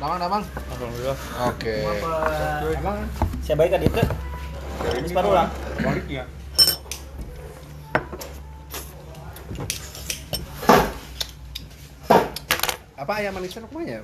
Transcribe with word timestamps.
Damang, 0.00 0.16
damang. 0.16 0.40
Alhamdulillah. 0.72 1.18
Oke. 1.52 1.74
Emang 2.72 3.04
saya 3.44 3.56
baik 3.60 3.76
kan 3.76 3.84
itu? 3.84 4.00
Ini 4.96 5.08
separuh 5.12 5.32
lah. 5.36 5.52
Baliknya. 5.76 6.24
Apa 12.96 13.12
ayam 13.20 13.36
manisnya 13.36 13.60
namanya? 13.68 14.00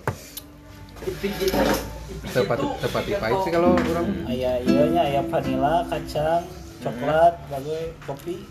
Tepat 2.29 2.59
tepat 2.61 3.03
pahit 3.17 3.39
sih 3.49 3.53
kalau 3.57 3.73
orang. 3.81 4.09
Ayah 4.29 4.61
ianya 4.69 5.01
ayah 5.01 5.25
vanila, 5.33 5.81
kacang, 5.89 6.45
coklat, 6.85 7.41
bagai 7.49 7.97
kopi. 8.05 8.45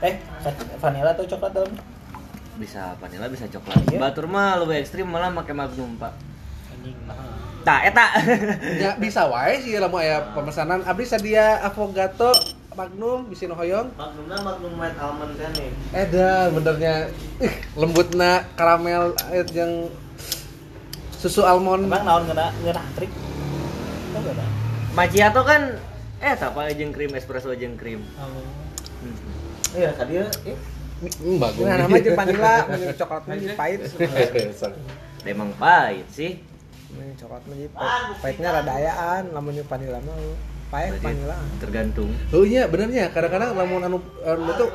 Eh, 0.00 0.16
vanila 0.80 1.12
atau 1.12 1.28
coklat 1.28 1.52
dalam? 1.52 1.72
Bisa 2.56 2.96
vanilla 2.96 3.28
bisa 3.28 3.44
coklat. 3.52 3.84
Iya. 3.92 4.00
Batur 4.00 4.26
mah 4.26 4.56
lebih 4.64 4.80
ekstrim 4.80 5.04
malah 5.04 5.28
pakai 5.32 5.52
magnum, 5.52 6.00
Pak. 6.00 6.12
Anjing 6.72 6.96
mahal. 7.04 7.28
Tah, 7.68 7.84
eta. 7.84 8.06
Ya 8.80 8.96
bisa 8.96 9.28
wae 9.28 9.60
sih 9.60 9.76
lamun 9.76 10.00
aya 10.00 10.32
pemesanan 10.32 10.80
abdi 10.88 11.04
sadia 11.04 11.60
avocado 11.60 12.32
magnum 12.72 13.26
bisi 13.28 13.44
nu 13.48 13.56
hoyong. 13.58 13.92
Magnumnya 13.96 14.38
magnum 14.40 14.72
white 14.78 14.96
almond 14.96 15.34
kan 15.36 15.50
nih. 15.52 15.70
Edan 15.92 16.54
benernya 16.54 16.94
ih 17.42 17.54
lembutna 17.74 18.46
karamel 18.54 19.12
eh, 19.34 19.44
yang 19.52 19.92
susu 21.16 21.42
almond. 21.42 21.88
Emang 21.88 22.04
naon 22.06 22.24
ngena 22.24 22.54
ngena 22.62 22.82
trik? 22.94 23.10
Gak? 24.16 24.48
Macchiato 24.96 25.44
kan 25.44 25.76
eh 26.24 26.32
apa 26.32 26.72
jeung 26.72 26.92
krim 26.94 27.12
espresso 27.12 27.52
jeung 27.52 27.76
krim. 27.76 28.00
Hmm. 28.16 29.16
Iya, 29.76 29.92
tadi 29.92 30.22
ya. 30.22 30.26
Hmm, 30.96 31.36
bagus. 31.36 31.64
Nah, 31.68 31.76
nama 31.84 31.96
jeung 32.00 32.16
vanila, 32.16 32.54
mun 32.72 32.88
coklat 32.96 33.22
jeung 33.28 33.52
pahit. 33.52 33.80
Emang 35.28 35.50
pahit 35.60 36.06
sih. 36.08 36.40
Mun 36.96 37.12
coklat 37.20 37.42
jeung 37.44 37.68
pahit. 37.76 38.16
Pahitnya 38.24 38.48
rada 38.56 38.72
ayaan, 38.72 39.22
lamun 39.36 39.60
vanila 39.60 40.00
mah 40.00 40.16
pahit 40.72 40.96
vanila. 41.04 41.36
tergantung. 41.60 42.08
Oh 42.32 42.48
iya 42.48 42.64
benernya 42.64 43.12
kadang-kadang 43.12 43.52
lamun 43.52 43.84
anu 43.84 43.98
anu 44.24 44.52
tuh 44.56 44.72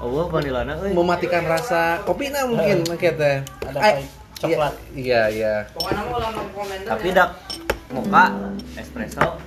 Allah 0.00 0.24
vanilana 0.32 0.72
euy. 0.80 0.92
mematikan 0.92 1.44
rasa 1.44 2.04
kopi 2.04 2.28
nah 2.28 2.44
mungkin 2.44 2.84
mungkin 2.84 3.12
teh. 3.16 3.36
Ada 3.64 3.78
Ay, 3.80 3.92
pahit 3.96 4.08
coklat. 4.44 4.74
Iya 4.92 5.22
iya. 5.32 5.54
Tapi 6.84 7.08
dak 7.16 7.30
mocha, 7.96 8.24
espresso, 8.76 9.40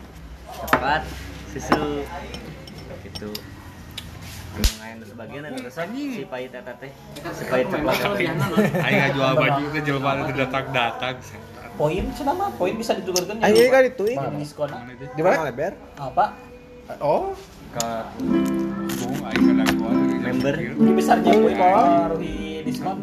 coklat, 0.58 1.06
susu 1.53 2.02
gitu. 3.06 3.30
Sebagian 5.24 5.48
ada 5.48 5.60
resep 5.64 5.88
si 5.96 6.28
pahit 6.28 6.52
eta 6.52 6.76
teh. 6.84 6.92
Si 7.32 7.44
pahit 7.48 7.72
coklat. 7.72 7.96
Aing 8.84 8.98
ngajual 9.08 9.32
baju 9.40 9.62
itu 9.72 9.80
jelema 9.88 10.20
itu 10.20 10.36
datang-datang. 10.36 11.16
Poin 11.80 12.04
cenah 12.12 12.36
mah, 12.36 12.52
poin 12.60 12.76
bisa 12.76 12.92
ditukarkan 13.00 13.40
Ah, 13.40 13.48
iya 13.48 13.72
kan 13.72 13.88
itu, 13.88 14.04
diskon. 14.36 14.68
Di 15.16 15.24
mana? 15.24 15.48
lebar? 15.48 15.80
Apa? 15.96 16.36
Oh, 17.00 17.32
Ke 17.72 17.88
Bung 19.00 19.16
gua 19.80 19.92
Member. 20.28 20.56
Ini 20.60 20.92
besarnya 20.92 21.32
poin 21.32 21.56
kalau 21.56 22.20
di 22.20 22.60
diskon. 22.68 23.00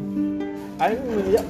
Aing 0.77 1.01
media. 1.01 1.41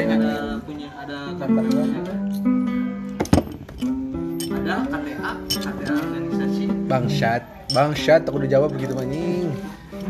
ada 0.00 0.56
punya 0.64 0.88
ada 0.96 1.36
ada 1.36 1.60
KTA 4.88 5.32
KTA 5.52 5.92
organisasi 6.00 6.64
bangsat. 6.88 7.59
Bangsat 7.70 8.26
aku 8.26 8.42
udah 8.42 8.50
jawab 8.50 8.74
begitu 8.74 8.92
anjing. 8.98 9.50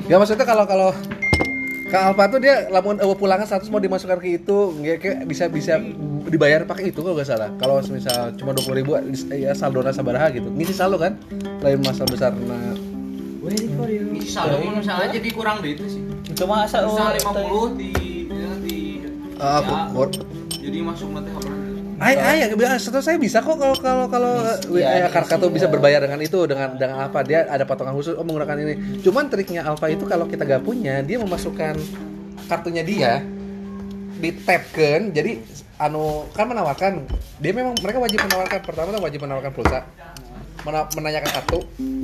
Gak 0.09 0.19
maksudnya 0.19 0.47
kalau 0.49 0.65
kalau 0.65 0.91
ke 1.91 1.99
Alfa 1.99 2.25
tuh 2.31 2.39
dia 2.39 2.71
lamun 2.71 3.03
eueuh 3.03 3.19
pulangan 3.19 3.45
100 3.45 3.67
mau 3.69 3.83
dimasukkan 3.83 4.23
ke 4.23 4.39
itu, 4.39 4.59
nggak 4.79 4.97
kayak 5.03 5.19
bisa 5.27 5.51
bisa 5.51 5.75
dibayar 6.31 6.63
pakai 6.63 6.95
itu 6.95 7.03
kalau 7.03 7.19
nggak 7.19 7.27
salah. 7.27 7.51
Kalau 7.59 7.83
misal 7.83 8.31
cuma 8.39 8.55
20 8.55 8.79
ribu 8.79 8.95
ya 9.35 9.51
saldona 9.59 9.91
sabaraha 9.91 10.31
gitu. 10.31 10.47
Ngisi 10.55 10.73
saldo 10.73 11.03
kan? 11.03 11.19
Lain 11.61 11.83
masalah 11.83 12.09
besar 12.09 12.33
nah. 12.33 12.79
bisa 14.21 14.47
lo 14.47 14.61
misalnya 14.77 15.09
jadi 15.17 15.29
kurang 15.33 15.65
deh 15.65 15.73
itu 15.73 15.85
sih 15.89 16.03
Itu 16.29 16.45
mah 16.45 16.69
asa 16.69 16.85
bisa 16.85 17.17
50 17.33 17.81
di 17.81 17.91
ya, 18.29 18.53
di 18.61 18.79
Ah, 19.41 19.65
ya, 19.65 20.05
jadi 20.61 20.79
masuk 20.85 21.09
nanti 21.17 21.33
apa 22.01 22.17
Ay, 22.17 22.49
ay, 22.49 22.81
setahu 22.81 23.05
saya 23.05 23.21
bisa 23.21 23.45
kok 23.45 23.61
kalau 23.61 23.77
kalau 23.77 24.07
kalau 24.09 24.33
Iya, 24.73 25.05
ya, 25.05 25.09
Karka 25.13 25.37
tuh 25.37 25.53
iya. 25.53 25.57
bisa 25.61 25.67
berbayar 25.69 26.01
dengan 26.01 26.17
itu 26.25 26.49
dengan 26.49 26.73
dengan 26.81 27.13
apa 27.13 27.21
dia 27.21 27.45
ada 27.45 27.69
potongan 27.69 27.93
khusus 27.93 28.17
oh 28.17 28.25
menggunakan 28.25 28.57
ini. 28.57 29.05
Cuman 29.05 29.29
triknya 29.29 29.69
Alfa 29.69 29.93
itu 29.93 30.09
kalau 30.09 30.25
kita 30.25 30.49
gak 30.49 30.65
punya 30.65 31.05
dia 31.05 31.21
memasukkan 31.21 31.77
kartunya 32.49 32.83
dia 32.83 33.13
di 34.21 34.33
tapkan 34.33 35.13
jadi 35.13 35.41
anu 35.81 36.29
kan 36.37 36.45
menawarkan 36.45 37.09
dia 37.41 37.53
memang 37.57 37.73
mereka 37.81 38.01
wajib 38.05 38.21
menawarkan 38.29 38.61
pertama 38.61 38.89
tuh 38.93 39.01
wajib 39.01 39.21
menawarkan 39.25 39.53
pulsa 39.57 39.81
Mena- 40.61 40.89
menanyakan 40.93 41.31
kartu. 41.33 41.59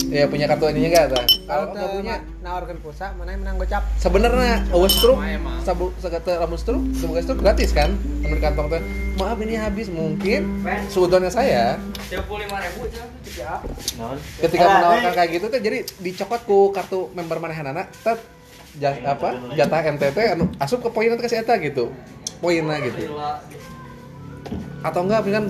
Ya 0.06 0.25
punya 0.25 0.47
kartu 0.47 0.71
ininya 0.71 0.89
enggak 0.89 1.05
ada 1.09 1.21
kalau 1.44 1.65
nggak 1.69 1.89
punya? 1.93 2.17
nawarkan 2.39 2.78
pulsa, 2.78 3.11
mana 3.19 3.34
yang 3.34 3.43
menang 3.43 3.59
gocap? 3.59 3.83
sebenarnya 3.99 4.62
awas 4.71 4.94
struk 4.94 5.19
Sama 5.19 5.28
emang. 5.28 5.59
sabu 5.67 5.91
segala 5.99 6.47
lamun 6.47 6.55
struk 6.56 6.83
sebagai 6.95 7.22
struk 7.27 7.39
gratis 7.43 7.71
kan? 7.71 7.91
Menurut 8.22 8.39
kantong 8.39 8.66
tuh. 8.71 8.83
Maaf 9.16 9.39
ini 9.41 9.55
habis. 9.56 9.91
Mungkin 9.91 10.62
seudonnya 10.87 11.28
saya. 11.28 11.75
Tiga 12.06 12.22
puluh 12.22 12.47
lima 12.47 12.62
ribu 12.62 12.87
ketika 14.39 14.65
menawarkan 14.65 15.12
kayak 15.12 15.31
gitu 15.33 15.47
tuh 15.49 15.61
jadi 15.61 15.78
dicokot 16.00 16.41
ku 16.45 16.71
kartu 16.71 17.11
member 17.12 17.37
manehanana 17.37 17.84
tet 18.00 18.16
ja- 18.77 18.97
apa? 19.03 19.53
jatah 19.53 19.81
MTT 19.83 20.19
anu 20.33 20.49
asup 20.56 20.81
ke 20.81 20.89
poin 20.89 21.11
nanti 21.11 21.25
kasih 21.25 21.43
eta 21.43 21.59
gitu. 21.59 21.91
Poinnya 22.37 22.78
gitu 22.81 23.11
atau 24.86 25.02
enggak 25.02 25.20
misalkan 25.20 25.47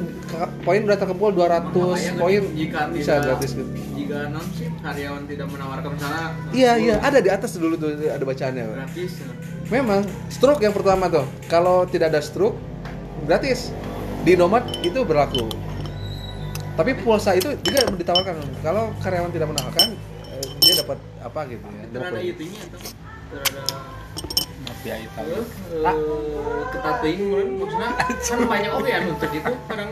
poin 0.64 0.80
udah 0.80 0.97
terkumpul 0.97 1.28
200 1.30 1.76
poin 2.16 2.42
jika 2.56 2.88
bisa 2.88 3.12
tidak- 3.12 3.24
gratis 3.28 3.50
gitu 3.52 3.70
jika 3.92 4.19
non 4.32 4.47
sih 4.50 4.69
karyawan 4.80 5.22
tidak 5.26 5.47
menawarkan 5.47 5.91
misalnya 5.92 6.24
iya 6.50 6.72
iya 6.74 6.94
ada 6.98 7.19
di 7.20 7.28
atas 7.28 7.52
dulu 7.54 7.76
tuh 7.76 7.92
ada 8.00 8.24
bacaannya 8.24 8.64
gratis 8.64 9.12
ya. 9.20 9.28
Memang 9.66 10.06
stroke 10.30 10.62
yang 10.62 10.70
pertama 10.70 11.10
tuh. 11.10 11.26
Kalau 11.50 11.82
tidak 11.84 12.14
ada 12.14 12.22
stroke 12.22 12.54
gratis. 13.26 13.74
Di 14.22 14.38
nomad 14.38 14.62
itu 14.78 15.02
berlaku. 15.02 15.50
Tapi 16.78 16.94
pulsa 16.94 17.34
itu 17.34 17.50
juga 17.66 17.82
ditawarkan. 17.91 18.62
Kalau 18.62 18.94
karyawan 19.03 19.34
tidak 19.34 19.50
menawarkan 19.50 19.98
eh, 20.30 20.47
dia 20.62 20.86
dapat 20.86 21.03
apa 21.18 21.41
gitu 21.50 21.66
ya. 21.66 21.82
Terus 21.82 21.98
ada 21.98 22.14
dapat- 22.14 22.22
itunya 24.86 24.97
itu 25.02 25.22
Mafia 25.22 25.26
hitam. 25.26 25.26
eh, 25.26 26.62
ketating 26.70 27.19
maksudnya 27.58 27.88
kan 27.98 28.38
banyak 28.47 28.70
oke 28.70 28.88
ya 28.88 28.98
nuntut 29.02 29.30
itu 29.34 29.52
kadang 29.66 29.91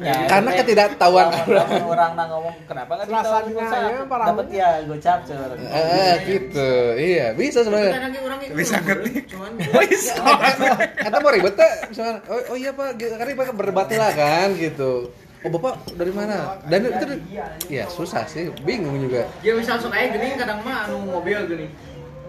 Ya, 0.00 0.16
Karena 0.32 0.56
ketidaktahuan 0.56 1.28
orang 1.28 1.70
orang 1.84 2.10
nang 2.16 2.32
ngomong 2.32 2.56
kenapa 2.64 3.04
nggak 3.04 3.20
ya, 3.52 4.00
parah. 4.08 4.26
Dapat 4.32 4.46
ya 4.48 4.70
gocap 4.88 5.28
cer. 5.28 5.50
Eh, 5.60 6.14
gitu. 6.24 6.70
Iya, 6.96 7.36
bisa 7.36 7.60
sebenarnya. 7.60 8.08
Orang 8.16 8.40
Bisa 8.56 8.80
ngetik. 8.80 9.28
cuman 9.28 9.60
Kata 11.04 11.16
mau 11.20 11.28
ribet 11.36 11.52
teh, 11.52 11.72
misalkan, 11.92 12.16
oh, 12.32 12.40
oh 12.48 12.56
iya 12.56 12.72
pak, 12.72 12.96
karena 12.96 13.44
pak 13.44 13.52
berdebat 13.52 13.92
lah 13.92 14.12
kan 14.16 14.48
gitu. 14.56 15.12
Oh 15.44 15.50
bapak 15.52 15.92
dari 15.92 16.12
mana? 16.16 16.56
Dan 16.64 16.80
itu, 16.88 17.04
ya 17.68 17.84
susah 17.84 18.24
sih, 18.24 18.48
bingung 18.64 19.04
juga. 19.04 19.28
ya 19.44 19.52
misal 19.52 19.76
sok 19.80 19.92
aya 19.92 20.16
geuning 20.16 20.36
kadang 20.36 20.64
mah 20.64 20.88
anu 20.88 20.96
mobil 21.12 21.44
geuning 21.44 21.72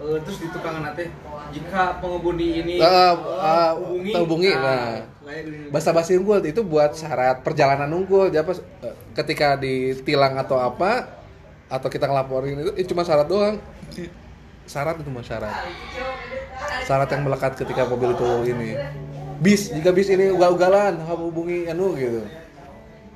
Eh, 0.02 0.18
terus 0.26 0.38
di 0.42 0.48
tukangan 0.50 0.82
nate 0.82 1.14
jika 1.54 2.02
pengemudi 2.02 2.58
ini 2.58 2.74
Eh, 2.82 2.86
eh, 2.90 3.14
eh, 3.14 4.10
terhubungi, 4.10 4.50
nah. 4.50 5.06
geuning. 5.22 5.70
bahasa 5.70 5.94
basi 5.94 6.18
unggul 6.18 6.42
itu 6.42 6.66
buat 6.66 6.98
syarat 6.98 7.46
perjalanan 7.46 7.86
unggul 7.94 8.26
jadi 8.26 8.42
apa 8.42 8.58
eh, 8.58 8.94
ketika 9.14 9.54
ditilang 9.54 10.34
atau 10.34 10.58
apa 10.58 11.06
atau 11.70 11.86
kita 11.86 12.10
ngelaporin 12.10 12.58
itu, 12.58 12.72
itu 12.74 12.86
cuma 12.90 13.06
syarat 13.06 13.30
doang 13.30 13.56
syarat 14.66 14.98
itu 14.98 15.10
mah 15.14 15.22
syarat 15.22 15.54
syarat 16.82 17.08
yang 17.14 17.22
melekat 17.22 17.52
ketika 17.54 17.86
mobil 17.86 18.18
itu 18.18 18.30
ini 18.50 18.70
bis 19.38 19.70
jika 19.70 19.94
bis 19.94 20.10
ini 20.10 20.34
ugal-ugalan 20.34 20.98
hubungi 21.06 21.70
anu 21.70 21.94
gitu 21.94 22.26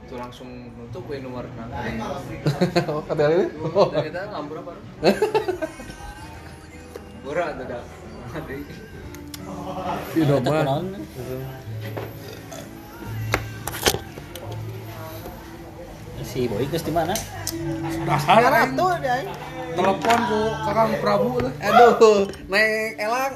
itu 0.07 0.15
langsung 0.15 0.71
nutup 0.79 1.03
nomor 1.19 1.43
nang 1.59 1.71
oh 2.87 3.03
kata 3.03 3.23
ini 3.27 3.47
oh. 3.75 3.91
dan 3.91 4.07
kita 4.07 4.21
lampu 4.31 4.55
apa 4.63 4.73
Bora 7.27 7.51
ada 7.51 7.83
ada 8.39 8.55
Indomart. 10.15 10.63
Naon? 10.63 10.87
Si 16.23 16.47
Boy 16.47 16.71
geus 16.71 16.87
di 16.87 16.95
mana? 16.95 17.19
Dasar 18.07 18.47
aing. 18.47 18.79
tuh 18.79 18.95
dia. 19.03 19.19
aing. 19.19 19.31
Telepon 19.75 20.19
ku 20.31 20.41
Kakang 20.71 20.93
Prabu 21.03 21.31
tuh. 21.43 21.53
aduh 21.59 22.31
naik 22.47 22.95
elang 23.03 23.35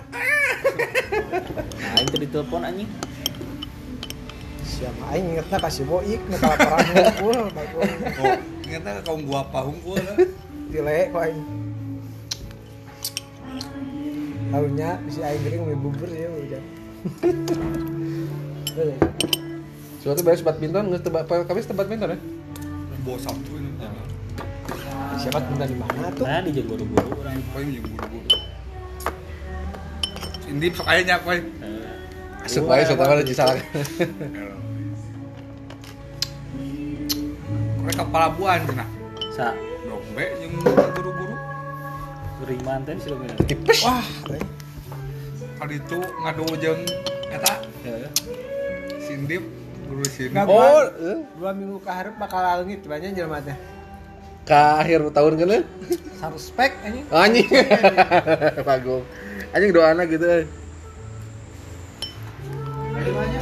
Nah, 1.75 2.01
itu 2.07 2.17
ditelepon 2.23 2.63
anjing. 2.63 2.91
Siapa 4.63 5.03
aing 5.19 5.35
ingetna 5.35 5.59
kasih 5.59 5.83
boik 5.91 6.23
nu 6.31 6.39
kalaparan 6.39 6.87
hungkul, 6.95 7.39
bagus. 7.51 7.91
Oh, 8.23 8.39
ingatnya 8.71 9.03
kaum 9.03 9.27
gua 9.27 9.43
pahung 9.51 9.83
gua 9.83 9.99
lah. 9.99 10.17
Dile 10.71 11.11
kok 11.11 11.23
aing. 11.27 11.70
Harunya 14.51 14.99
si 15.07 15.23
aing 15.23 15.43
gering 15.47 15.63
beli 15.63 15.79
bubur 15.79 16.11
ya 16.11 16.27
udah. 16.27 16.63
Suatu 20.01 20.21
beres 20.27 20.43
badminton, 20.43 20.91
nggak 20.91 21.07
tebak, 21.07 21.29
kami 21.29 21.63
tebak 21.63 21.87
badminton 21.87 22.17
ya? 22.17 22.19
Bawa 23.07 23.19
sabtu 23.21 23.51
ini. 23.57 23.71
Siapa 25.21 25.39
minta 25.53 25.69
di 25.69 25.77
mana 25.77 26.09
tuh? 26.17 26.25
Nah, 26.25 26.41
di 26.41 26.65
buru-buru 26.65 27.13
orang. 27.21 27.37
Kau 27.53 27.61
yang 27.61 27.85
buru-buru. 27.85 28.29
Indip 30.49 30.73
sok 30.75 30.89
aya 30.89 31.01
nya 31.05 31.21
koy. 31.21 31.45
Asup 32.41 32.65
wae 32.67 32.83
saya 32.89 32.97
tahu 32.97 33.21
ada 33.21 33.35
salah. 33.37 33.61
Mereka 37.85 38.03
pelabuhan 38.09 38.65
cenah. 38.65 38.89
Sa 39.37 39.53
Dombe 39.85 40.25
yang 40.41 40.53
buru-buru. 40.59 41.20
Riman 42.51 42.83
teh 42.83 42.95
sih. 42.99 43.15
Tipes. 43.47 43.79
Wah. 43.83 44.03
Kali 45.57 45.77
itu 45.77 45.99
ngadu 46.01 46.45
jeung 46.57 46.83
eta 47.31 47.55
si 48.99 49.13
Indip 49.15 49.45
guru 49.87 50.03
si 50.05 50.27
Indip. 50.27 50.35
Nggak, 50.35 50.47
Oh, 50.49 50.57
gua 50.57 50.69
eh. 50.91 51.19
dua 51.37 51.51
minggu 51.53 51.79
ke 51.79 51.91
hareup 51.91 52.17
bakal 52.17 52.41
leungit 52.43 52.81
banyak 52.83 53.15
jelema 53.15 53.39
teh. 53.41 53.55
ka 54.41 54.83
akhir 54.83 55.05
tahun 55.13 55.33
kan 55.37 55.47
ya? 55.49 55.61
Sarspek 56.19 56.73
anjing. 56.83 57.05
Anjing. 57.09 57.47
Bagus. 58.69 59.05
Anjing 59.53 59.71
doana 59.71 60.03
gitu. 60.05 60.27
eh. 60.27 60.45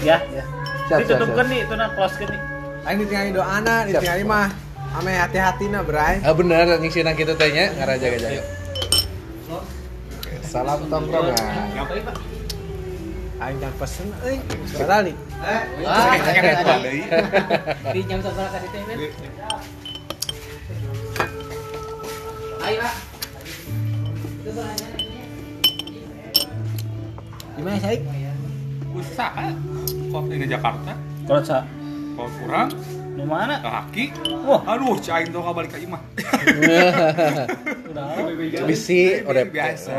Ya, 0.00 0.20
ya. 0.28 0.44
Siap, 0.86 0.98
Ditutupkan 1.02 1.46
nih, 1.48 1.64
itu 1.64 1.74
nah 1.74 1.88
close 1.92 2.16
kan 2.16 2.28
nih. 2.28 2.40
Aing 2.84 2.98
ditinggali 2.98 3.30
doana, 3.30 3.74
ditinggali 3.84 4.24
mah 4.24 4.48
ame 4.96 5.12
hati-hatina 5.12 5.80
bray. 5.82 6.20
Ah 6.20 6.32
bener 6.32 6.64
anjing 6.70 6.92
sina 6.92 7.12
kitu 7.12 7.32
teh 7.34 7.48
nya 7.52 7.72
ngarajaga-jaga. 7.74 8.40
Oke, 8.40 8.57
Salam 10.48 10.80
tongkrongan. 10.88 11.76
Aing 13.38 13.60
can 13.60 13.72
pesen 13.76 14.08
euy. 14.24 14.40
Barali. 14.80 15.12
Ah, 15.84 16.16
deui. 16.80 17.04
Di 17.92 18.00
jam 18.08 18.18
sabaraha 18.24 18.56
ka 18.56 18.58
ditu 18.64 18.78
men? 18.88 18.98
Ayo, 22.64 22.76
Pak. 22.80 22.94
Di 27.54 27.60
mana 27.60 27.78
Saik? 27.84 28.00
Usaha. 28.96 29.52
Kok 30.08 30.22
ini 30.32 30.46
Jakarta? 30.48 30.92
Kalau 31.28 32.30
kurang 32.42 32.72
nu 33.18 33.26
mana? 33.26 33.58
kaki. 33.58 34.14
Wah, 34.46 34.62
Aduh, 34.70 34.94
cain 35.02 35.26
tuh 35.26 35.42
balik 35.42 35.74
ke 35.74 35.82
imah. 35.82 35.98
udah. 37.90 38.62
Bisi 38.62 39.26
udah 39.26 39.42
biasa. 39.42 39.98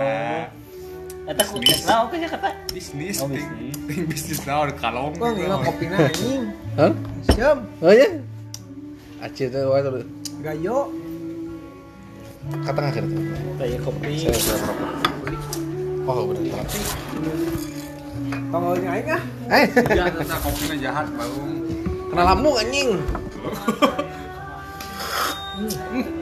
Eta 1.27 1.43
ku 1.45 1.59
nah 1.61 2.07
oke 2.07 2.15
ya 2.17 2.31
kata. 2.31 2.49
Bisnis, 2.71 3.19
Oh, 3.21 3.27
ting, 3.27 3.43
bisnis. 3.85 4.07
bisnis 4.07 4.39
nah 4.47 4.63
udah 4.63 4.75
kalong. 4.79 5.13
Wah, 5.21 5.35
ngilu 5.35 5.57
kopina 5.67 5.97
anjing. 5.99 6.43
Hah? 6.79 6.91
Siam, 7.35 7.57
Oh 7.83 7.91
ya? 7.91 8.07
Aceh 9.19 9.51
tuh 9.51 9.67
wae 9.67 9.83
tuh. 9.83 10.07
gayo. 10.39 10.87
Kata 12.63 12.81
akhir 12.87 13.03
tuh. 13.03 13.21
Kayak 13.59 13.79
kopi. 13.83 14.31
Oh 16.07 16.23
bener. 16.31 16.65
Tongolnya 18.49 18.89
aing 18.97 19.09
ah. 19.13 19.21
Eh, 19.53 19.65
Jahat, 19.93 20.25
nah 20.25 20.39
kopinya 20.41 20.75
jahat, 20.81 21.05
baru. 21.13 21.58
Kenal 22.09 22.25
lamu 22.33 22.51
anjing. 22.57 22.89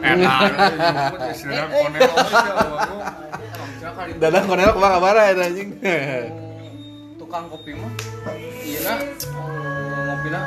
Enak, 0.02 0.34
aja. 1.22 1.48
Dadang 4.18 4.46
konel 4.50 4.72
ke 4.74 4.80
mana 4.80 4.98
ke 4.98 5.02
mana 5.02 5.22
ya 5.24 5.34
anjing. 5.48 5.70
Tukang 7.18 7.46
kopi 7.48 7.72
mah. 7.76 7.92
Iya 8.64 8.80
nah. 8.84 9.00
Ngopina 10.08 10.42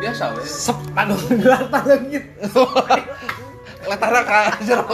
biasa 0.00 0.24
we. 0.32 0.42
Sep, 0.48 0.78
Aduh, 0.96 1.20
gelar 1.28 1.64
talengit. 1.68 2.24
latara 3.88 4.20
ka 4.22 4.38
jero. 4.64 4.84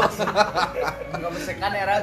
Enggak 1.11 1.31
besekan 1.35 1.73
era. 1.75 2.03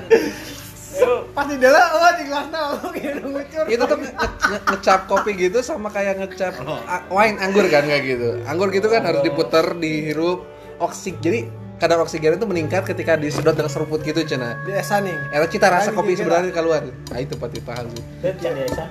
Pasti 1.34 1.56
dela 1.56 1.82
oh 1.92 2.12
di 2.14 2.24
gelasna 2.24 2.60
oh 2.74 2.90
gitu 2.92 3.26
ngucur. 3.26 3.64
Itu 3.66 3.84
tuh 3.84 3.98
nge- 3.98 4.14
nge- 4.14 4.64
ngecap 4.68 5.00
kopi 5.06 5.32
gitu 5.36 5.60
sama 5.60 5.90
kayak 5.90 6.20
ngecap 6.20 6.54
a- 6.64 7.06
wine 7.10 7.38
anggur 7.38 7.66
kan 7.68 7.84
kayak 7.84 8.04
gitu. 8.04 8.38
Anggur 8.44 8.70
gitu 8.70 8.88
kan 8.88 9.02
harus 9.02 9.22
diputer, 9.22 9.74
dihirup 9.74 10.46
oksig. 10.78 11.18
Jadi 11.18 11.50
kadar 11.76 12.00
oksigen 12.00 12.38
itu 12.38 12.46
meningkat 12.46 12.86
ketika 12.86 13.14
disedot 13.14 13.52
dengan 13.52 13.68
seruput 13.68 14.00
gitu 14.00 14.24
cina. 14.24 14.56
biasa 14.62 15.02
nih. 15.02 15.18
Era 15.32 15.46
cita 15.46 15.68
rasa 15.68 15.90
Kan 15.90 15.98
kopi 15.98 16.14
sebenarnya 16.14 16.52
keluar. 16.52 16.82
Nah 16.86 17.20
itu 17.20 17.34
pasti 17.36 17.60
paham 17.60 17.90
sih. 17.90 18.04
Biasa. 18.22 18.84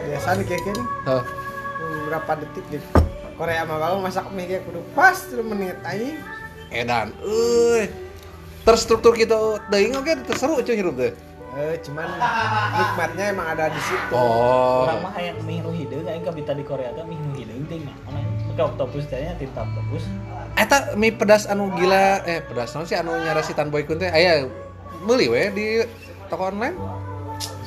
Biasa 0.00 0.28
nih 0.34 0.44
kayak 0.46 0.62
gini. 0.62 0.82
Hah. 1.04 1.22
Hmm, 1.76 1.98
Berapa 2.06 2.32
detik 2.38 2.64
gitu. 2.70 2.86
Korea 3.34 3.64
mah 3.64 3.76
kalau 3.78 3.96
masak 3.98 4.28
mie 4.30 4.44
kayak 4.46 4.62
kudu 4.64 4.80
pas 4.92 5.16
3 5.16 5.40
menit 5.42 5.76
anjing. 5.80 6.16
Edan. 6.70 7.08
Euy. 7.20 7.88
Terstruktur 8.60 9.16
gitu 9.16 9.56
teuing 9.66 9.96
oke 9.96 10.12
terseru 10.22 10.60
cuy 10.60 10.76
hirup 10.76 10.94
teh. 10.94 11.12
Eh, 11.50 11.74
cuman 11.82 12.06
nikmatnya 12.78 13.24
emang 13.34 13.46
ada 13.50 13.66
di 13.74 13.80
situ. 13.82 14.14
Oh. 14.14 14.86
Orang 14.86 15.02
mah 15.02 15.18
yang 15.18 15.34
mie 15.42 15.58
nu 15.58 15.74
hideung 15.74 16.06
aing 16.06 16.22
ka 16.22 16.30
bita 16.30 16.54
di 16.54 16.62
Korea 16.62 16.94
teh 16.94 17.02
mie 17.02 17.18
nu 17.18 17.34
hideung 17.34 17.66
teh 17.66 17.82
nah. 17.82 17.96
Make 18.46 18.62
octopus 18.62 19.10
teh 19.10 19.18
nya 19.18 19.34
tinta 19.34 19.66
octopus. 19.66 20.06
Eta 20.54 20.94
mie 20.94 21.10
pedas 21.10 21.50
anu 21.50 21.74
gila 21.74 22.22
eh 22.22 22.38
pedas 22.46 22.70
naon 22.70 22.86
sih 22.86 22.94
anu 22.94 23.18
nyara 23.18 23.42
si 23.42 23.50
Tan 23.50 23.66
Boy 23.66 23.82
Kun 23.82 23.98
teh 23.98 24.06
aya 24.14 24.46
meuli 25.02 25.26
we 25.26 25.50
di 25.50 25.66
toko 26.30 26.54
online. 26.54 26.78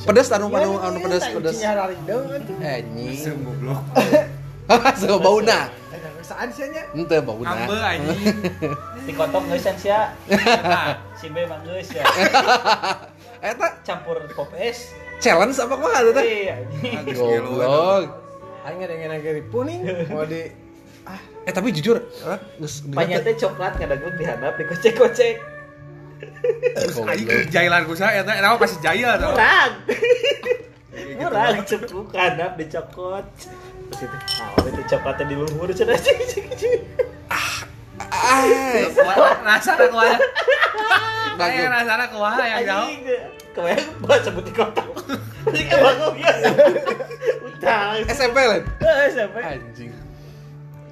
Pedas 0.08 0.32
anu 0.32 0.48
anu 0.48 0.80
anu 0.80 0.98
pedas 1.04 1.28
pedas. 1.28 1.60
Iya, 1.60 1.92
itu. 1.92 2.18
Anjing. 2.64 3.20
Sem 3.20 3.36
goblok. 3.44 3.84
So 4.96 5.20
bauna. 5.20 5.68
Ada 5.92 6.10
kesaan 6.24 6.48
sih 6.56 6.72
nya. 6.72 6.88
Henteu 6.96 7.20
bauna. 7.20 7.68
Ambe 7.68 7.76
anjing. 7.84 8.32
Di 9.06 9.12
kotok 9.12 9.44
geus 9.52 9.68
sia. 9.76 10.16
Si 11.20 11.28
B 11.28 11.44
mah 11.52 11.60
geus 11.68 11.92
ya. 11.92 12.08
Eta 13.44 13.68
Campur 13.84 14.24
kopi 14.32 14.56
es. 14.72 14.96
challenge 15.20 15.60
apa 15.60 15.76
kumaha 15.76 16.00
teh? 16.00 16.14
teh? 16.16 16.24
Iya. 16.24 16.56
Goblok. 17.12 18.08
Aing 18.64 18.80
ada 18.80 18.96
yang 18.96 19.12
lagi 19.12 19.44
puning 19.52 19.84
mau 20.08 20.24
di 20.24 20.48
ah 21.04 21.20
Eh 21.44 21.52
tapi 21.52 21.76
jujur, 21.76 22.00
eh, 22.00 22.40
Banyak 22.96 23.20
teh 23.28 23.36
coklat 23.36 23.76
kadang 23.76 24.00
di 24.00 24.24
handap 24.24 24.56
dikocek-kocek. 24.56 25.36
Aing 27.04 27.52
jailan 27.52 27.84
ku 27.84 28.00
saya 28.00 28.24
eta 28.24 28.32
eta 28.32 28.48
mah 28.48 28.60
pasti 28.64 28.80
jaya 28.80 29.20
tau. 29.20 29.36
Murah. 29.36 29.68
Murah 31.20 31.48
cepuk 31.68 32.16
handap 32.16 32.56
dicokot. 32.56 33.28
Terus 33.92 34.08
itu, 34.08 34.18
nah, 34.40 34.72
itu 34.72 34.82
coklatnya 34.88 35.24
di 35.28 35.36
luhur 35.36 35.68
cenah 35.76 36.00
cik 36.00 36.18
cik 36.32 36.46
cik. 36.56 36.80
Ah, 37.28 37.68
Rasana 39.44 39.86
kumaha? 39.92 40.16
bagus. 41.36 41.44
Kayak 41.60 41.70
rasana 41.76 42.06
kumaha 42.08 42.44
yang 42.48 42.62
jauh. 42.64 42.88
Kebayang 43.54 43.86
gua 44.02 44.18
sebut 44.20 44.44
di 44.44 44.54
kotak. 44.54 44.86
Ini 45.54 45.62
kan 45.70 45.78
bagus 45.80 46.14
ya. 46.18 46.34
Utang. 47.46 47.88
SMP 48.10 48.38
lah. 48.42 48.60
Eh, 48.82 49.08
sampai 49.14 49.42
Anjing. 49.56 49.92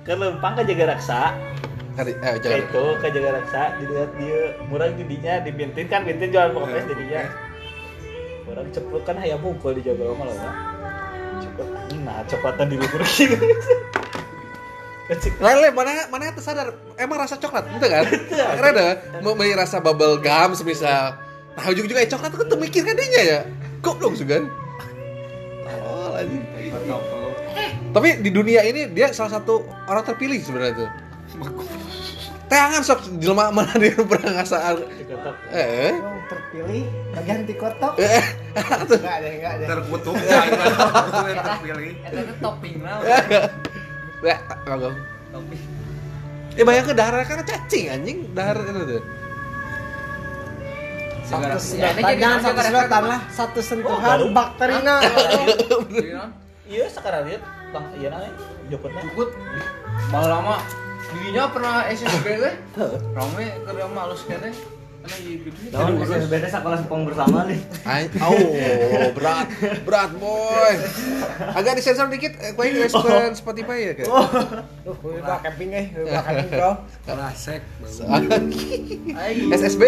ke 0.01 0.13
lempang 0.17 0.57
ke 0.57 0.65
jaga 0.65 0.97
raksa 0.97 1.37
Kali 1.93 2.09
eh 2.17 2.33
ke 2.33 2.41
jangan. 2.41 2.57
itu 2.65 2.83
ke 2.97 3.07
jaga 3.13 3.29
raksa 3.37 3.61
dilihat 3.77 4.09
dia 4.17 4.41
murah 4.65 4.89
didinya 4.89 5.33
dibintin 5.45 5.85
kan 5.85 6.01
bintin 6.01 6.33
jualan 6.33 6.57
pokoknya 6.57 6.89
jadinya 6.89 7.21
orang 8.49 8.65
ceplok 8.73 9.03
kan 9.05 9.15
hayam 9.21 9.37
mukul 9.45 9.77
di 9.77 9.85
jaga 9.85 10.09
loh 10.09 10.17
Pak. 10.17 10.25
cepet 11.37 11.67
nah 12.01 12.17
coklatan 12.25 12.65
di 12.65 12.75
gitu 12.81 12.97
kecil 12.97 13.29
Lele 15.37 15.69
mana 15.69 16.09
mana 16.09 16.33
tuh 16.33 16.41
sadar 16.41 16.73
emang 16.97 17.21
rasa 17.21 17.35
coklat 17.37 17.67
itu 17.67 17.83
kan? 17.85 18.05
Karena 18.31 18.69
ada 18.71 18.87
mau 19.19 19.35
beli 19.35 19.51
rasa 19.51 19.83
bubble 19.83 20.17
gum 20.23 20.55
semisal. 20.55 21.19
Nah 21.57 21.63
ujung 21.67 21.87
juga 21.87 22.07
coklat 22.07 22.31
tuh 22.31 22.57
mikir 22.59 22.81
kan 22.87 22.95
dia 22.95 23.21
ya. 23.21 23.39
Goblok 23.83 24.15
juga 24.15 24.39
kan. 24.39 24.45
Oh, 25.81 26.15
anjing. 26.15 26.43
Tapi 27.91 28.23
di 28.23 28.31
dunia 28.31 28.63
ini 28.63 28.87
dia 28.91 29.11
salah 29.11 29.39
satu 29.39 29.67
orang 29.87 30.03
terpilih 30.07 30.39
sebenarnya 30.39 30.87
tuh. 30.87 30.89
Tangan 32.51 32.83
sok 32.83 32.99
jelema 33.23 33.47
mana 33.51 33.71
dia 33.79 33.95
pernah 33.95 34.43
ngasaan. 34.43 34.83
Eh. 35.55 35.95
terpilih 36.27 36.83
bagian 37.11 37.43
di 37.43 37.55
kotok. 37.55 37.95
Eh. 37.99 38.23
Enggak 38.55 39.15
ada 39.19 39.27
enggak 39.27 39.51
ada. 39.55 39.65
Terkutuk 39.67 40.15
aku 40.15 41.27
yang 41.27 41.43
terpilih. 41.43 41.93
Teh 42.03 42.35
topping 42.39 42.75
lah. 42.83 42.99
Ya, 44.21 44.35
kagak. 44.67 44.95
Topping. 45.31 45.61
Eh 46.59 46.63
bayangkan 46.67 46.95
dahar 46.99 47.23
kan 47.23 47.43
cacing 47.47 47.87
anjing, 47.87 48.17
dahar 48.35 48.59
itu 48.59 48.99
tuh. 48.99 49.03
Satu 51.31 51.47
Ya, 51.47 51.55
sedotan, 51.95 52.13
jangan 52.19 52.39
satu 52.43 52.59
sedotan 52.59 53.03
lah, 53.07 53.19
satu 53.31 53.59
Oh, 53.59 53.63
sentuhan 53.63 54.03
baru. 54.19 54.25
bakterina. 54.35 54.95
Non, 54.99 56.29
iya. 56.67 56.85
Sekarang 56.91 57.23
lihat 57.23 57.41
bang 57.71 57.85
iya 57.95 58.07
namanya 58.11 58.33
jokotnya. 58.67 59.01
Jukut. 59.07 59.29
Baheula 60.11 60.27
lama. 60.43 60.55
Dirinya 61.11 61.43
pernah 61.51 61.75
SSB 61.87 62.27
teh. 62.35 62.53
Rame 63.15 63.45
keur 63.63 63.75
mah 63.95 64.01
halus 64.07 64.23
SSB 65.01 66.33
teh 66.37 66.51
sekolah 66.51 66.77
sepong 66.77 67.09
bersama 67.09 67.49
nih. 67.49 67.59
Oh, 68.21 68.37
berat, 69.17 69.47
berat 69.81 70.11
boy. 70.21 70.73
Agak 71.57 71.73
disensor 71.81 72.05
dikit, 72.13 72.37
eh, 72.37 72.53
kue 72.53 72.69
nge 72.69 72.93
Spotify 73.33 73.91
ya 73.91 73.93
kan? 73.97 74.05
Tuh, 74.85 74.93
gue 74.93 75.13
udah 75.17 75.37
camping 75.41 75.73
eh, 75.73 75.85
gue 75.89 76.05
udah 76.09 76.21
camping 76.21 76.49
bro. 76.53 76.71
Rasek. 77.09 77.61
SSB, 79.49 79.83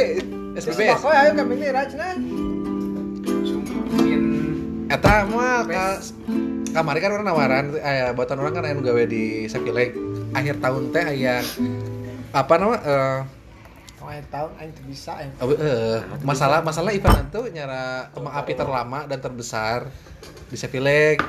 SSB. 0.58 0.82
Kok 0.98 1.14
ayo 1.14 1.32
camping 1.38 1.60
nih 1.62 1.70
rajna. 1.70 2.08
Eta 4.90 5.14
mah 5.30 5.66
ka, 5.66 5.86
kamari 6.74 7.00
kan 7.02 7.12
orang 7.14 7.28
nawaran, 7.30 7.66
aya 7.82 8.14
buatan 8.18 8.38
orang 8.42 8.54
kan 8.58 8.66
aya 8.66 8.74
nu 8.74 8.82
gawe 8.82 9.04
di 9.06 9.46
Sapileg. 9.46 9.94
Akhir 10.34 10.58
tahun 10.58 10.90
teh 10.90 11.06
aya 11.06 11.46
apa 12.34 12.54
nama 12.58 12.78
Oh, 14.04 14.12
akhir 14.12 14.28
tahun 14.28 14.52
aing 14.60 14.72
bisa 14.84 15.16
eh. 15.24 15.32
Oh, 15.40 15.48
eh, 15.48 16.04
masalah 16.28 16.60
masalah 16.60 16.92
event 16.92 17.24
itu 17.24 17.56
nyara 17.56 18.12
kembang 18.12 18.36
api 18.36 18.52
terlama 18.52 19.08
dan 19.08 19.24
terbesar 19.24 19.88
di 20.52 20.60
Sepileg 20.60 21.24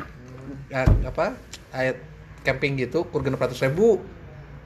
Ya, 0.67 0.83
apa 1.07 1.39
ayat 1.71 2.03
camping 2.43 2.75
gitu 2.75 3.07
kur 3.07 3.23
genep 3.23 3.39
ratus 3.39 3.63
ribu 3.63 4.03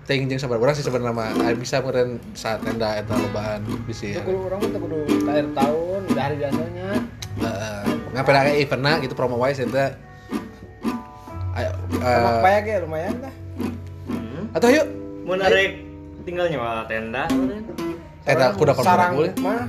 ting 0.09 0.25
jeung 0.25 0.41
sabar 0.41 0.57
orang 0.57 0.73
sih 0.73 0.81
sebenarnya 0.81 1.13
mah 1.13 1.31
Aya 1.45 1.53
bisa 1.53 1.85
meureun 1.85 2.17
saat 2.33 2.65
tenda 2.65 2.97
eta 2.97 3.13
lobaan 3.13 3.61
bisi 3.85 4.17
Tuh 4.17 4.25
kudu 4.25 4.41
orang 4.49 4.61
tuh 4.73 4.81
kudu 4.81 4.99
akhir 5.29 5.47
tahun, 5.53 6.01
udah 6.09 6.23
hari 6.25 6.37
biasanya. 6.41 6.89
heeh 7.45 7.83
ngapain 8.17 8.37
aya 8.41 8.53
eventna 8.57 8.93
gitu 9.05 9.13
promo 9.13 9.37
wae 9.37 9.53
eta 9.53 10.01
ayo 11.61 11.71
Sama 11.93 12.09
eh, 12.09 12.41
payah 12.41 12.61
ge 12.65 12.75
lumayan 12.89 13.15
dah. 13.21 13.35
atau 14.57 14.69
yuk 14.73 14.87
Mau 15.29 15.37
narik 15.37 15.85
tinggal 16.25 16.49
nyewa 16.49 16.89
tenda. 16.89 17.29
Tenda 18.29 18.53
kuda 18.53 18.73
kalau 18.77 18.85
sarang 18.85 19.13
boleh 19.17 19.33
mah 19.41 19.65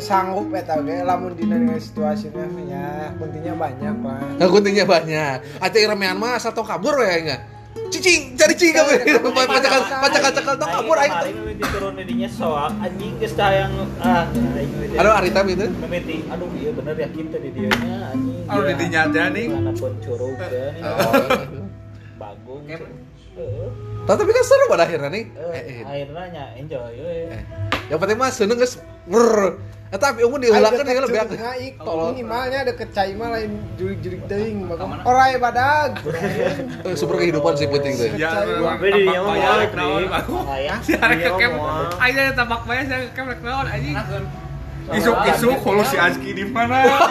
sanggup 0.00 0.48
eta 0.56 0.80
ge 0.80 1.04
lamun 1.04 1.36
dina 1.36 1.60
dengan 1.60 1.76
situasinya 1.76 2.48
ya 2.64 3.12
kuntinya 3.20 3.52
banyak 3.52 3.96
lah. 4.00 4.24
Nah, 4.40 4.46
guntingnya 4.48 4.88
banyak. 4.88 5.60
Ate 5.60 5.84
ramean 5.84 6.16
mah 6.16 6.40
asal 6.40 6.56
tong 6.56 6.64
kabur 6.64 6.96
ya 7.04 7.20
enggak. 7.20 7.40
Cicing, 7.92 8.32
cari 8.40 8.56
cicing 8.56 8.72
kabur. 8.72 8.96
Pacakan 9.36 9.80
pacakan 10.00 10.32
cekal 10.32 10.54
tong 10.56 10.72
kabur 10.72 10.96
aing 10.96 11.12
teh. 11.12 11.28
Kemarin 11.28 11.34
mimiti 11.44 11.64
turun 11.76 11.92
didinya 12.00 12.28
soak 12.32 12.72
anjing 12.80 13.12
geus 13.20 13.36
tah 13.36 13.52
yang 13.52 13.72
ah. 14.00 14.24
Aduh 14.96 15.12
Arita 15.12 15.40
gitu. 15.44 15.66
mimiti 15.68 16.24
aduh 16.32 16.48
iya 16.56 16.70
bener 16.72 16.94
ya 16.96 17.08
kita 17.12 17.36
di 17.36 17.50
dieu 17.52 17.72
nya 17.84 17.96
anjing. 18.16 18.48
Aduh, 18.48 18.64
di 18.64 18.74
dinya 18.80 19.00
aja, 19.12 19.22
nih. 19.28 19.46
Mana 19.52 19.72
pun 19.76 19.92
curug. 20.00 20.40
Oh. 20.40 21.12
Bagung. 22.16 22.64
Heeh. 23.32 23.68
Tapi 24.02 24.20
kan 24.26 24.44
seru 24.44 24.64
pada 24.66 24.82
akhirnya 24.82 25.08
nih. 25.08 25.24
Eh, 25.30 25.46
Eh, 25.48 25.62
eh. 25.62 25.84
akhirnya 25.84 26.24
nya 26.28 26.44
enjoy 26.58 26.92
we. 26.96 27.16
Eh. 27.30 27.42
Yang 27.86 27.98
penting 27.98 28.18
mah 28.18 28.30
seneng 28.30 28.58
geus 28.58 28.74
ngrrr. 29.06 29.56
Eta 29.92 30.08
tapi 30.08 30.24
umum 30.24 30.40
diulangkeun 30.40 30.88
Aing 30.88 30.96
dia 30.96 31.04
lebih 31.04 31.36
Ngaik, 31.36 31.74
tolong 31.76 32.16
minimalnya 32.16 32.64
deket 32.64 32.96
cai 32.96 33.12
mah 33.12 33.28
lain 33.28 33.60
jurik-jurik 33.76 34.24
teuing. 34.24 34.64
Orai 35.04 35.36
badag. 35.36 36.00
Eh, 36.82 36.96
super 36.96 37.20
kehidupan 37.20 37.52
sih 37.54 37.68
penting 37.68 37.92
tuh. 37.94 38.08
Ya, 38.16 38.40
Gue 38.40 38.88
di 38.88 39.04
dia 39.04 39.20
mah 39.20 39.36
bayar 39.36 39.68
moal, 39.68 39.76
naon, 39.76 40.00
Dik. 40.00 40.08
Bang. 40.08 40.26
Ayah. 40.48 40.78
Si 40.86 40.92
arek 40.96 41.18
kekem. 41.22 41.52
Aja 42.00 42.20
tabak 42.32 42.60
bayar 42.64 42.84
saya 42.88 43.04
kekem 43.06 43.26
naon 43.40 43.66
anjing. 43.68 43.92
enakeun. 43.92 44.24
Isuk-isuk 44.82 45.56
kalau 45.60 45.84
si 45.84 45.94
Aski 45.94 46.30
di 46.32 46.44
mana? 46.44 46.74
A- 46.82 47.06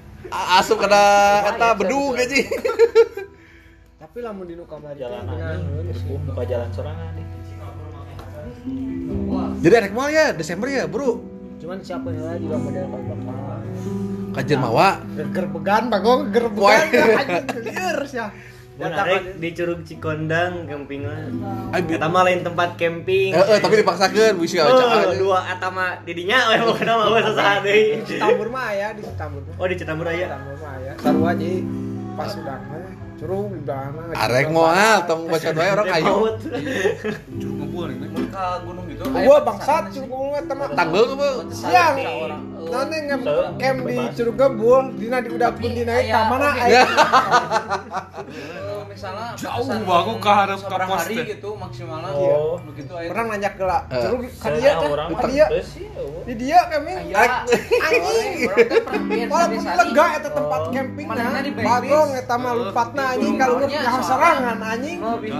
Asup 0.28 0.76
kada 0.76 1.02
eta 1.48 1.72
bedug 1.80 2.20
aja. 2.20 2.36
Tapi 4.00 4.18
lamun 4.20 4.44
di 4.44 4.54
nu 4.58 4.68
kamari 4.68 5.00
jalan 5.00 5.24
bener. 5.24 5.64
Buka 6.28 6.42
jalan 6.44 6.68
sorangan 6.76 7.16
nih. 7.16 7.26
Jadi 9.60 9.74
anak 9.76 9.92
mal 9.92 10.08
ya 10.12 10.32
Desember 10.36 10.68
ya, 10.68 10.84
Bro. 10.84 11.20
Cuman 11.60 11.84
siapa 11.84 12.08
yang 12.08 12.24
lagi 12.24 12.44
juga 12.48 12.56
model 12.56 12.86
bakal 12.88 13.16
Kajian 14.30 14.60
mawa. 14.62 15.02
geger 15.18 15.46
began 15.50 15.84
bagong 15.92 16.30
geger 16.32 16.46
Woy. 16.56 16.78
began 16.88 17.08
anjing 17.20 17.46
geger 17.60 17.98
sia. 18.08 18.26
Narik 18.82 19.22
di 19.36 19.48
Curug 19.50 19.80
Cikondang 19.82 20.64
camping 20.64 21.04
mah. 21.04 21.20
Ay, 21.70 21.80
bi- 21.82 21.94
Eta 21.94 22.06
mah 22.06 22.22
lain 22.22 22.40
tempat 22.40 22.74
camping. 22.74 23.30
Eh, 23.30 23.44
eh, 23.46 23.58
tapi 23.58 23.74
dipaksakeun 23.76 24.34
wis 24.36 24.50
ya 24.50 24.64
Oh, 24.64 24.72
cak. 24.72 25.14
dua 25.14 25.44
eta 25.46 25.68
mah 25.68 26.00
didinya 26.00 26.48
we 26.48 26.56
mau 26.58 26.72
kenal 26.72 26.96
mah 27.02 27.20
sasaha 27.22 27.60
deui. 27.60 28.00
Di 28.00 28.16
Tambur 28.16 28.48
mah 28.48 28.64
aya 28.66 28.88
di 28.90 29.04
Tambur 29.12 29.42
mah. 29.42 29.54
Oh 29.54 29.66
di 29.66 29.76
Citambur 29.76 30.06
Di 30.06 30.16
aya. 30.16 30.26
Tambur 30.30 30.56
mah 30.56 30.72
aya. 30.74 30.92
Sarua 30.96 31.30
jadi 31.32 31.60
pas 32.12 32.32
udah 32.34 32.56
mah 32.58 32.79
curug 33.20 33.52
udah 33.52 33.82
mah. 33.92 34.16
Arek 34.16 34.48
moal 34.48 34.96
tong 35.04 35.28
baca 35.28 35.48
wae 35.52 35.70
orang 35.70 35.88
ayo. 35.92 36.14
Curug 37.30 37.56
ngebul 37.60 37.86
ini. 37.92 38.06
Mun 38.08 38.24
ka 38.26 38.64
gunung 38.64 38.84
gitu. 38.88 39.02
Gua 39.04 39.38
bangsat 39.40 39.84
curug 39.92 40.08
ngomong 40.08 40.34
eta 40.34 40.54
mah. 40.56 40.68
Tanggel 40.72 41.04
ke? 41.06 41.30
Siang. 41.52 41.96
orang. 42.00 42.42
Nanti 42.60 42.96
ngem 43.02 43.20
camp 43.58 43.78
di 43.82 43.96
Curug 44.14 44.36
Gebul, 44.36 44.84
dina 44.94 45.18
di 45.18 45.28
udah 45.28 45.50
pun 45.50 45.70
dina 45.74 45.94
ka 45.98 46.20
mana 46.28 46.48
Ya. 46.50 46.62
aya. 46.62 46.82
Eh, 48.30 48.80
misalnya 48.86 49.34
Jauh 49.34 49.66
ke 50.20 50.30
harap 50.30 50.58
ke 50.60 50.68
sabar 50.68 50.80
pos 50.86 51.02
hari 51.02 51.16
teh. 51.16 51.24
gitu 51.34 51.50
maksimalnya. 51.56 52.12
Oh. 52.12 52.60
Begitu 52.62 52.92
aya. 52.94 53.08
Pernah 53.10 53.24
nanjak 53.26 53.52
geula. 53.56 53.78
Eh. 53.88 53.98
Curug 53.98 54.20
ka 54.30 54.48
dieu 54.52 54.70
tah. 54.70 54.86
orang 54.86 55.08
Ka 55.08 55.14
mah 55.16 55.22
dieu. 55.26 55.46
geus 55.50 55.66
sih. 55.66 55.86
eueuh. 55.90 56.22
Di 56.22 56.34
dieu 56.36 56.60
kami. 56.62 56.92
Anjing. 57.10 58.30
Teh 59.10 59.26
Walaupun 59.26 59.64
lega 59.66 60.06
eta 60.14 60.30
tempat 60.30 60.60
Oh. 60.60 60.70
di 60.70 60.80
blacklist. 61.50 61.66
bagong 61.66 62.10
eta 62.14 62.34
mah 62.36 62.52
lupatna 62.54 63.04
anjing 63.10 63.34
kalau 63.36 63.54
lu 63.54 63.66
Gunungnya 63.66 63.80
nyaho 63.84 64.00
soalnya. 64.00 64.08
serangan 64.10 64.58
anjing. 64.62 64.98
Lebih 65.00 65.32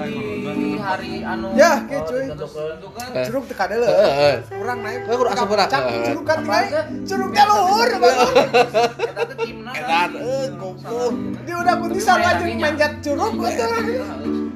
di 0.59 0.69
hari 0.79 1.13
anu. 1.23 1.49
Ya, 1.55 1.73
ke 1.87 1.97
Oh, 1.97 2.03
cuy. 2.07 2.25
Eh. 2.27 3.25
Curug 3.31 3.45
teu 3.49 3.57
kadeuleu. 3.57 3.89
Heeh, 3.89 4.13
heeh. 4.19 4.37
Urang 4.61 4.79
naik. 4.85 5.01
Eh, 5.07 5.15
kudu 5.17 5.29
asup 5.31 5.49
urang. 5.51 5.69
Heeh. 5.71 6.03
curug 6.11 6.25
kan 6.27 6.39
naik. 6.45 6.71
Curug 7.09 7.31
teh 7.33 7.45
luhur. 7.49 7.89
Eta 7.91 9.23
teh 9.31 9.37
timna. 9.41 9.73
Eh, 9.73 10.45
goblok. 10.61 11.13
Dia 11.47 11.57
udah 11.57 11.75
kunti 11.81 12.01
sarua 12.03 12.31
jeung 12.37 12.59
manjat 12.61 12.93
curug 13.01 13.33
betul. 13.39 13.71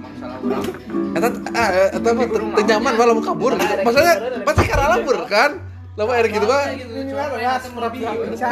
Masalah 0.05 0.39
urang. 0.45 0.65
Eta 1.15 1.29
ah, 1.57 1.69
eta 1.97 2.09
mah 2.13 2.27
teu 2.29 2.63
nyaman 2.69 2.93
malah 2.99 3.15
mau 3.17 3.25
kabur. 3.25 3.53
Maksudnya 3.57 4.15
pasti 4.45 4.65
karena 4.69 4.87
labur 4.99 5.17
kan. 5.25 5.51
Lama 5.95 6.11
air 6.15 6.27
gitu 6.27 6.43
mah. 6.43 6.75
Minimal 6.75 7.39
ya 7.39 7.53
pura-pura 7.71 8.11
pingsan. 8.19 8.51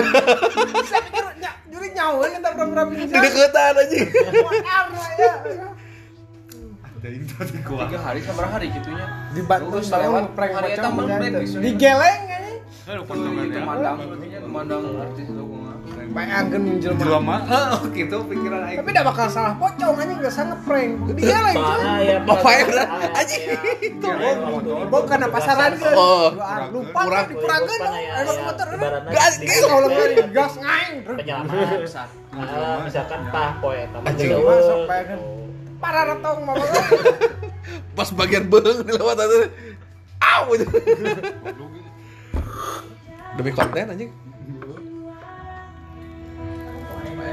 Bisa 0.78 0.98
pikir 1.02 1.24
juri 1.68 1.88
nyawa 1.90 2.24
kita 2.30 2.48
pura-pura 2.54 2.82
Di 2.86 2.90
pingsan. 2.94 3.18
deketan 3.18 3.74
aja. 3.74 3.96
Ya. 5.18 5.34
Ada 7.02 7.08
info 7.10 7.42
di 7.42 7.58
gua. 7.66 7.82
Tiga 7.90 7.98
hari 7.98 8.20
sabar 8.22 8.46
hari 8.46 8.66
gitunya. 8.70 9.06
Dibantu 9.34 9.82
sama 9.82 10.06
lewat 10.06 10.24
prank 10.38 10.52
macam. 10.54 10.90
Digeleng 11.58 12.20
anjing. 12.30 12.58
Aduh, 12.82 13.02
Itu 13.02 13.06
potongan 13.06 13.46
ya. 13.46 13.62
mandang, 13.62 13.96
mandang 14.50 14.82
artis 14.98 15.26
itu 15.26 15.42
gua. 15.84 16.02
Bayangkeun 16.12 16.62
jelema. 16.78 16.98
Jelema 16.98 17.20
mah, 17.20 17.40
heuh, 17.42 17.78
gitu 17.90 18.16
pikiran 18.24 18.60
aing. 18.64 18.78
Tapi 18.78 18.88
tidak 18.88 19.06
bakal 19.08 19.26
salah 19.26 19.52
pocong 19.54 19.94
anjing 19.96 20.18
udah 20.18 20.30
sangat 20.30 20.58
prank. 20.62 20.92
Cuy. 21.04 21.22
Parah 21.22 21.96
ya. 21.98 22.16
Bapak 22.22 22.52
ya 22.52 22.64
udah 22.64 22.86
Parah, 22.86 23.18
anjing. 23.18 23.42
ya. 23.42 23.56
Iya, 23.82 24.86
Bukan 24.86 25.18
apa 25.20 25.32
pasaran 25.32 25.72
ke. 25.74 25.90
Oh. 25.92 26.28
Lupa 26.70 27.00
Kurang. 27.02 27.10
kan 27.12 27.24
dipurakeun. 27.28 27.80
ya, 27.82 28.12
Emang 28.18 28.38
motor. 28.44 28.66
Gas, 29.08 29.34
Gas 29.38 29.60
kalau 29.62 29.88
nggak 29.88 30.08
gas 30.30 30.52
ngaing. 30.56 30.96
penyelamat 31.02 31.54
Ah, 32.32 32.80
misalkan 32.80 33.20
tah 33.28 33.50
poe 33.58 33.80
mah 33.88 34.00
Anjing. 34.04 34.30
jauh. 34.30 34.46
Masuk 34.46 34.78
bayangkeun. 34.86 35.20
Parah 35.76 36.04
retong 36.08 36.38
mama. 36.42 36.62
Pas 37.96 38.08
bagian 38.10 38.46
beung 38.46 38.80
dilewat 38.82 39.16
aja. 39.16 39.38
Au. 40.22 40.54
Demi 43.32 43.50
konten 43.50 43.86
anjing. 43.88 44.10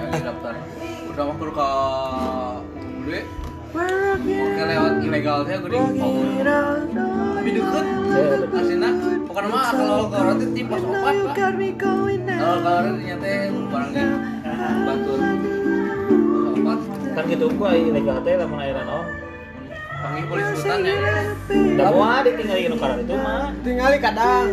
Daftar. 0.10 0.54
Udah 1.13 1.24
mau 1.30 1.36
ke 1.38 1.70
Bude. 3.00 3.22
Oke 4.25 4.62
lewat 4.66 4.94
ilegal 5.06 5.38
teh 5.46 5.56
gue 5.62 5.70
di 5.70 6.01
Tapi 6.98 7.50
deket. 7.54 7.86
Asina. 8.50 8.89
Bukan 9.30 9.46
mah 9.54 9.70
kalau 9.70 10.10
ke 10.10 10.18
teh 10.42 10.50
di 10.58 10.63
pos 10.66 10.82
opat 10.82 11.16
lah. 11.22 11.34
Kalau 11.38 12.58
ke 12.60 12.70
orang 12.70 12.96
ternyata 12.98 13.30
barang 13.70 13.92
di 13.94 14.01
Batur. 14.88 15.20
Pos 16.10 16.58
opat. 16.58 16.80
kan 17.20 17.28
gitu 17.28 17.51
gua 17.58 17.75
ilegal 17.75 18.24
teh 18.24 18.39
lamun 18.39 18.63
ayeuna 18.63 18.84
naon 18.88 19.29
Panggil 20.00 20.24
polisi 20.25 20.51
hutan 20.56 20.79
ya. 20.82 20.96
da 21.75 21.86
moal 21.91 22.20
ditinggali 22.24 22.63
nu 22.65 22.75
karena 22.75 22.98
itu 23.00 23.15
mah 23.15 23.51
Tinggali 23.60 23.98
kadang. 24.00 24.46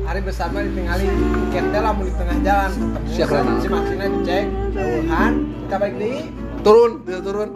Hari 0.00 0.20
bersama 0.20 0.56
ditinggali 0.60 1.06
tiket 1.06 1.64
teh 1.70 1.80
lamun 1.80 2.04
di 2.04 2.14
tengah 2.14 2.38
jalan 2.42 2.70
ketemu 2.74 3.06
Siap, 3.08 3.28
Rana. 3.30 3.52
si 3.56 3.68
maksina 3.68 4.04
dicek 4.10 4.44
jauhan 4.72 5.32
kita 5.60 5.76
balik 5.76 5.94
deui 5.96 6.20
Turun, 6.60 6.92
dia 7.04 7.18
turun. 7.20 7.50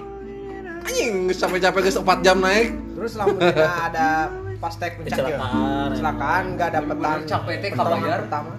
Anjing 0.85 1.13
sampai 1.31 1.59
capek 1.59 1.81
geus 1.83 1.99
4 1.99 2.23
jam 2.23 2.39
naik. 2.39 2.69
terus 2.95 3.13
lamun 3.19 3.41
ada 3.43 4.31
pas 4.57 4.73
tek 4.73 4.95
puncak 4.95 5.19
ya 5.19 5.35
Kecelakaan. 5.35 5.89
kecelakaan 5.91 6.43
nggak 6.55 6.71
dapetan 6.73 7.19
capek 7.27 7.57
teh 7.59 7.71
kabayar. 7.73 8.19
pertama 8.23 8.53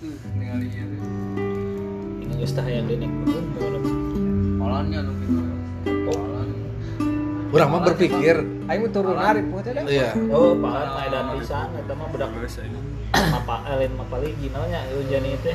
Tuh, 0.00 0.14
ningali 0.32 0.66
ieu 0.66 0.86
teh. 0.86 1.00
ini 2.24 2.34
geus 2.36 2.52
tah 2.52 2.64
hayang 2.64 2.88
denek 2.88 3.10
Polanya 4.56 4.98
nu 5.00 5.12
gitu. 5.20 5.42
Polan. 6.02 6.45
Urang 7.56 7.70
mah 7.72 7.80
berpikir. 7.88 8.36
aing 8.68 8.80
mah 8.84 8.90
turun 8.92 9.16
teh. 9.16 9.72
Dah. 9.72 9.84
iya. 9.88 10.10
oh 10.28 10.52
pahat 10.60 10.88
mah 10.92 11.02
edan 11.08 11.24
pisan 11.40 11.68
eta 11.80 11.92
mah 11.96 12.06
budak 12.12 12.28
apa 13.16 13.54
lain 13.80 13.92
mapali 13.96 14.28
gimana 14.36 14.80
hujan 14.92 15.24
itu 15.24 15.52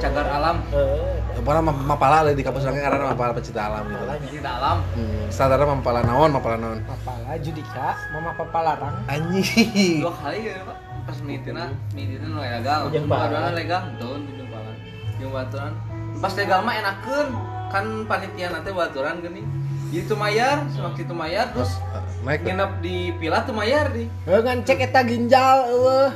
cagar 0.00 0.26
alam. 0.32 0.62
Eh 0.72 1.18
Pokoknya 1.40 1.62
ma- 1.66 1.86
mapala 1.94 2.26
lah 2.26 2.32
di 2.36 2.42
kampus 2.44 2.68
orangnya 2.68 2.90
karena 2.90 3.10
mapala 3.10 3.32
pecinta 3.32 3.64
alam 3.66 3.84
gitu. 3.90 4.04
tidak 4.38 4.54
alam. 4.60 4.78
Hmm, 4.94 5.24
standarnya 5.32 5.66
mapala 5.66 6.00
naon, 6.04 6.30
mapala 6.30 6.56
naon. 6.60 6.78
Papala 6.84 7.32
Judika, 7.40 7.96
mama 8.12 8.30
papalarang. 8.36 8.96
Anjing. 9.08 10.04
dua 10.04 10.12
kali 10.14 10.46
ya 10.46 10.62
pak. 10.62 10.76
Pas 11.08 11.18
mitina 11.26 11.74
mitina 11.96 12.26
nu 12.28 12.38
legal. 12.38 12.80
Jeung. 12.92 13.06
Barusan 13.08 13.52
legal. 13.56 13.82
Tuh 13.98 14.20
jeung 14.20 14.48
pahala 14.52 14.72
jeung 15.18 15.32
baturan. 15.32 15.72
Pas 16.20 16.32
legal 16.38 16.60
mah 16.62 16.74
enakeun. 16.76 17.28
Kan 17.70 17.86
panitia 18.04 18.46
nanti 18.50 18.70
baturan 18.74 19.22
gini 19.22 19.42
jadi 19.90 20.02
tuh 20.06 20.18
mayar 20.18 20.56
semakin 20.70 21.02
itu 21.02 21.14
mayar 21.14 21.46
terus 21.50 21.72
Naik 22.20 22.44
nginep 22.44 22.72
di 22.84 22.96
pila 23.16 23.42
tuh 23.48 23.56
mayar 23.56 23.88
di 23.96 24.04
Heuh 24.28 24.44
ngan 24.44 24.60
cek 24.60 24.92
eta 24.92 25.00
ginjal 25.08 25.72
eueuh. 25.72 26.10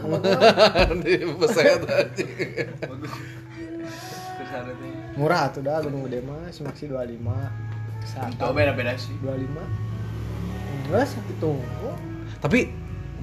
di 1.04 1.12
tuh 1.80 1.88
Murah 5.16 5.48
tuh 5.48 5.64
dah 5.64 5.80
Gunung 5.80 6.04
Gede 6.04 6.20
mah 6.20 6.52
semaksi 6.52 6.92
25. 6.92 7.24
itu 7.24 7.24
Kesehatan 8.04 8.52
beda 8.52 8.72
beda 8.76 8.92
sih 9.00 9.16
25. 9.24 9.48
Terus 10.84 11.10
itu. 11.16 11.52
Tapi 12.44 12.60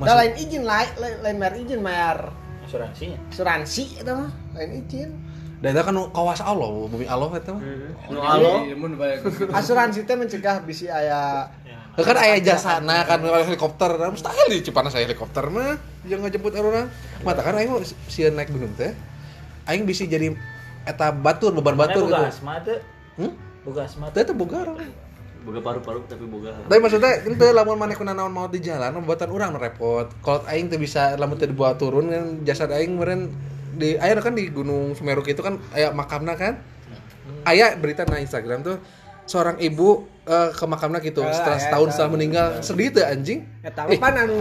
Dah 0.01 0.17
lain 0.17 0.34
izin 0.34 0.65
lain 0.65 0.89
lain, 1.22 1.38
bayar 1.38 1.55
izin 1.62 1.86
bayar 1.86 2.34
asuransinya 2.65 3.22
asuransi 3.29 4.01
itu 4.01 4.10
mah 4.10 4.34
lain 4.58 4.72
izin. 4.81 5.10
Dan 5.62 5.77
itu 5.77 5.82
kan 5.86 5.94
kawas 6.10 6.41
Allah, 6.41 6.68
bumi 6.89 7.06
Allah 7.06 7.30
eta 7.38 7.53
mah. 7.53 7.62
Nu 8.10 8.98
bae 8.98 9.22
Asuransi 9.53 10.10
teh 10.10 10.18
mencegah 10.18 10.65
bisi 10.65 10.89
aya 10.89 11.46
Heuh, 11.91 12.08
Kan 12.08 12.15
aya 12.15 12.39
jasana 12.39 13.03
kan 13.03 13.20
helikopter, 13.20 14.00
nah, 14.00 14.08
mustahil 14.10 14.48
di 14.48 14.63
Cipanas 14.63 14.96
aya 14.96 15.06
helikopter 15.06 15.44
mah. 15.51 15.75
Yang 16.08 16.24
ngejemput 16.24 16.56
orang. 16.56 16.88
Mata 17.22 17.44
kan 17.46 17.53
aing 17.60 17.77
sieun 18.08 18.34
naik 18.34 18.50
gunung 18.50 18.74
teh. 18.74 18.96
Aing 19.70 19.86
bisa 19.86 20.08
jadi 20.08 20.34
eta 20.82 21.13
batur, 21.13 21.53
beban 21.53 21.77
batur 21.77 22.10
gitu. 22.10 22.24
asma 22.25 22.58
teu 22.65 22.82
Hmm? 23.20 23.36
boga 23.62 23.86
asma 23.86 24.08
Teh 24.10 24.24
teh 24.25 24.34
boga 24.34 24.65
orang. 24.65 24.88
boga 25.41 25.60
paru-paru 25.62 26.06
tapi 26.06 26.25
boga 26.25 26.53
Tapi 26.70 26.80
maksudnya 26.80 27.22
itu 27.27 27.46
lamun 27.53 27.75
maneh 27.75 27.98
kuna 27.98 28.13
naon 28.13 28.30
mau 28.34 28.46
di 28.46 28.62
jalan 28.63 28.98
buatan 29.03 29.30
urang 29.30 29.53
nu 29.53 29.60
repot. 29.60 30.10
Kalau 30.25 30.41
aing 30.50 30.72
teh 30.72 30.80
bisa 30.80 31.20
lamun 31.20 31.38
teh 31.38 31.46
dibawa 31.46 31.75
turun 31.77 32.08
kan 32.10 32.25
jasad 32.48 32.72
aing 32.72 32.98
meureun 32.98 33.30
di 33.74 33.96
aya 33.96 34.16
kan 34.18 34.32
di 34.32 34.48
Gunung 34.48 34.92
Semeru 34.92 35.24
itu 35.24 35.40
kan 35.40 35.60
aya 35.72 35.90
makamna 35.90 36.34
kan. 36.34 36.60
Aya 37.44 37.74
berita 37.74 38.04
na 38.04 38.18
Instagram 38.18 38.62
tuh 38.62 38.78
seorang 39.24 39.56
ibu 39.58 40.04
eh, 40.24 40.50
ke 40.51 40.66
makamna 40.66 41.00
gitu 41.00 41.22
Ah, 41.22 41.32
setelah 41.32 41.56
aya, 41.56 41.63
setahun 41.63 41.88
eta. 41.88 41.94
setelah 41.94 42.12
meninggal 42.12 42.46
sedih 42.60 42.90
teh 42.90 43.01
anjing. 43.01 43.40
eta 43.62 43.82
Eh, 43.84 43.96
mah 43.96 44.01
pan 44.01 44.16
anu 44.20 44.36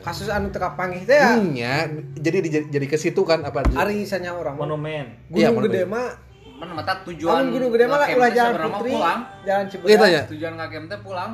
kasus 0.00 0.28
anu 0.28 0.48
teka 0.48 0.72
panggih 0.72 1.02
teh 1.02 1.14
ya. 1.14 1.32
Hmm, 1.32 1.52
ya. 1.52 1.76
jadi 2.14 2.38
di- 2.40 2.68
jadi 2.68 2.86
ke 2.86 2.96
situ 2.96 3.22
kan 3.22 3.40
apa 3.40 3.62
Ari 3.70 4.02
sanya 4.02 4.32
orang 4.32 4.56
monumen 4.56 5.16
Iya, 5.28 5.48
Gunung 5.48 5.62
monumen. 5.62 5.70
Gede 5.70 5.82
mah 5.84 6.06
mana 6.54 6.72
mata 6.74 6.92
tujuan 7.02 7.32
Lamun 7.38 7.50
Gunung 7.50 7.70
Gede 7.70 7.84
mah 7.86 7.98
ulah 8.04 8.30
jalan 8.30 8.52
Putri, 8.68 8.90
pulang 8.92 9.20
jalan 9.42 9.64
Gitu 9.64 9.76
Cibedak. 9.78 10.08
ya? 10.08 10.22
tujuan 10.28 10.52
ngakem 10.54 10.84
teh 10.86 11.00
pulang 11.00 11.30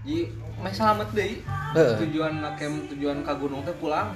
jadi 0.00 0.20
meh 0.58 0.72
selamat 0.72 1.08
deui 1.12 1.34
tujuan 2.00 2.32
ngakem 2.40 2.72
tujuan 2.88 3.16
ka 3.22 3.32
gunung 3.36 3.60
teh 3.62 3.74
pulang 3.74 4.10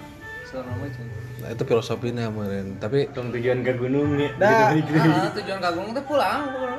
mah 0.51 0.89
cenah. 0.89 1.22
Nah, 1.43 1.51
itu 1.51 1.63
filosofinya 1.67 2.31
meureun. 2.31 2.79
Tapi 2.79 3.11
tujuan 3.11 3.67
ke 3.67 3.75
gunung 3.75 4.15
ya 4.15 4.31
Dah. 4.39 4.71
Ah, 4.71 5.31
tujuan 5.35 5.59
ka 5.59 5.71
gunung 5.75 5.91
teh 5.91 6.05
pulang 6.07 6.47
pokokna. 6.55 6.79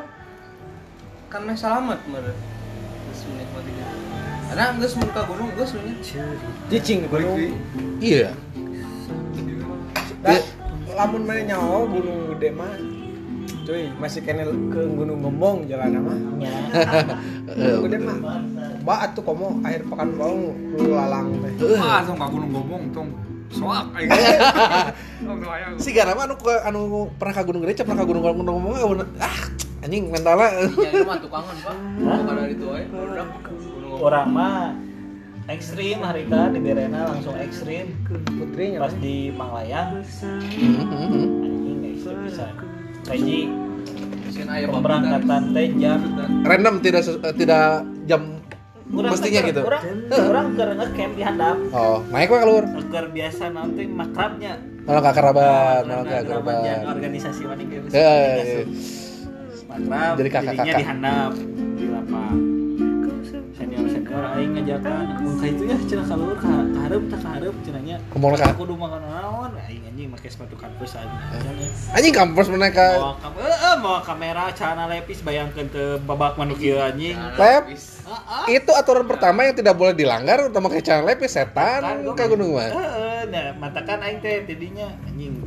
kan 1.27 1.41
meh 1.43 1.57
selamat 1.57 1.99
meureun 2.07 2.37
geus 3.03 3.21
menikmati 3.25 3.71
gitu. 3.73 3.93
karena 4.47 4.65
geus 4.77 4.93
mun 5.01 5.09
ka 5.11 5.21
gunung 5.25 5.49
geus 5.57 5.71
nya 5.73 6.23
Cicing 6.69 6.99
gunung. 7.09 7.37
iya. 7.97 8.31
Dah, 10.23 10.39
lamun 10.93 11.25
mana 11.25 11.41
nyawa 11.43 11.89
gunung 11.89 12.19
gede 12.37 12.49
mah 12.53 12.71
cuy 13.63 13.89
masih 13.97 14.21
kena 14.23 14.45
ke 14.45 14.81
gunung 14.93 15.19
gembong 15.25 15.65
jalan 15.65 15.99
mah 16.05 16.17
gunung 17.57 17.81
gede 17.89 17.97
mah 17.97 18.17
ba 18.85 19.09
atuh 19.09 19.23
komo 19.25 19.57
akhir 19.65 19.87
pekan 19.89 20.09
baru 20.19 20.51
lu 20.53 20.91
lalang 20.93 21.27
teh 21.41 21.79
ah 21.81 22.03
tong 22.05 22.19
ka 22.19 22.27
gunung 22.29 22.51
gobong 22.53 22.83
tong 22.93 23.09
soak 23.53 23.85
Si 25.83 25.89
gara 25.95 26.11
mah 26.17 26.27
anu 26.27 26.35
ke 26.35 26.53
anu 26.67 27.07
pernah 27.15 27.33
ka 27.33 27.47
Gunung 27.47 27.63
Gede, 27.63 27.79
cep 27.79 27.87
pernah 27.87 28.03
ka 28.03 28.09
Gunung 28.09 28.23
Gunung 28.25 28.59
ngomong 28.59 29.05
ah 29.21 29.37
anjing 29.83 30.11
mentalnya 30.11 30.67
ya 30.79 31.03
mah 31.07 31.17
tukangan 31.19 31.55
pak. 31.63 31.75
Dari 32.01 32.55
itu 32.55 32.67
aja 32.71 33.23
orang 33.99 34.27
mah 34.31 34.55
ekstrim 35.51 35.99
harita 36.03 36.51
di 36.51 36.59
Berena 36.59 37.07
langsung 37.11 37.35
ekstrim. 37.39 37.91
Putrinya 38.39 38.87
pas 38.87 38.93
di 38.99 39.31
Manglayang. 39.31 40.03
Anjing 40.03 41.79
ekstrim 41.83 42.19
bisa. 42.27 42.47
Kaji 43.03 43.51
pemberangkatan 44.43 45.41
teh 45.53 45.67
jam 45.77 45.99
random 46.43 46.75
tidak 46.81 47.03
eh, 47.05 47.33
tidak 47.37 47.85
jam 48.09 48.42
Urang 48.93 49.11
mestinya 49.17 49.41
gitu. 49.41 49.61
Urang 49.65 49.83
urang 50.13 50.47
keur 50.53 50.69
ngecamp 50.77 51.13
di 51.17 51.23
handap. 51.25 51.57
Oh, 51.73 51.97
naik 52.13 52.29
mah 52.29 52.39
keluar. 52.45 52.63
Agar 52.69 53.05
biasa 53.09 53.43
nanti 53.49 53.83
makrabnya. 53.89 54.53
Malah 54.83 55.01
gak 55.01 55.15
kerabat, 55.15 55.81
Karena 55.87 55.93
malah 55.95 56.05
gak 56.11 56.23
kerabat 56.27 56.79
organisasi 56.91 57.41
mana 57.47 57.63
gitu. 57.65 57.87
Ya, 57.89 58.11
ya, 58.13 58.43
ya. 58.43 58.63
Makrab. 59.65 60.13
Jadi 60.21 60.29
kakak-kakak. 60.29 60.65
jadinya 60.65 60.73
di 60.77 60.85
handap 60.85 61.31
di 61.73 61.85
lapak. 61.89 62.33
Senior 63.53 63.85
senior 63.89 64.23
aing 64.37 64.51
ngajakan 64.59 65.05
muka 65.23 65.45
itu 65.45 65.63
ya 65.69 65.77
cenah 65.89 66.05
kalur 66.09 66.35
ka 66.37 66.53
hareup 66.83 67.03
tah 67.09 67.21
hareup 67.33 67.55
cenahnya. 67.65 67.97
Kumaha 68.13 68.35
ka? 68.37 68.47
Kudu 68.53 68.75
makan 68.77 69.01
naon 69.09 69.51
aing 69.65 69.82
anjing 69.93 70.09
make 70.09 70.25
sepatu 70.25 70.57
kampus 70.57 70.97
aing. 70.97 71.13
Anjing 71.93 72.15
kampus 72.17 72.49
mana 72.49 72.73
ka 72.73 72.97
Bawa 72.97 73.13
kam 73.21 73.37
eh 73.37 73.75
bawa 73.77 73.99
kamera 74.01 74.49
cana 74.49 74.89
lepis 74.89 75.21
bayangkeun 75.21 75.69
teu 75.69 76.01
babak 76.01 76.33
manuk 76.33 76.57
ieu 76.57 76.81
anjing. 76.81 77.13
lab. 77.13 77.69
Heeh. 77.69 78.57
Itu 78.57 78.73
aturan 78.73 79.05
pertama 79.05 79.45
yang 79.45 79.53
tidak 79.53 79.77
boleh 79.77 79.93
dilanggar 79.93 80.49
utama 80.49 80.73
kayak 80.73 80.81
channel 80.81 81.05
lepis 81.05 81.37
setan 81.37 82.01
ka 82.17 82.25
gunung 82.25 82.57
mah. 82.57 82.73
Heeh, 82.73 83.21
nah 83.29 83.53
matakan 83.61 84.01
aing 84.01 84.17
teh 84.17 84.41
tidinya 84.49 84.89
anjing. 85.05 85.37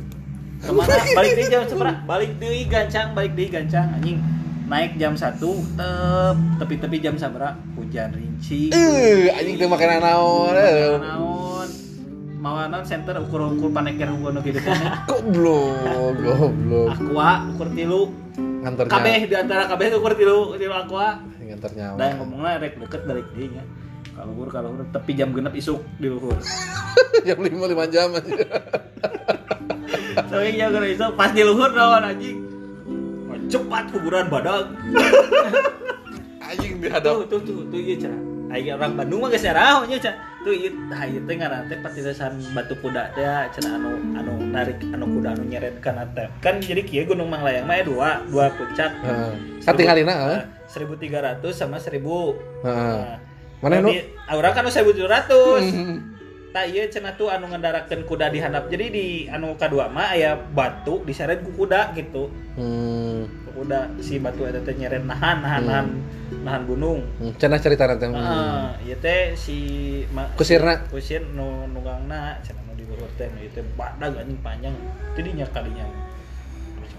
Ke 0.63 0.71
mana 0.71 0.95
balik 1.11 1.31
deui 1.35 1.47
jam 1.51 1.61
seberapa? 1.67 1.99
Balik 2.07 2.31
deui 2.39 2.63
gancang, 2.65 3.11
balik 3.11 3.35
deui 3.35 3.51
gancang 3.51 3.99
anjing. 3.99 4.23
Naik 4.67 4.99
jam 4.99 5.15
1, 5.15 5.39
tep, 5.39 6.35
tepi-tepi 6.59 6.97
jam 6.99 7.15
sabara 7.15 7.55
hujan 7.79 8.11
rinci. 8.11 8.67
Eh, 8.71 9.31
anjing 9.31 9.55
teu 9.55 9.71
makanan 9.71 10.03
naon. 10.03 10.55
eh. 10.55 10.99
Naon? 10.99 11.56
Mau 12.37 12.53
naon 12.61 12.85
center 12.85 13.17
ukur-ukur 13.17 13.73
paneker 13.73 14.13
ukur 14.13 14.29
nu 14.29 14.45
kitu 14.45 14.61
teh. 14.61 14.69
Goblok, 15.09 16.13
goblok. 16.21 16.93
Aqua 16.93 17.29
ukur 17.49 17.67
tilu. 17.73 18.13
Ngantor 18.37 18.85
Kabeh 18.85 19.25
di 19.25 19.33
antara 19.33 19.65
kabeh 19.65 19.89
tuh 19.89 19.97
ukur 19.97 20.13
tilu, 20.13 20.53
tilu 20.53 20.73
aqua. 20.73 21.17
Ngantor 21.41 21.71
nyawa. 21.73 21.97
Dan 21.97 22.09
ngomongnya 22.21 22.61
rek 22.61 22.73
deket 22.77 23.01
balik 23.09 23.25
deui 23.33 23.49
nya. 23.49 23.63
Kalau 24.13 24.31
ukur 24.37 24.47
kalau 24.53 24.69
ukur 24.77 24.85
tepi 24.93 25.11
jam 25.17 25.33
genep 25.33 25.53
isuk 25.57 25.81
di 25.97 26.07
luhur. 26.09 26.37
Jam 27.27 27.37
5 27.41 27.49
5 27.49 27.93
jam 27.93 28.09
anjing. 28.13 28.39
Tapi 30.17 30.49
jam 30.57 30.69
genep 30.73 30.89
isuk 30.93 31.11
pas 31.17 31.33
di 31.33 31.41
luhur 31.41 31.73
naon 31.73 32.05
anjing. 32.05 32.37
Cepat 33.47 33.89
kuburan 33.95 34.27
badag. 34.27 34.75
Anjing 36.47 36.79
Tuh 36.79 36.83
dihadap. 36.83 37.15
tuh 37.31 37.39
tuh 37.39 37.63
tuh 37.67 37.79
iya 37.79 37.95
cara. 37.95 38.17
Ayo 38.51 38.75
orang 38.75 38.93
Bandung 38.95 39.19
mah 39.23 39.29
geus 39.31 39.43
sarah 39.43 39.83
nya 39.87 39.95
cara. 39.99 40.15
Patiresan 41.83 42.39
batu 42.51 42.75
kuda 42.79 43.13
anu 43.15 43.95
anu 44.17 44.33
narik 44.51 44.79
anu 44.91 45.05
kuda 45.19 45.35
anu 45.37 45.43
nyeret 45.47 45.79
teh. 46.15 46.27
Kan 46.43 46.59
jadi 46.59 46.81
kieu 46.83 47.05
Gunung 47.07 47.31
Manglayang 47.31 47.67
mah 47.67 47.77
aya 47.77 47.83
dua, 47.85 48.09
dua 48.27 48.51
puncak. 48.55 48.91
Heeh. 49.03 49.33
Katingalina 49.63 50.13
heeh. 50.13 50.41
Seribu 50.67 50.99
tiga 50.99 51.23
ratus 51.23 51.59
sama 51.59 51.79
seribu. 51.79 52.35
Heeh. 52.65 52.99
Nah, 53.03 53.19
Mana 53.57 53.81
nu? 53.81 53.89
Orang 54.29 54.53
kan 54.53 54.67
seribu 54.69 54.93
tujuh 54.93 55.09
ratus. 55.09 55.63
Hmm. 55.73 56.16
Tak 56.57 56.73
iya 56.73 56.89
cenah 56.89 57.13
tuh 57.13 57.29
anu 57.29 57.53
ngendarakeun 57.53 58.01
kuda 58.01 58.33
di 58.33 58.41
handap. 58.41 58.65
Jadi 58.65 58.85
di 58.89 59.05
anu 59.29 59.53
kadua 59.61 59.93
mah 59.93 60.17
aya 60.17 60.33
batu 60.33 61.05
diseret 61.05 61.45
ku 61.45 61.53
kuda 61.53 61.93
gitu. 61.93 62.33
Hmm. 62.57 63.29
Ku 63.45 63.61
kuda 63.61 63.93
si 64.01 64.17
batu 64.17 64.41
eta 64.41 64.65
teh 64.65 64.73
nyeret 64.73 65.05
nahan 65.05 65.45
nahan 65.45 65.61
nahan 65.69 65.87
nahan 66.41 66.61
gunung. 66.65 67.05
Hmm, 67.21 67.29
Cenah 67.37 67.61
cerita 67.61 67.85
nanti. 67.85 68.09
Heeh, 68.09 68.89
ieu 68.89 68.97
teh 68.97 69.37
si 69.37 69.57
ma, 70.09 70.33
Kusirna. 70.33 70.81
kusir 70.89 71.21
nu 71.37 71.69
nunggangna 71.69 72.41
cenah 72.41 72.65
nu 72.65 72.73
di 72.73 72.89
luhur 72.89 73.05
teh 73.21 73.29
nu 73.29 73.45
teh 73.53 73.61
badag 73.77 74.17
anjing 74.17 74.41
panjang. 74.41 74.73
Jadi 75.13 75.37
nya 75.37 75.45
kalinya 75.53 75.85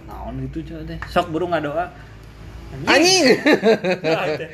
naon 0.06 0.38
gitu 0.46 0.70
cenah 0.70 0.86
teh. 0.86 0.98
Sok 1.10 1.34
burung 1.34 1.50
ngadoa. 1.50 1.90
Anjing. 2.86 3.42
Nah, 4.06 4.38
teh. 4.38 4.46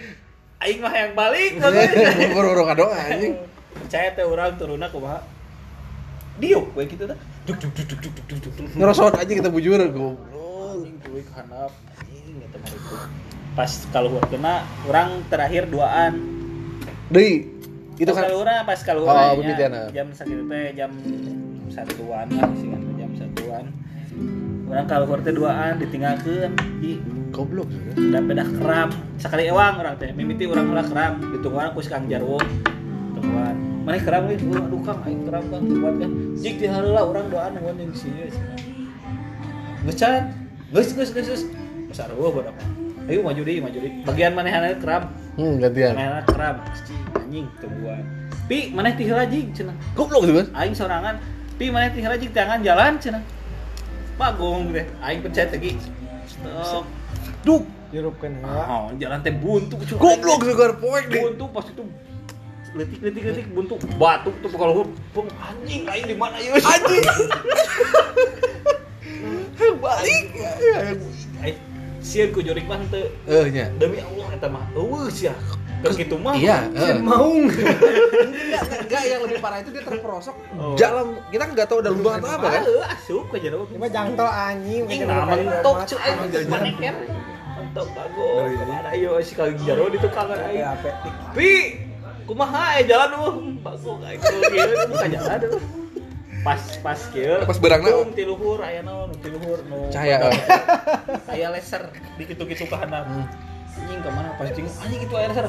Aing 0.64 0.80
mah 0.80 0.96
yang 0.96 1.12
balik. 1.12 1.60
Buru-buru 2.32 2.72
ngadoa 2.72 2.96
anjing. 3.04 3.36
Percaya 3.74 4.08
teh 4.14 4.24
urang 4.26 4.54
turunna 4.54 4.86
kumaha? 4.90 5.22
Diuk 6.38 6.74
we 6.78 6.86
kitu 6.86 7.06
teh. 7.10 7.18
Duk 7.46 7.58
duk 7.60 7.72
duk 7.74 7.86
duk 7.90 8.00
duk 8.00 8.12
duk 8.14 8.38
duk 8.40 8.52
duk. 8.54 8.66
Ngerosot 8.78 9.14
aja 9.18 9.32
kita 9.32 9.50
bujur 9.50 9.78
goblok. 9.90 10.34
anjing 10.84 11.00
tuh 11.00 11.22
ke 11.22 11.32
handap 11.32 11.72
anjing 11.96 12.36
eta 12.44 12.56
mah 12.60 12.70
itu 12.74 12.96
pas 13.54 13.70
kalau 13.94 14.18
kena 14.26 14.54
orang 14.90 15.22
terakhir 15.30 15.70
duaan 15.70 16.12
Deui. 17.08 17.46
Itu 17.94 18.10
kan 18.10 18.26
kalura 18.26 18.66
pas 18.66 18.80
kalura 18.82 19.10
Oh, 19.14 19.16
nya, 19.16 19.38
pemitian, 19.38 19.70
ah. 19.70 19.88
jam 19.94 20.08
sakit 20.10 20.38
teh 20.50 20.66
jam 20.74 20.90
satuan 21.70 22.26
lah 22.34 22.50
sih 22.58 22.68
kan 22.68 22.80
jam 22.98 23.10
satuan 23.14 23.64
orang 24.66 24.86
kalura 24.90 25.22
teh 25.22 25.30
duaan 25.30 25.72
ditinggalkeun 25.78 26.52
di 26.82 26.98
goblok 27.30 27.70
udah 27.94 28.22
pedah 28.26 28.48
keram 28.58 28.88
sekali 29.22 29.46
ewang 29.46 29.78
orang 29.78 29.94
teh 29.96 30.10
mimiti 30.10 30.50
orang 30.50 30.74
ulah 30.74 30.86
keram 30.90 31.22
ditungguan 31.32 31.70
ku 31.70 31.80
si 31.80 31.90
Kang 31.90 32.10
Jarwo 32.10 32.42
tungguan 33.24 33.56
mana 33.84 33.96
keram 34.00 34.22
nih 34.28 34.36
oh, 34.44 34.60
aduh 34.68 34.80
Kang 34.84 35.00
aing 35.08 35.22
keram 35.24 35.44
Kang 35.48 35.62
tungguan 35.64 35.94
kan 35.96 36.10
jik 36.36 36.54
di 36.60 36.66
hareula 36.68 37.02
urang 37.08 37.26
doa 37.32 37.48
nuhun 37.56 37.74
jeung 37.80 37.92
si 37.96 38.08
ieu 38.12 38.28
geus 39.84 39.96
can 39.96 40.28
geus 40.72 40.92
geus 40.92 41.10
geus 41.12 41.26
geus. 41.32 41.42
Besar 41.88 42.12
eueuh 42.12 42.32
berapa 42.32 42.62
ayo 43.08 43.20
maju 43.20 43.40
deui 43.44 43.60
maju 43.60 43.78
deui 43.80 43.92
bagian 44.04 44.32
manehana 44.36 44.76
keram 44.76 45.08
Hmm, 45.34 45.58
gantian. 45.58 45.98
keram 46.30 46.62
Cing, 46.86 47.02
anjing 47.18 47.46
tungguan 47.58 48.04
pi 48.46 48.70
maneh 48.70 48.94
tih 48.94 49.08
heula 49.10 49.26
jig 49.26 49.50
cenah 49.50 49.74
Goblok 49.98 50.28
gitu 50.28 50.34
kan. 50.38 50.46
aing 50.62 50.74
sorangan. 50.76 51.16
Pi 51.58 51.74
maneh 51.74 51.90
tih 51.90 52.06
heula 52.06 52.14
jig 52.14 52.30
tangan 52.30 52.62
jalan 52.62 53.00
cenah 53.02 53.22
bagong 54.14 54.70
deh. 54.70 54.86
Aing 55.02 55.26
pencet 55.26 55.50
lagi. 55.50 55.74
Stop. 56.30 56.86
Duk. 57.42 57.66
Dirupkeun 57.90 58.30
heula. 58.42 58.62
Oh, 58.68 58.86
jalan 58.94 59.18
teh 59.26 59.34
buntu. 59.34 59.74
Goblok 59.98 60.46
juga 60.46 60.70
poek 60.78 61.10
deh. 61.10 61.18
buntu 61.18 61.44
pas 61.50 61.66
itu 61.66 61.82
letik 62.74 62.98
letik 63.00 63.22
letik 63.24 63.46
buntu 63.48 63.74
batuk 63.94 64.34
tuh 64.38 64.50
kalau 64.50 64.82
pung 65.10 65.30
anjing 65.38 65.82
aing 65.84 66.06
di 66.06 66.16
mana 66.16 66.36
ya 66.36 66.54
Anjing. 66.56 67.04
Balik. 69.76 70.24
Aing 71.40 71.58
sieun 72.00 72.28
ku 72.30 72.40
jorik 72.40 72.64
mah 72.64 72.80
teu 72.88 73.04
Eh 73.24 73.48
nya. 73.48 73.68
demi 73.76 73.96
Allah 73.96 74.28
eta 74.30 74.48
mah 74.48 74.64
eueuh 74.72 75.08
sia 75.08 75.32
Terus 75.80 75.96
gitu 75.96 76.16
mah 76.16 76.32
Iya, 76.32 76.64
eh. 76.72 76.96
Maung. 76.96 77.44
Enggak, 78.24 78.62
enggak 78.78 79.02
yang 79.04 79.20
lebih 79.20 79.36
parah 79.38 79.60
itu 79.60 79.68
dia 79.68 79.84
terperosok 79.84 80.32
Oh. 80.56 80.72
dalam 80.74 81.20
kita 81.28 81.44
nggak 81.46 81.66
tahu 81.66 81.78
dalam 81.78 82.00
lubang 82.00 82.16
atau 82.18 82.30
apa 82.30 82.48
kan. 82.50 82.62
Asup 82.88 83.28
ke 83.28 83.36
jero 83.38 83.68
Ini 83.68 83.76
mah 83.76 83.90
jangtol 83.90 84.24
anjing. 84.24 84.82
luka 84.88 84.96
di 84.96 85.44
mentok 85.44 85.76
cuy 85.84 86.44
maneker 86.46 86.94
mentok 87.54 87.86
bagus 87.92 88.50
ke 88.50 88.64
mana 88.64 88.88
ayo 88.90 89.10
si 89.20 89.32
kali 89.34 89.52
jaro 89.60 89.84
di 89.86 89.98
tukangan 90.00 90.38
aing? 90.42 90.64
Pi, 91.36 91.52
kumaha 92.24 92.80
eh 92.80 92.84
jalan 92.88 93.08
lu. 93.14 93.24
Bagus 93.60 93.84
aing 94.04 94.20
kieu 94.20 94.40
kieu 94.50 94.68
buka 94.90 95.06
jalan 95.08 95.38
dulu. 95.44 95.58
Pas 96.44 96.60
pas 96.84 97.00
kieu. 97.12 97.40
Pas 97.48 97.58
beurangna. 97.60 97.88
Tung 97.88 98.12
ti 98.12 98.22
luhur 98.28 98.60
aya 98.60 98.80
naon 98.84 99.12
ti 99.16 99.28
luhur 99.32 99.60
nu. 99.64 99.88
Cahaya, 99.88 100.28
eh. 100.28 100.36
Aya 101.32 101.48
laser 101.52 101.88
di 102.16 102.24
kitu-kitu 102.28 102.68
ka 102.68 102.84
handap. 102.84 103.08
Anjing 103.74 104.00
ka 104.04 104.10
mana 104.12 104.36
pas 104.36 104.48
jeung 104.52 104.68
anjing 104.68 105.00
itu 105.04 105.14
aya 105.16 105.28
laser. 105.32 105.48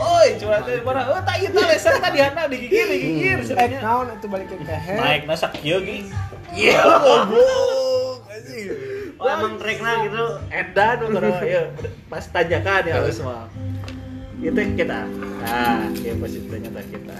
Oi, 0.00 0.28
coba 0.42 0.66
teh 0.66 0.82
mana? 0.82 1.06
Oh, 1.14 1.20
tak 1.22 1.36
ieu 1.42 1.50
laser 1.54 1.94
tadi 1.98 2.18
handap 2.18 2.50
digigir 2.50 2.86
digigir 2.90 3.38
Eh, 3.38 3.46
sebenarnya. 3.46 3.78
naon 3.82 4.06
itu 4.14 4.26
balikin 4.26 4.58
ke 4.66 4.74
head. 4.74 4.98
Naik 4.98 5.22
nasak 5.30 5.54
kieu 5.58 5.78
ge. 5.82 6.06
Iya, 6.50 6.82
goblok. 6.82 8.26
Anjing. 8.26 8.66
Oh 9.20 9.28
emang 9.28 9.60
trekna 9.60 10.06
gitu. 10.06 10.24
Edan 10.48 10.96
kalau 11.02 11.34
ya 11.44 11.62
pas 12.08 12.24
tanjakan 12.24 12.82
ya 12.88 12.94
harus 12.98 13.20
mah. 13.20 13.46
Itu 14.40 14.56
kita. 14.56 15.04
Nah, 15.44 15.84
ya 16.00 16.12
posisi 16.16 16.48
nyata 16.48 16.82
kita. 16.88 17.18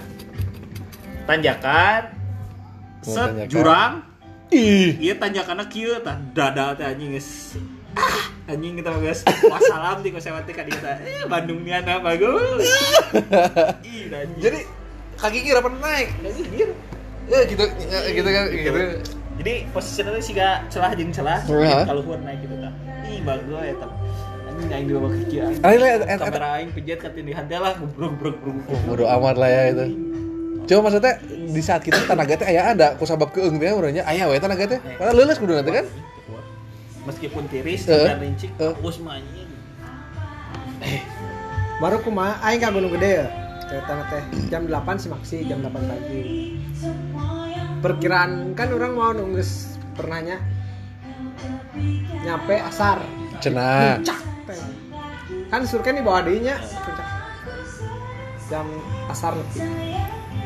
Tanjakan, 1.29 2.01
set 3.05 3.29
tanjakan. 3.29 3.49
jurang, 3.49 3.93
Ih. 4.49 4.97
iya 4.97 5.13
tanjakannya 5.15 5.65
kieu 5.69 6.01
tah 6.01 6.17
dada 6.33 6.73
teh 6.73 6.83
anjing 6.83 7.13
geus. 7.13 7.55
Ah, 7.93 8.25
anjing 8.49 8.73
kita 8.73 8.89
geus 8.99 9.21
wassalam 9.47 10.01
di 10.01 10.09
kosewati 10.09 10.51
ka 10.51 10.65
dieu 10.65 10.81
tah. 10.81 10.97
Eh 10.97 11.29
Bandung 11.29 11.61
niana 11.61 12.01
bagus. 12.01 12.65
Ih, 13.87 14.09
anjing. 14.09 14.41
Jadi 14.41 14.59
kaki 15.21 15.39
kira 15.45 15.61
pernah 15.61 15.79
naik. 15.87 16.09
Jadi 16.25 16.41
gir. 16.57 16.69
Ya 17.29 17.39
gitu 17.45 17.63
ya, 17.63 17.99
gitu 18.11 18.29
kan 18.33 18.43
gitu. 18.49 18.79
Jadi 19.39 19.53
posisinya 19.71 20.11
teh 20.17 20.25
siga 20.25 20.65
celah 20.73 20.91
jeung 20.97 21.13
celah, 21.13 21.39
kalau 21.85 22.01
naik 22.25 22.41
gitu 22.43 22.55
tah. 22.59 22.73
Ih, 23.07 23.21
bagus 23.21 23.61
ya 23.61 23.73
tah. 23.77 23.91
Aing 24.71 24.85
di 24.85 24.93
bawah 24.93 25.11
kaki 25.11 25.37
aing. 25.37 25.59
Et- 25.59 26.21
kamera 26.21 26.47
aing 26.55 26.69
pejet 26.71 26.99
ketindihan 26.99 27.43
teh 27.45 27.57
lah 27.57 27.75
gubruk 27.75 28.15
gubruk 28.15 28.35
gubruk 28.39 28.67
Oh, 28.67 28.79
bodo 28.87 29.05
amat 29.05 29.35
lah 29.35 29.49
ya 29.49 29.63
itu. 29.69 29.85
Coba 30.63 30.79
maksudnya 30.87 31.13
di 31.27 31.61
saat 31.61 31.81
kita 31.81 32.05
tenaga 32.05 32.33
teh 32.35 32.47
aya 32.47 32.71
ada 32.71 32.87
ku 32.95 33.03
sabab 33.03 33.29
keung 33.29 33.57
teh 33.57 33.67
urangnya 33.69 34.05
aya 34.05 34.25
we 34.25 34.37
tenaga 34.37 34.65
teh. 34.67 34.79
Padahal 34.95 35.15
leuleus 35.15 35.37
kudu 35.37 35.53
nanti 35.53 35.71
kan. 35.71 35.85
meskipun 37.01 37.49
tiris 37.49 37.89
Eh, 37.89 37.97
dan 38.05 38.21
rincik 38.21 38.53
eh. 38.55 38.77
bagus 38.77 39.01
mah 39.01 39.17
anjing 39.17 39.49
Baru 41.81 41.97
kumaha 41.99 42.37
aing 42.45 42.61
ka 42.61 42.69
Gunung 42.69 42.93
Gede 42.93 43.09
ya. 43.17 43.27
Ceritanya 43.65 44.03
teh 44.05 44.21
jam 44.47 44.69
8 44.69 45.01
si 45.01 45.07
Maksi, 45.09 45.37
jam 45.49 45.59
8 45.59 45.81
pagi. 45.81 46.21
Perkiraan 47.81 48.53
kan 48.53 48.69
orang 48.69 48.93
mau 48.93 49.09
nunggus 49.09 49.73
pernahnya 49.91 50.37
nyampe 52.21 52.61
asar. 52.61 53.01
Cenah. 53.41 53.97
Puncak 54.53 54.69
teh. 54.69 55.47
Kan 55.47 55.61
sur 55.63 55.79
kan 55.79 55.93
di 55.93 56.01
bawah 56.01 56.21
dinya 56.21 56.55
puncak. 56.59 57.07
Jam 58.45 58.67
asar 59.07 59.33
lebih. 59.33 59.63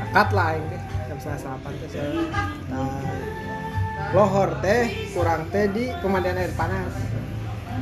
Akat 0.03 0.29
lah 0.31 0.47
aing 0.51 0.65
teh. 0.67 0.81
Jam 1.05 1.17
setengah 1.17 1.39
salapan 1.39 1.71
teh 1.75 1.89
saya. 1.89 2.09
Nah, 2.67 3.01
lohor 4.11 4.49
teh 4.59 4.83
kurang 5.11 5.49
teh 5.49 5.65
di 5.67 5.89
pemandian 5.99 6.35
air 6.35 6.53
panas. 6.53 6.93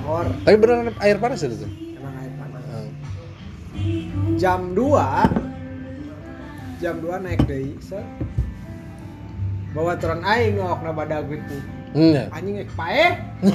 Lohor 0.01 0.27
Tapi 0.41 0.55
beneran 0.55 0.95
air 0.97 1.17
panas 1.17 1.39
itu 1.41 1.55
tuh. 1.57 1.71
emang 1.93 2.15
air 2.17 2.33
panas. 2.33 2.63
Hmm. 2.65 2.89
jam 4.35 4.61
2 4.71 4.83
jam 6.77 6.95
2 6.97 7.09
naik 7.19 7.41
deui 7.43 7.73
set 7.79 8.03
bawa 9.71 9.95
turun 9.95 10.21
aing 10.21 10.57
ngok 10.57 10.79
na 10.79 10.91
badag 10.91 11.25
itu 11.27 11.57
Hmm. 11.93 12.09
ya. 12.11 12.25
anjing 12.29 12.57
ek 12.57 12.73
pae 12.73 13.05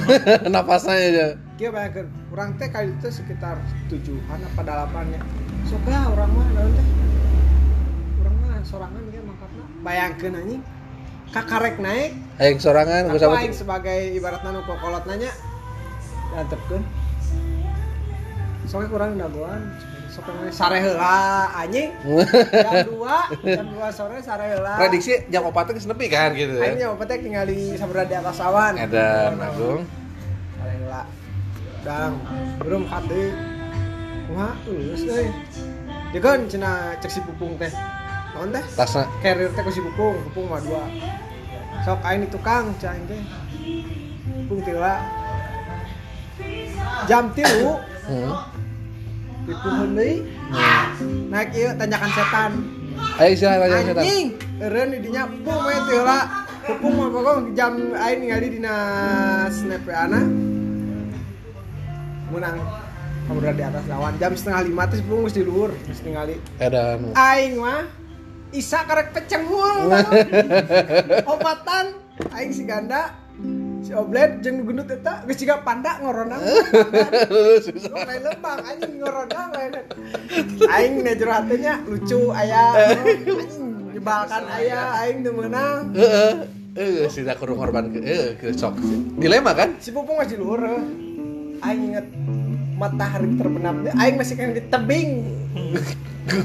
Napasnya 0.47 0.95
aja. 0.95 1.27
Kieu 1.59 1.75
bayangkeun 1.75 2.07
urang 2.31 2.55
teh 2.55 2.71
kali 2.71 2.87
itu 2.87 3.11
sekitar 3.11 3.59
tujuhan 3.91 4.39
apa 4.39 4.61
delapannya 4.63 5.19
sok 5.67 5.91
ya 5.91 6.07
urang 6.07 6.31
mah 6.31 6.47
naon 6.55 6.71
teh? 6.71 6.85
Urang 8.23 8.35
mah 8.39 8.63
sorangan 8.63 9.03
ge 9.11 9.19
mangkatna 9.19 9.63
bayangkeun 9.83 10.39
anjing. 10.39 10.61
Kakarek 11.35 11.75
naik. 11.83 12.15
Aing 12.39 12.63
sorangan 12.63 13.11
ku 13.11 13.19
aku 13.19 13.19
sabab 13.19 13.43
aing 13.43 13.51
sebagai 13.51 13.99
ibaratna 14.15 14.55
nu 14.55 14.63
kokolot 14.63 15.03
nanya? 15.03 15.35
Diantepkeun 16.31 16.83
soalnya 18.69 18.89
kurang 18.93 19.17
dagoan 19.19 19.61
sok 20.07 20.31
sare 20.55 20.79
heula 20.79 21.51
anjing. 21.59 21.91
Jam 22.55 22.87
2 23.43 23.51
jam 23.59 23.67
2 23.67 23.99
sore 23.99 24.15
sare 24.23 24.45
heula 24.55 24.79
prediksi 24.79 25.27
jam 25.27 25.43
4 25.43 25.75
geus 25.75 25.91
nepi 25.91 26.07
kan 26.07 26.31
gitu 26.39 26.55
ya. 26.55 26.71
nya 26.71 26.87
apa 26.95 27.03
teh 27.03 27.19
tinggal 27.19 27.43
di 27.51 27.75
sabra 27.75 28.07
di 28.07 28.15
atas 28.15 28.39
awan. 28.39 28.79
Edan 28.79 29.35
Agung. 29.43 29.98
Dang 31.85 32.13
belum 32.59 32.83
kade 32.91 33.23
wah 34.35 34.53
lulus 34.67 35.03
euy 35.07 35.27
dia 36.11 36.19
kan 36.19 36.43
cina 36.49 36.97
cek 36.99 37.11
si 37.11 37.19
pupung 37.23 37.55
teh 37.55 37.71
naon 38.35 38.51
teh 38.51 38.63
Tasna. 38.75 39.05
carrier 39.23 39.49
teh 39.53 39.61
ku 39.63 39.71
si 39.71 39.81
pupung 39.81 40.19
pupung 40.29 40.45
mah 40.51 40.59
dua 40.61 40.83
sok 41.85 42.03
aing 42.03 42.25
di 42.25 42.29
tukang 42.29 42.73
cah 42.81 42.91
aing 42.93 43.05
teh 43.07 43.21
pupung 44.45 44.61
tila 44.65 44.95
jam 47.07 47.31
tilu 47.35 47.77
Hmm. 48.09 48.33
dipuhun 49.45 49.93
deui 49.93 50.25
naik 51.29 51.53
ieu 51.53 51.69
tanjakan 51.77 52.09
setan. 52.09 52.51
Ayo 53.21 53.29
istilah 53.37 53.57
tanya 53.61 53.85
setan. 53.85 54.01
anjing 54.01 54.27
eureun 54.57 54.87
di 54.89 54.99
dinya 55.05 55.23
pupung 55.29 55.61
we 55.61 55.75
teh 55.77 55.93
heula 55.93 56.19
pupung 56.65 56.93
mah 56.97 57.07
pokok 57.13 57.37
jam 57.53 57.73
aing 57.93 58.25
ningali 58.25 58.47
dina 58.57 58.75
snap 59.53 59.85
ana 59.93 60.25
menang 62.29 62.57
kamu 63.29 63.39
di 63.53 63.61
atas 63.61 63.85
lawan 63.85 64.13
jam 64.17 64.33
setengah 64.33 64.61
lima 64.65 64.83
pupung 64.89 65.21
geus 65.25 65.37
di 65.37 65.43
luhur 65.45 65.69
geus 65.85 66.01
ningali 66.01 66.41
Edan. 66.57 67.13
aing 67.13 67.61
mah 67.61 67.85
Isa 68.49 68.81
karek 68.81 69.13
pecengul 69.13 69.93
obatan 71.33 71.93
aing 72.33 72.49
si 72.49 72.65
ganda 72.65 73.13
si 73.85 73.93
oblet 73.93 74.41
jeung 74.41 74.65
gendut 74.65 74.89
eta 74.89 75.21
geus 75.29 75.37
siga 75.37 75.61
panda 75.61 76.01
ngorona 76.01 76.41
Susah. 77.65 77.93
Lo 77.93 78.01
lain 78.01 78.21
lembang 78.25 78.59
anjing 78.65 78.93
ngorona 78.97 79.41
lain 79.53 79.71
aing 80.65 80.93
ne 81.05 81.11
jero 81.13 81.33
hatenya 81.37 81.73
lucu 81.85 82.33
aya 82.33 82.61
anjing 82.97 83.93
jebalkan 83.93 84.43
aya 84.49 85.05
aing 85.05 85.21
teu 85.21 85.33
meunang 85.37 85.93
Heeh. 85.93 86.33
Eh, 86.79 87.05
si 87.11 87.25
tak 87.25 87.41
kurung 87.41 87.59
korban 87.61 87.91
ke 87.93 87.99
eh 88.01 88.25
ke 88.39 88.53
sok. 88.55 88.77
Dilema 89.21 89.51
kan? 89.53 89.77
si 89.77 89.93
pupung 89.93 90.17
masih 90.17 90.37
luhur 90.41 90.61
eh. 90.65 91.08
Aing 91.63 91.83
inget 91.93 92.07
matahari 92.79 93.27
terbenam 93.35 93.83
aing 93.85 94.15
masih 94.15 94.35
kan 94.39 94.55
di 94.55 94.63
tebing 94.67 95.09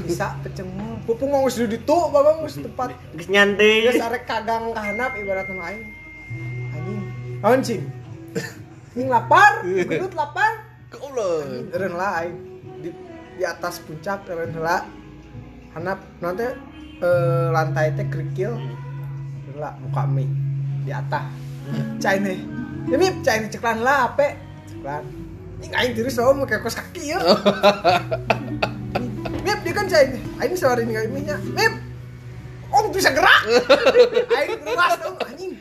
bisa 0.05 0.35
pecengul 0.41 0.97
pupung 1.05 1.29
mau 1.29 1.45
geus 1.45 1.61
di 1.61 1.77
ditu 1.77 1.97
babang 2.09 2.41
geus 2.41 2.57
tepat 2.57 2.97
Geus 3.13 3.29
nyantai. 3.29 3.85
Geus 3.85 4.01
arek 4.01 4.25
kagang 4.25 4.73
ka 4.73 4.81
handap 4.81 5.13
ibaratna 5.13 5.61
aing. 5.69 5.85
Anjing. 6.73 7.01
Naon 7.39 7.59
cing? 7.61 7.81
Anjing 8.95 9.09
lapar, 9.11 9.61
gendut 9.63 10.13
lapar. 10.17 10.65
Goblok. 10.89 11.69
Eureun 11.69 11.93
lah 11.93 12.25
aing. 12.25 12.35
Di 12.81 12.89
di 13.37 13.43
atas 13.45 13.83
puncak 13.83 14.25
keren 14.25 14.55
heula 14.55 14.87
hanap 15.75 15.99
nanti 16.23 16.47
eh, 17.03 17.47
lantai 17.51 17.91
teh 17.93 18.07
kerikil 18.07 18.55
heula 19.51 19.75
muka 19.83 20.07
mie 20.07 20.25
di 20.87 20.91
atas 20.95 21.27
cai 21.99 22.23
nih 22.23 22.39
ya 22.87 22.95
mip 22.95 23.19
cai 23.25 23.43
nih 23.43 23.51
ceklan 23.51 23.83
lah 23.83 24.07
ape 24.07 24.44
ceklan 24.85 25.01
ini 25.65 25.73
aing 25.73 25.93
terus 25.97 26.13
loh 26.21 26.37
mau 26.37 26.45
kos 26.45 26.77
kaki 26.77 27.09
ya 27.09 27.17
mip 29.45 29.59
dia 29.65 29.73
kan 29.73 29.85
nih 29.89 30.21
aing 30.45 30.53
ini 30.53 30.93
kali 30.93 31.09
mie 31.09 31.33
mip 31.57 31.73
Om 32.75 32.91
bisa 32.91 33.07
gerak. 33.13 33.45
Aing 34.35 34.59
keluar 34.67 34.99
dong 34.99 35.15
anjing. 35.21 35.53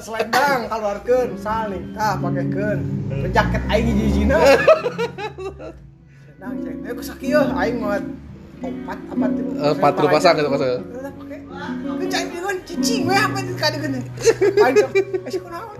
Selendang 0.00 0.64
keluarkeun 0.70 1.36
saling 1.36 1.92
tah 1.92 2.16
pakekeun. 2.16 2.80
Jaket 3.28 3.62
aing 3.68 3.86
hiji-hijina. 3.92 4.40
Selendang 4.40 6.54
cek. 6.64 6.74
Eh 6.88 6.92
kos 6.96 7.12
kaki 7.12 7.34
ya 7.34 7.42
aing 7.60 7.76
mau 7.82 7.92
opat 8.62 8.98
apa 9.04 9.24
tuh? 9.36 9.44
Eh, 9.52 9.72
empat 9.74 9.92
lu 10.00 10.08
pasang 10.08 10.34
gitu, 10.38 10.48
pasang. 10.48 10.80
Cai 12.08 12.24
dia 12.24 12.40
kan 12.40 12.56
cicing 12.64 13.02
we 13.04 13.16
apa 13.18 13.36
itu 13.44 13.52
kali 13.58 13.76
gini. 13.76 14.00
Eh 14.64 15.28
sih 15.28 15.40
kunaon? 15.44 15.76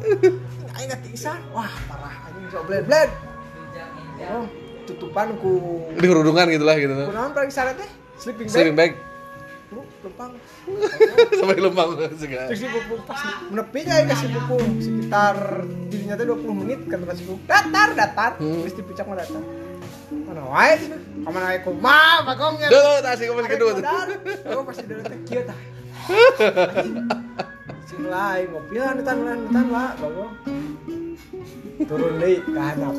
Aing 0.77 0.87
nggak 0.93 1.01
tisan. 1.09 1.41
Wah 1.57 1.73
parah 1.89 2.18
anjing 2.49 2.57
sok 2.57 2.65
bled-bled. 2.65 3.11
Oh, 4.29 4.45
tutupan 4.89 5.29
ku 5.39 5.53
Di 5.95 6.07
hurungan 6.09 6.49
gitu 6.49 6.65
lah 6.65 6.77
gitu. 6.81 6.93
kunaon 6.97 7.33
paling 7.37 7.53
syarat 7.53 7.77
teh? 7.77 7.89
Sleeping 8.19 8.49
bag. 8.49 8.57
Sleeping 8.57 8.77
bag 8.77 8.93
lempang. 10.09 10.33
sampai 11.37 11.61
lembang 11.61 11.91
juga. 12.17 12.49
Terus 12.49 12.61
si 12.65 12.69
pupung 12.73 13.03
pas 13.05 13.21
menepi 13.53 13.81
aja 13.85 14.09
kasih 14.09 14.29
pupung 14.33 14.81
sekitar 14.81 15.37
dirinya 15.93 16.15
teh 16.17 16.25
20 16.25 16.61
menit 16.65 16.81
kan 16.89 17.05
si 17.13 17.25
pupung. 17.29 17.45
Datar, 17.45 17.89
datar. 17.93 18.33
Hmm. 18.41 18.65
Terus 18.65 18.75
di 18.81 18.83
puncak 18.83 19.05
mah 19.05 19.17
datar. 19.21 19.45
Mana 20.09 20.43
wae? 20.49 20.75
Kamana 21.21 21.47
wae 21.53 21.61
kumaha 21.63 22.25
bagongnya. 22.25 22.69
Dulu 22.73 22.95
tak 23.05 23.13
sih 23.21 23.25
kamu 23.29 23.45
kedua 23.45 23.71
tuh. 23.77 23.85
Aku 24.57 24.63
pasti 24.65 24.85
dulu 24.89 25.03
teh 25.05 25.19
kieu 25.29 25.43
tah. 25.45 25.59
Sing 27.89 28.05
lain 28.05 28.47
ngopi 28.53 28.77
lah 28.81 28.93
netan 28.97 29.17
lah 29.21 29.37
netan 29.37 29.67
lah 29.69 29.91
bagong. 30.01 30.33
Turun 31.87 32.19
deui 32.19 32.43
ke 32.43 32.59
handap. 32.59 32.95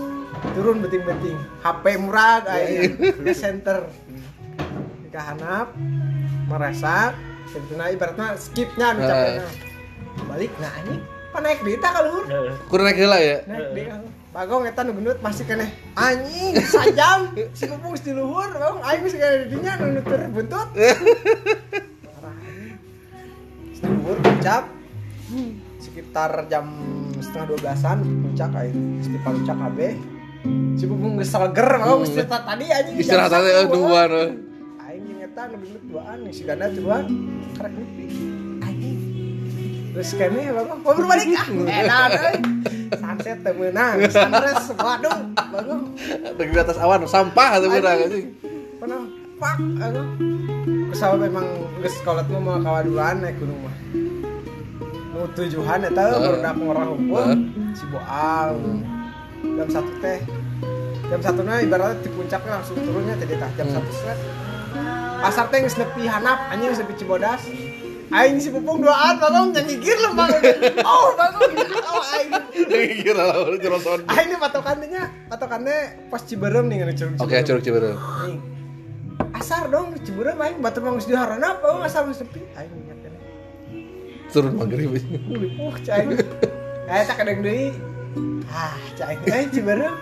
Turun 0.56 0.78
beting-beting. 0.80 1.38
HP 1.66 1.86
murah 2.00 2.46
aing 2.48 2.96
ke 3.26 3.34
center. 3.36 3.92
Di 5.04 5.10
ka 5.12 5.34
handap 5.34 5.76
meresak 6.48 7.14
Tentunya 7.50 7.86
ibaratnya 7.90 8.38
skipnya 8.38 8.94
nu 8.94 9.02
capekna. 9.10 9.50
Balik 10.30 10.52
nah 10.62 10.72
anjing 10.78 11.02
pan 11.30 11.42
naik 11.46 11.60
deui 11.66 11.78
tah 11.82 11.92
ka 11.98 12.02
luhur. 12.06 12.26
Heeh. 12.30 12.54
Kurang 12.70 12.86
naik 12.86 12.98
heula 13.02 13.18
ya. 13.18 13.38
Naik 13.50 13.74
luhur. 13.74 14.10
Bagong 14.30 14.64
eta 14.70 14.86
nu 14.86 14.94
gendut 14.94 15.18
masih 15.26 15.46
keneh 15.50 15.70
anjing 15.98 16.54
sajam 16.62 17.34
si 17.58 17.66
pupung 17.66 17.98
di 17.98 18.14
luhur 18.14 18.46
bagong 18.54 18.86
aing 18.86 19.02
geus 19.02 19.18
kana 19.18 19.36
di 19.42 19.46
dinya 19.50 19.72
nu 19.82 19.86
nutur 19.98 20.22
buntut. 20.30 20.70
Parah. 22.06 22.38
Di 23.74 23.80
luhur 23.90 24.18
puncak 24.22 24.64
sekitar 25.82 26.46
jam 26.54 26.70
setengah 27.20 27.46
dua 27.54 27.58
belasan 27.62 27.98
puncak 28.24 28.52
aing 28.56 28.78
di 29.04 29.20
puncak 29.20 29.58
KB 29.58 29.80
si 30.80 30.84
pupung 30.88 31.14
geus 31.20 31.30
seger 31.32 31.70
bagong 31.80 32.02
geus 32.08 32.12
cerita 32.16 32.38
tadi 32.48 32.66
jam 32.72 32.96
Istirahat 32.96 33.32
aja 33.36 33.50
satu, 33.68 33.76
dua 33.76 34.02
aing 34.88 35.04
jeung 35.04 35.20
eta 35.20 35.42
nu 35.52 35.56
gendut 35.60 35.84
duaan 35.92 36.18
si 36.32 36.42
ganda 36.48 36.68
duluan 36.72 37.06
karek 37.60 37.72
nepi 37.76 38.06
anjing 38.64 38.98
terus 39.92 40.12
kene 40.16 40.44
bagong 40.56 40.80
mau 40.80 40.94
berbalik 40.96 41.28
ah 41.36 41.48
enak 41.84 42.10
euy 42.16 42.38
sunset 42.90 43.38
teu 43.44 43.54
meunang 43.54 43.96
sunrise 44.08 44.68
waduh 44.80 45.18
bagong 45.36 45.84
Di 46.40 46.58
atas 46.58 46.78
awan 46.80 47.04
sampah 47.06 47.50
atau 47.60 47.68
benar 47.70 48.00
Anjing. 48.00 48.08
anjing. 48.08 48.28
pernah 48.80 49.02
fuck 49.38 49.60
aku 49.60 50.02
pesawat 50.90 51.20
memang 51.28 51.46
geus 51.84 51.96
kolot 52.08 52.28
mah 52.32 52.42
mau 52.42 52.58
kawaduan 52.64 53.16
naik 53.22 53.36
gunung 53.38 53.60
mah 53.62 53.76
tujuan 55.30 55.80
eta 55.84 56.02
Heeh. 56.02 56.20
barudak 56.20 56.54
ngorah 56.56 56.86
hukum 56.88 57.12
Heeh. 57.12 57.38
si 57.74 57.86
boal 57.88 58.52
jam 59.40 59.68
satu 59.68 59.92
teh 60.00 60.20
jam 61.06 61.20
satu 61.20 61.42
na 61.42 61.60
ibaratnya 61.60 62.00
di 62.00 62.10
puncaknya 62.10 62.52
langsung 62.54 62.78
turunnya 62.78 63.16
tadi 63.16 63.36
tah 63.36 63.52
jam 63.54 63.66
Hmm. 63.66 63.76
satu 63.76 63.92
set 63.94 64.18
pasar 65.20 65.46
teh 65.48 65.60
geus 65.60 65.76
nepi 65.76 66.04
hanap 66.06 66.40
anjing 66.48 66.70
geus 66.70 66.80
nepi 66.80 66.94
cibodas 66.96 67.42
aing 68.10 68.38
si 68.38 68.50
pupung 68.50 68.80
duaan 68.80 69.18
bagong 69.18 69.52
nyengigir 69.52 69.94
lho 69.96 70.12
bang 70.12 70.32
oh 70.82 71.14
bagong 71.14 71.52
oh 71.86 72.04
aing 72.12 72.32
Kira 73.00 73.24
lah 73.24 73.36
jeroson. 73.56 74.00
aing 74.06 74.28
ini 74.28 74.38
patokannya 74.38 75.02
patokannya 75.28 75.78
pas 76.08 76.22
ciberem 76.22 76.66
nih 76.66 76.76
ngene 76.80 76.94
curug 76.94 77.18
Oke, 77.20 77.38
curug 77.44 77.62
Ciberem. 77.62 77.94
Nih. 77.94 78.38
asar 79.32 79.68
dong 79.68 79.94
ciberem 80.00 80.38
aing 80.38 80.58
batu 80.58 80.80
manggus 80.80 81.06
di 81.06 81.14
harana 81.14 81.54
apa 81.54 81.68
oh, 81.70 81.82
asar 81.82 82.06
geus 82.06 82.18
nepi 82.20 82.42
aing 82.56 82.74
Turun 84.30 84.54
maghrib. 84.56 84.94
uh 85.58 85.76
cai. 85.82 86.06
Eh 86.86 87.02
tak 87.04 87.16
kadang 87.18 87.42
deui. 87.42 87.74
Ah 88.48 88.78
cai. 88.94 89.16
Eh 89.20 89.50
ciberem 89.50 89.96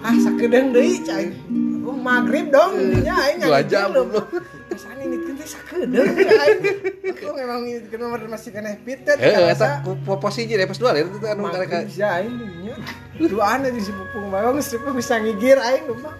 ah 0.00 0.14
sakedeng 0.16 0.70
deui 0.70 1.02
cai. 1.02 1.34
Oh 1.82 1.94
maghrib 1.94 2.48
dong 2.48 2.74
intinya 2.76 3.14
aing 3.20 3.38
Dua 3.40 3.60
jam. 3.62 3.90
belum. 3.90 4.10
Kesan 4.68 4.98
ini 5.00 5.16
kan 5.18 5.34
teh 5.34 5.48
sakedeng 5.48 6.08
cai. 6.16 6.50
Aku 7.06 7.32
memang 7.32 7.60
ini 7.64 7.86
nomor 7.92 8.20
masih 8.26 8.50
kena 8.50 8.74
pitet 8.78 9.16
Eh, 9.16 9.32
karasa 9.32 9.82
eta 9.82 9.94
po- 9.96 10.18
posisi 10.18 10.52
deh 10.52 10.62
pas 10.62 10.76
dua 10.76 10.92
ya 10.92 11.02
itu 11.02 11.18
anu 11.22 11.48
karek 11.48 11.88
sih 11.88 12.02
aing 12.02 12.34
dinya 12.34 12.74
duaan 13.16 13.64
aja 13.64 13.80
si 13.80 13.90
pupung 13.90 14.28
bagong 14.28 14.60
si 14.60 14.76
pupung 14.76 14.94
bisa 14.94 15.16
ngigir 15.16 15.56
aing 15.56 15.88
lupa 15.88 16.12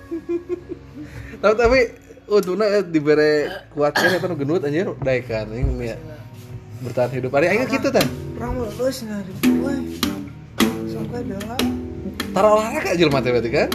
tapi 1.37 1.55
tapi 1.55 1.79
untungnya 2.27 2.67
eh, 2.73 2.83
dibere 2.83 3.31
kuatnya 3.71 4.19
gendut 4.33 4.65
anjir 4.65 4.89
dae 4.99 5.21
kan 5.21 5.47
ini 5.47 5.93
ya 5.93 5.97
bertahan 6.83 7.11
hidup. 7.12 7.31
Hari 7.33 7.47
aing 7.49 7.69
gitu 7.69 7.89
tan? 7.89 8.07
orang 8.37 8.53
lulus 8.61 9.01
ngari 9.01 9.33
gue 9.49 9.75
sampai 10.93 11.21
bela 11.25 11.57
tara 12.37 12.49
olahraga 12.53 12.93
aja 12.93 13.09
mati 13.09 13.29
berarti 13.33 13.49
kan 13.49 13.69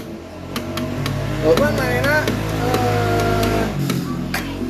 oh. 1.42 1.54
cuman 1.58 1.74
mainnya 1.74 2.18
eh 2.62 3.66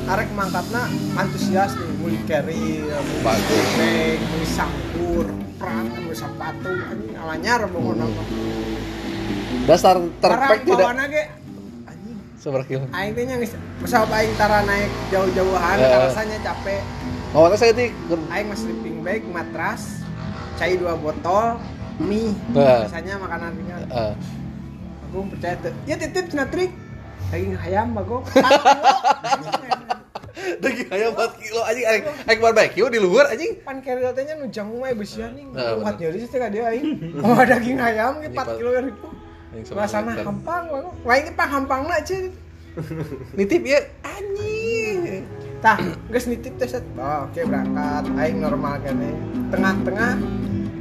arek 0.08 0.32
mangkatna 0.32 0.88
antusias 1.16 1.76
nih. 1.76 1.92
Muli 2.00 2.18
carry 2.24 2.88
Bagus. 3.20 3.68
bag 3.78 4.20
muli 4.26 4.48
sangkur 4.48 5.28
perang 5.60 5.92
muli 5.92 6.16
sepatu 6.16 6.72
anjing 6.72 7.16
alanyar 7.20 7.68
pokoknya 7.68 8.08
Hmm. 8.08 9.68
dasar 9.68 10.00
terpek 10.24 10.60
tidak? 10.66 10.88
seberapa 12.42 12.66
kilo? 12.66 12.88
Aing 12.90 13.12
teh 13.14 13.24
nya 13.28 13.36
geus 13.38 13.54
pesawat 13.84 14.10
aing 14.10 14.34
tara 14.34 14.64
naik 14.66 14.90
jauh-jauhan 15.12 15.78
Eh. 15.78 16.00
rasanya 16.10 16.40
capek 16.42 16.82
teh 17.32 17.58
saya 17.60 17.72
ti 17.72 17.86
aing 18.12 18.48
mah 18.52 18.58
sleeping 18.60 19.00
bag 19.08 19.24
matras 19.32 20.04
cai 20.60 20.76
dua 20.76 21.00
botol 21.00 21.56
mie. 22.02 22.36
Nah. 22.52 22.84
biasanya 22.86 23.16
makanan 23.24 23.50
ringan. 23.56 23.82
Eh, 23.88 24.14
aku 25.08 25.18
percaya 25.32 25.56
tuh 25.64 25.72
ya 25.88 25.96
titip 25.96 26.28
cenah 26.28 26.48
trik. 26.52 26.72
Daging 27.32 27.56
ayam 27.56 27.96
bago. 27.96 28.20
Daging 30.62 30.90
ayam 30.92 31.16
4 31.16 31.42
kilo 31.42 31.62
anjing 31.64 31.88
aing 31.88 32.04
aing 32.28 32.42
barbecue 32.44 32.88
di 32.92 33.00
luar 33.00 33.32
anjing. 33.32 33.64
Pan 33.64 33.80
kere 33.80 34.04
tanya 34.12 34.36
nu 34.36 34.52
jangu 34.52 34.84
mah 34.84 34.92
besi 34.92 35.24
anjing. 35.24 35.56
Nah, 35.56 35.80
kuat 35.80 35.96
nyeri 36.02 36.20
sih 36.20 36.28
teh 36.28 36.40
dia 36.52 36.68
aing. 36.68 37.16
Oh 37.24 37.40
daging 37.40 37.80
ayam 37.80 38.20
ge 38.20 38.28
4 38.28 38.36
Anjing, 38.36 38.58
kilo 38.60 38.70
ribu. 38.76 39.08
Sama 39.64 39.88
rasana 39.88 40.12
makan. 40.12 40.26
hampang 40.28 40.64
bago. 40.68 40.90
Lain 41.08 41.22
ge 41.24 41.34
pang 41.36 41.52
hampang 41.52 41.82
na 41.88 42.04
cenah 42.04 42.36
nitip 43.40 43.64
ya. 43.64 43.80
Anjing 44.04 45.24
tah 45.62 45.78
geus 46.10 46.26
nitip 46.26 46.58
teh 46.58 46.68
set. 46.68 46.84
Oh, 46.98 47.30
oke 47.30 47.40
berangkat. 47.46 48.04
Aing 48.18 48.42
normal 48.42 48.82
kene. 48.82 49.14
Tengah-tengah 49.54 50.12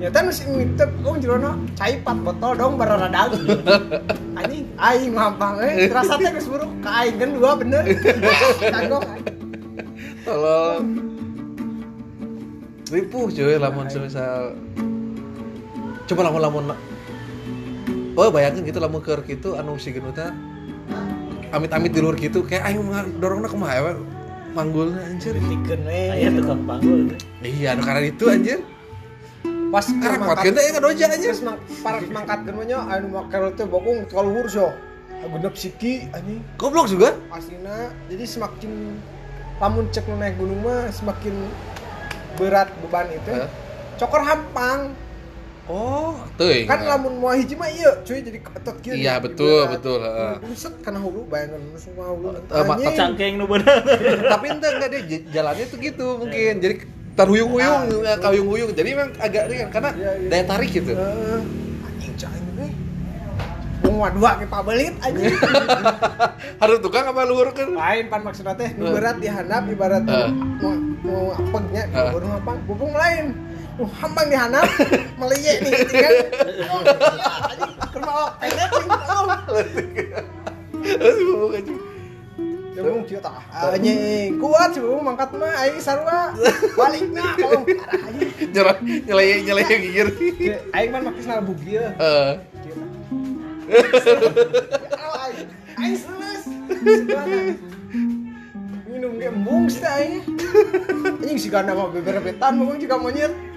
ya 0.01 0.09
kan 0.09 0.33
masih 0.33 0.49
nitip 0.49 0.91
oh 1.05 1.15
jerono 1.21 1.61
cai 1.77 2.01
4 2.01 2.25
botol 2.25 2.57
dong 2.57 2.81
bararadag 2.81 3.37
anjing 4.33 4.65
aing 4.81 5.13
hampang 5.13 5.61
eh. 5.61 5.93
Terasa 5.93 6.17
teh 6.17 6.33
geus 6.33 6.49
buruk 6.49 6.73
ka 6.81 6.91
aing 7.05 7.17
kan 7.21 7.31
dua 7.37 7.51
bener. 7.61 7.85
Kagok. 8.59 9.05
Tolong. 10.25 10.85
Ripuh 12.91 13.29
cuy 13.31 13.55
lamun 13.61 13.87
semisal. 13.87 14.57
Coba 16.09 16.27
lamun 16.27 16.43
lamun 16.43 16.65
oh 18.19 18.29
bayangin 18.29 18.67
gitu 18.67 18.83
lamun 18.83 19.01
keur 19.01 19.23
gitu 19.25 19.55
anu 19.55 19.79
si 19.79 19.95
genuta 19.95 20.35
amit-amit 21.55 21.95
di 21.95 22.01
luar 22.03 22.19
gitu 22.19 22.43
kayak 22.43 22.67
aing 22.67 22.83
mah 22.83 23.07
dorongna 23.17 23.49
kumaha 23.49 23.95
ya 24.51 24.57
manggulna 24.59 25.01
anjir 25.07 25.35
Tikeun 25.39 25.81
we. 25.87 26.03
Aya 26.11 26.29
tukang 26.35 26.63
panggul. 26.67 27.15
iya 27.47 27.79
anu 27.79 27.83
karena 27.87 28.03
itu 28.11 28.25
anjir 28.27 28.59
pas 29.71 29.87
Karena 29.87 30.27
kuatkeun 30.27 30.55
teh 30.59 30.65
ngadoja 30.75 31.05
anjir. 31.07 31.31
Terus 31.31 31.43
mang 31.47 31.59
para 31.87 31.99
mangkatkeun 32.03 32.55
mah 32.59 32.67
nya 32.67 32.79
anu 32.91 33.07
makel 33.15 33.55
teh 33.55 33.67
bokong 33.71 34.11
kaluhur 34.11 34.47
so. 34.51 34.75
Genep 35.21 35.55
siki 35.55 36.11
anjing 36.11 36.43
goblok 36.59 36.91
juga 36.91 37.15
aslinya. 37.31 37.95
Jadi 38.11 38.25
semakin 38.27 38.73
lamun 39.63 39.87
cek 39.95 40.11
naik 40.11 40.35
gunung 40.41 40.61
mah 40.67 40.91
semakin 40.91 41.35
berat 42.35 42.69
beban 42.83 43.07
itu. 43.15 43.47
Cokor 44.03 44.27
hampang. 44.27 44.91
Oh, 45.71 46.19
teuing. 46.35 46.67
kan 46.67 46.83
lamun 46.83 47.15
mau 47.17 47.31
hiji 47.31 47.55
mah 47.55 47.71
iya 47.71 47.95
cuy 48.03 48.19
jadi 48.19 48.39
ketot 48.41 48.77
kieu 48.81 48.91
Iya, 48.93 49.15
di- 49.15 49.23
betul, 49.23 49.71
betul, 49.71 49.99
heeh. 50.01 50.35
buset 50.43 50.75
kana 50.81 50.99
hulu 50.99 51.23
bayangan 51.25 51.63
semua 51.77 52.11
hulu 52.11 52.35
Eh, 52.35 52.43
ma- 52.61 52.75
Anjing. 52.75 52.91
cangkeng 52.93 53.35
nu 53.37 53.47
bener 53.47 53.79
Tapi 54.33 54.47
enggak 54.49 54.71
enggak 54.73 54.91
dia 54.91 55.03
j- 55.07 55.27
jalannya 55.31 55.65
tuh 55.65 55.79
gitu 55.79 56.07
mungkin. 56.17 56.59
Jadi 56.59 56.75
terhuyung-huyung, 57.13 58.03
Nah, 58.03 58.19
kayung-huyung. 58.19 58.71
Jadi 58.73 58.89
memang 58.91 59.15
agak 59.17 59.47
ringan 59.47 59.69
karena 59.69 59.91
Iya, 59.93 60.11
iya. 60.17 60.29
daya 60.29 60.45
tarik 60.45 60.71
gitu. 60.73 60.91
Heeh. 60.91 61.39
anjing 61.87 62.15
ini 62.51 62.69
Bunga 63.81 64.09
dua 64.11 64.31
ke 64.35 64.45
pabelit 64.45 64.95
anjing 64.99 65.31
Harus 66.61 66.79
tukang 66.81 67.07
apa 67.07 67.23
luhur 67.23 67.49
kan? 67.51 67.69
lain 67.71 68.05
pan 68.07 68.21
maksudnya 68.21 68.53
teh 68.53 68.75
nu 68.75 68.85
Eh. 68.85 68.93
berat 68.93 69.17
dihandap 69.17 69.65
ibarat 69.67 70.03
Eh. 70.03 70.29
mau 70.59 70.75
mau 71.01 71.25
apegnya 71.33 71.87
Eh. 71.87 72.11
baru 72.11 72.27
apa 72.35 72.53
bubung 72.61 72.93
lain 72.93 73.33
nu 73.81 73.89
hambang 73.97 74.29
dihandap 74.29 74.69
meleye 75.17 75.57
nih 75.65 75.73
tinggal 75.89 76.13
oh, 76.69 76.85
kerma 77.89 78.13
oh 78.13 78.29
pendek 78.37 78.69
oh 79.09 79.25
Terus 80.81 81.17
ngomong 81.21 81.53
aja. 81.61 81.75
Bung 82.81 83.05
kieu 83.05 83.21
tah 83.21 83.37
anjing 83.53 84.41
kuat 84.41 84.73
sih 84.73 84.81
bung 84.81 85.05
mangkat 85.05 85.29
mah 85.37 85.53
aing 85.65 85.77
sarua. 85.77 86.33
Balikna 86.73 87.37
kalau 87.37 87.69
parah 87.69 88.09
Nyerah 88.41 88.77
nyeleye 88.81 89.45
nyeleye 89.45 89.75
gigir. 89.85 90.09
aing 90.73 90.89
mah 90.89 91.05
makis 91.05 91.29
na 91.29 91.45
bugi 91.45 91.77
ya 91.77 91.93
Eh, 92.01 92.33
aing 95.77 95.97
seles. 96.01 96.43
Minum 98.89 99.21
ge 99.21 99.29
embung 99.29 99.69
sih 99.69 99.85
aing 99.85 100.25
anjing 101.21 101.37
si 101.37 101.53
ganda 101.53 101.77
mah 101.77 101.93
beberebetan 101.93 102.57
mah 102.57 102.81
juga 102.81 102.97
monyet 102.97 103.50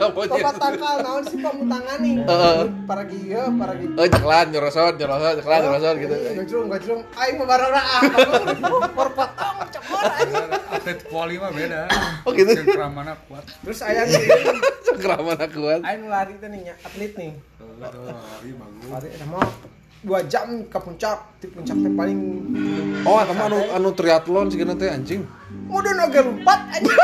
Naon 0.00 1.22
sih 1.26 1.38
pamutangani 1.38 2.12
Heeh. 2.22 2.60
para 2.84 3.02
gieu 3.04 3.44
para 3.56 3.72
gitu 3.76 3.92
Oh, 3.94 4.06
ceklan, 4.06 4.46
ceklan, 4.48 5.94
gitu. 5.98 6.14
Aing 7.14 7.34
mah 7.36 7.46
barara 7.46 7.80
ah. 7.80 8.02
Perpotong 8.96 9.56
anjing. 9.60 10.48
atlet 10.70 11.00
poli 11.06 11.34
mah 11.36 11.50
beda 11.50 11.82
Oh, 12.24 12.32
gitu. 12.32 12.50
cengkramana 12.54 13.14
kuat 13.26 13.44
Terus 13.60 13.80
aya 13.82 14.02
Cengkraman 14.86 15.36
kuat. 15.50 15.80
aing 15.82 16.04
lari 16.06 16.34
teh 16.36 16.48
nih 16.48 16.72
atlet 16.76 17.12
nih. 17.16 17.32
lari 17.78 18.50
bagus 18.52 18.88
Lari 18.88 19.08
sama 19.16 19.40
dua 20.00 20.24
jam 20.24 20.64
ke 20.64 20.78
puncak, 20.80 21.18
di 21.38 21.46
puncak 21.46 21.76
teh 21.76 21.92
paling 21.92 22.18
Oh, 23.04 23.20
teman 23.20 23.48
anu 23.48 23.58
anu 23.70 23.88
triathlon 23.92 24.48
sih 24.48 24.56
teh 24.58 24.88
anjing. 24.88 25.22
mudun 25.68 26.00
oge 26.00 26.20
lompat 26.20 26.60
anjing. 26.70 26.96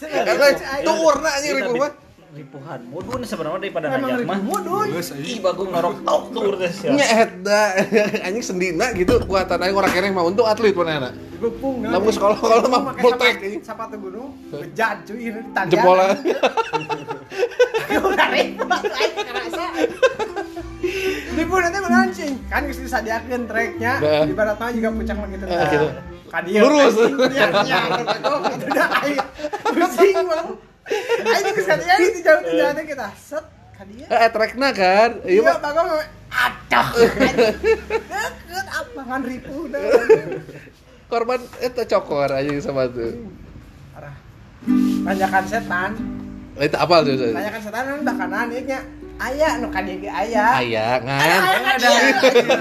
Karena 0.01 0.45
itu 0.53 0.91
warna 0.95 1.29
anjing 1.31 1.53
ribu 1.57 1.73
mah. 1.77 1.91
ripuhan 2.33 2.81
mudun 2.89 3.21
sebenarnya 3.21 3.61
daripada 3.61 3.93
Emang 3.93 4.09
najak 4.09 4.25
ribu 4.25 4.31
mah 4.33 4.39
mudun. 4.41 4.87
Geus, 4.89 5.13
anjing. 5.13 5.29
ih 5.29 5.39
bagus 5.39 5.67
ngorok 5.69 5.95
tok 6.01 6.23
tur 6.33 6.53
teh 6.57 6.71
sia 6.73 6.89
Nya 6.89 7.05
eta 7.21 7.61
anjing 8.25 8.41
sendina 8.41 8.85
gitu 8.91 9.13
kuatan 9.21 9.61
aing 9.61 9.77
orang 9.77 9.93
kene 9.93 10.09
mah 10.09 10.25
untuk 10.25 10.49
atlet 10.49 10.73
mana 10.73 11.13
Gupung. 11.37 11.85
Lamun 11.85 12.09
sekolah- 12.09 12.39
sekolah 12.39 12.65
mah 12.65 12.81
boltek, 12.97 13.37
anjing. 13.37 13.61
Sepatu 13.61 13.95
gunung, 13.99 14.33
bejat 14.49 15.05
cuy, 15.05 15.29
ini 15.29 15.41
tangga. 15.53 15.75
Di 21.33 21.43
pun 21.45 21.59
nanti 21.63 21.79
menancing, 21.79 22.33
kan 22.47 22.65
geus 22.65 22.79
disadiakeun 22.79 23.43
treknya, 23.45 23.99
ibarat 24.25 24.57
mah 24.57 24.71
juga 24.71 24.89
puncak 24.89 25.15
mah 25.19 25.27
gitu. 25.29 25.45
Ah, 26.33 26.41
gitu. 26.41 26.49
Kan 26.49 26.49
dia 26.49 26.59
Lurus. 26.65 26.95
Kok 26.97 28.41
itu 28.49 28.65
udah 28.73 28.87
aing. 29.05 29.19
Pusing 29.69 30.15
bang. 30.25 30.47
Geus 31.53 31.67
kadieu 31.69 32.09
di 32.09 32.21
jauh 32.25 32.41
di 32.41 32.51
jalan 32.57 32.83
kita. 32.83 33.07
Set, 33.15 33.45
kadieu. 33.77 34.05
Eh 34.09 34.29
trekna 34.33 34.69
kan. 34.73 35.21
Iya 35.21 35.29
Iya, 35.29 35.41
mah. 35.45 35.57
bagong 35.61 35.89
aduh. 36.33 36.87
Deket 38.49 38.67
apa 38.73 39.15
ribu. 39.21 39.69
Korban 41.05 41.39
eta 41.61 41.85
cokor 41.85 42.33
anjing 42.33 42.57
sama 42.57 42.89
tuh. 42.89 43.29
Parah. 43.93 44.17
Tanjakan 45.05 45.43
setan, 45.45 45.91
Itu 46.57 46.77
apa 46.79 46.95
tuh? 47.05 47.13
Ustaz? 47.13 47.33
tanjakan 47.37 47.61
setan 47.61 47.81
kan 47.85 47.97
udah 48.01 48.15
kanan 48.17 48.45
nya. 48.49 48.81
Aya 49.23 49.55
nu 49.55 49.71
kadieu 49.71 50.03
ge 50.03 50.11
aya. 50.11 50.59
Aya 50.59 50.99
ngan. 50.99 51.39
Ada 51.79 51.89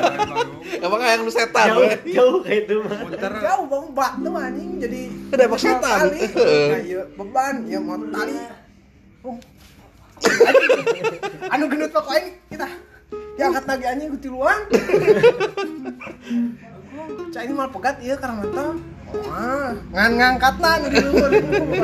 Emang 0.87 1.01
yang 1.03 1.27
lu 1.27 1.33
setan. 1.35 1.75
jauh 1.75 1.83
we. 1.83 1.91
jauh 2.15 2.39
kayak 2.39 2.71
itu 2.71 2.75
mah. 2.87 2.99
Jauh 3.19 3.65
bang 3.67 3.87
batu 3.91 4.31
anjing 4.39 4.71
jadi 4.79 5.01
Ada 5.35 5.43
emang 5.51 5.59
setan. 5.59 5.99
tali 6.07 6.23
beban 7.19 7.55
ya 7.67 7.79
mau 7.83 7.99
tali. 7.99 8.37
Anu 11.51 11.65
gendut 11.67 11.91
pokoknya 11.91 12.21
ini 12.23 12.31
kita. 12.55 12.69
Diangkat 13.33 13.65
lagi 13.67 13.85
anjing 13.89 14.09
ku 14.13 14.19
tiluan 14.21 14.61
Cak 17.33 17.43
ini 17.43 17.53
mal 17.57 17.69
pegat 17.73 17.97
iya 18.05 18.15
karena 18.17 18.45
mentah 18.45 18.77
Wah, 19.13 19.73
ngan 19.93 20.11
ngangkat 20.17 20.55
lah 20.57 20.73
nu 20.81 20.89
di 20.89 21.01
luhur 21.05 21.31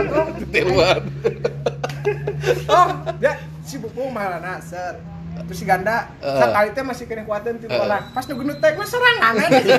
Tiluan. 0.54 1.00
Oh, 2.64 2.88
dia 3.20 3.36
si 3.68 3.76
buku 3.76 4.08
malah 4.08 4.40
set. 4.58 4.96
Terus 5.38 5.54
si 5.54 5.64
ganda 5.64 6.08
Eh. 6.18 6.34
sekali 6.34 6.68
teh 6.72 6.82
masih 6.82 7.04
kena 7.04 7.22
kuatin 7.22 7.60
tipe 7.60 7.70
lah. 7.70 8.00
Pas 8.10 8.24
nu 8.24 8.34
gendut 8.34 8.58
teh 8.58 8.72
mah 8.72 8.82
serangan 8.84 9.32
anjing 9.36 9.76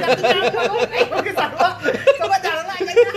Oke, 1.11 1.31
sarua. 1.33 1.69
coba 2.15 2.35
jalan 2.37 2.65
aja 2.69 2.91
ya. 2.91 3.13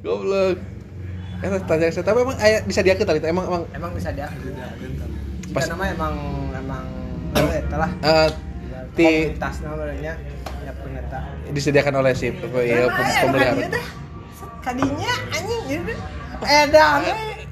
Goblok. 0.00 0.56
Eh 1.40 1.48
tanya 1.66 1.88
saya 1.88 2.04
tapi 2.04 2.18
emang 2.20 2.36
aya 2.38 2.58
bisa 2.62 2.80
diakeun 2.80 3.04
tali 3.04 3.18
teh? 3.18 3.28
Emang 3.28 3.44
emang? 3.44 3.62
Emang 3.72 3.90
bisa 3.92 4.12
dia 4.12 4.28
Pas- 5.50 5.66
nama 5.66 5.84
emang 5.88 6.14
emang 6.52 6.84
eh 7.34 7.60
telah. 7.66 7.90
Eh, 8.00 8.28
ti 8.90 9.06
komunitas 9.32 9.56
namanya 9.60 10.14
ya 10.60 10.72
ternyata 10.74 11.18
disediakan 11.50 11.94
oleh 11.96 12.12
si 12.12 12.28
ya 12.28 12.36
pem- 12.86 13.16
pemeliharaan. 13.20 13.72
kadinya 14.60 15.12
anjing 15.30 15.62
gitu. 15.66 15.92
Eh 16.40 16.64
dah 16.68 17.00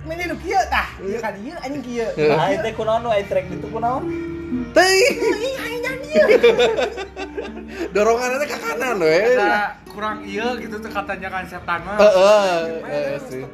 ini 0.06 0.22
nu 0.30 0.36
kieu 0.38 0.62
tah 0.70 0.88
ieu 1.02 1.18
kadieu 1.18 1.56
anjing 1.58 1.82
kieu 1.82 2.08
ah 2.34 2.48
itu 2.54 2.68
kunaon 2.78 3.00
nu 3.02 3.10
trek 3.26 3.46
ditu 3.50 3.66
kunaon 3.72 4.04
Teuing. 4.48 5.16
Ih, 5.20 5.54
anjing 5.60 5.82
jadi 5.84 6.08
ieu 6.08 6.26
Dorongannya 7.94 8.46
ke 8.48 8.56
kanan 8.56 8.96
we. 8.96 9.36
ada 9.36 9.76
kurang 9.92 10.24
iya 10.24 10.56
gitu 10.56 10.80
tuh 10.80 10.88
katanya 10.88 11.28
kan 11.28 11.44
setan 11.44 11.80
mah 11.84 11.96
Heeh, 12.00 12.56
eh, 12.88 13.18
sih. 13.28 13.44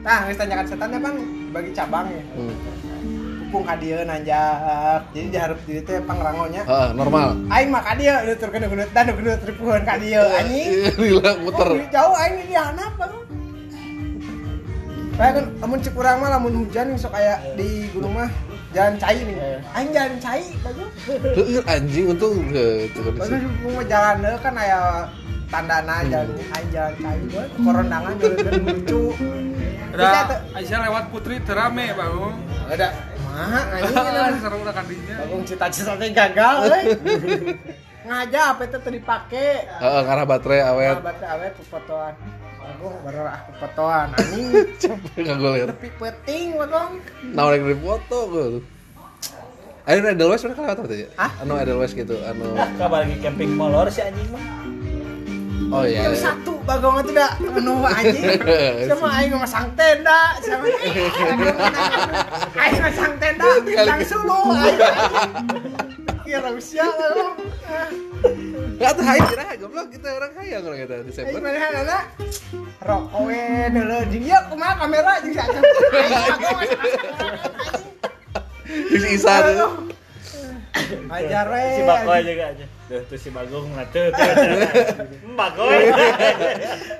Nah, 0.00 0.28
geus 0.28 0.36
tanyakan 0.40 0.66
setannya 0.68 0.98
bang 1.00 1.16
bagi 1.52 1.70
cabang 1.76 2.06
ya. 2.08 2.22
Hmm. 2.32 2.54
Pupung 3.40 3.64
ka 3.68 3.74
dieu 3.80 4.00
nanjak. 4.04 5.00
Jadi 5.12 5.26
diharap 5.32 5.58
diri 5.64 5.80
teh 5.84 6.00
pangrangonya. 6.04 6.62
Heeh, 6.64 6.88
normal. 6.96 7.28
Aing 7.52 7.68
mah 7.68 7.82
ka 7.84 7.92
dieu 7.96 8.16
nuturkeun 8.24 8.64
gunut 8.68 8.90
dan 8.92 9.06
gunut 9.12 9.40
ripuhan 9.44 9.82
ka 9.84 9.94
dieu 10.00 10.24
anjing. 10.24 10.68
Lila 11.00 11.30
muter. 11.40 11.68
Oh, 11.72 11.88
jauh 11.88 12.14
aing 12.16 12.36
di 12.48 12.56
handap 12.56 12.92
bang. 12.96 13.12
Kayak 15.20 15.32
kan 15.36 15.46
lamun 15.60 15.78
cek 15.84 15.94
urang 16.00 16.16
mah 16.24 16.32
lamun 16.32 16.64
hujan 16.64 16.96
sok 16.96 17.12
kayak 17.12 17.52
di 17.52 17.92
gunung 17.92 18.16
mah 18.16 18.32
jalan 18.72 18.96
cai 18.96 19.20
nih. 19.20 19.36
Aing 19.76 19.92
jalan 19.92 20.16
cai 20.16 20.44
bagus. 20.64 20.88
Heueuh 21.36 21.64
anjing 21.68 22.04
untung 22.08 22.40
heuh 22.48 22.88
itu 22.88 22.98
kan. 23.04 23.12
Bagus 23.20 23.44
mah 23.60 23.84
jalan 23.84 24.16
deui 24.24 24.38
kan 24.40 24.54
aya 24.56 24.80
tandana 25.52 25.96
jalan 26.08 26.40
aing 26.40 26.68
jalan 26.72 26.94
cai 27.04 27.20
gua 27.28 27.44
korondangan 27.52 28.14
jalan 28.16 28.60
lucu. 28.64 29.02
ada 29.92 30.40
Aisyah 30.56 30.78
lewat 30.88 31.04
putri 31.12 31.42
terame 31.44 31.92
bang 31.92 32.32
Ada 32.72 32.88
mah 33.20 33.64
anjing 33.76 34.40
seru 34.46 34.56
udah 34.62 34.72
kandinya 34.72 35.14
Bagong 35.20 35.42
cita-cita 35.44 35.92
teh 36.00 36.08
gagal 36.16 36.56
euy. 36.64 36.84
Ngaja 38.08 38.56
apa 38.56 38.64
itu 38.64 38.78
tadi 38.80 38.96
dipake. 38.96 39.48
Heeh, 39.68 40.00
ngarah 40.08 40.24
baterai 40.24 40.60
awet. 40.64 40.96
Awet 41.04 41.20
awet 41.20 41.52
fotoan. 41.68 42.16
Bagong 42.70 42.96
baru 43.02 43.26
aku 43.26 43.50
fotoan 43.58 44.06
anjing. 44.14 44.46
Capek 44.82 45.20
ngagoler. 45.26 45.66
Tapi 45.74 45.88
penting 45.98 46.46
bagong. 46.54 46.92
Naon 47.34 47.52
yang 47.58 47.82
foto 47.82 48.18
gue. 48.30 48.46
Ayo 49.90 50.06
Edelweiss 50.06 50.46
mana 50.46 50.54
kelewat 50.54 50.78
apa 50.78 50.86
tadi? 50.86 51.04
Hah? 51.18 51.32
Anu 51.42 51.58
Edelweiss 51.58 51.98
gitu, 51.98 52.14
anu 52.22 52.54
kabar 52.78 53.02
lagi 53.02 53.18
camping 53.18 53.58
molor 53.58 53.90
si 53.90 53.98
anjing 53.98 54.30
mah 54.30 54.62
Oh 55.70 55.82
iya. 55.82 56.06
Yang 56.06 56.14
iya. 56.18 56.22
satu 56.30 56.52
bagong 56.62 57.02
itu 57.02 57.10
dah 57.10 57.30
anu 57.42 57.74
anjing. 57.82 58.38
Sama 58.90 59.06
aing 59.18 59.34
masang 59.34 59.66
tenda, 59.74 60.20
sama 60.38 60.66
aing 62.54 62.80
masang 62.86 63.14
tenda 63.18 63.46
bintang 63.66 64.02
sulu 64.06 64.54
aing. 64.54 64.78
Kira 66.30 66.54
usia 66.54 66.86
bagong. 66.86 67.42
Enggak 68.78 68.94
tuh 68.94 69.02
hayang 69.02 69.34
kira 69.34 69.58
goblok 69.58 69.90
kita 69.90 70.14
orang 70.14 70.30
hayang 70.38 70.62
orang 70.62 70.86
kita 70.86 71.02
Desember. 71.02 71.42
mana 71.42 71.58
anak 71.58 72.14
rokok 72.86 73.26
we 73.26 73.42
dulu 73.74 73.98
jeung 74.14 74.30
ieu 74.30 74.38
kumaha 74.46 74.78
kamera 74.78 75.18
bagong 75.26 75.34
masang 75.34 75.50
Di 78.70 79.10
isan. 79.10 79.42
Ajar 81.10 81.50
we. 81.50 81.66
si 81.74 81.82
bako 81.82 82.10
aja 82.14 82.30
gak 82.38 82.54
aja 82.54 82.66
Tuh, 82.90 83.06
tuh 83.06 83.18
si 83.22 83.30
Bagong 83.30 83.70
ngatuh. 83.78 84.10
Bagong. 85.38 85.70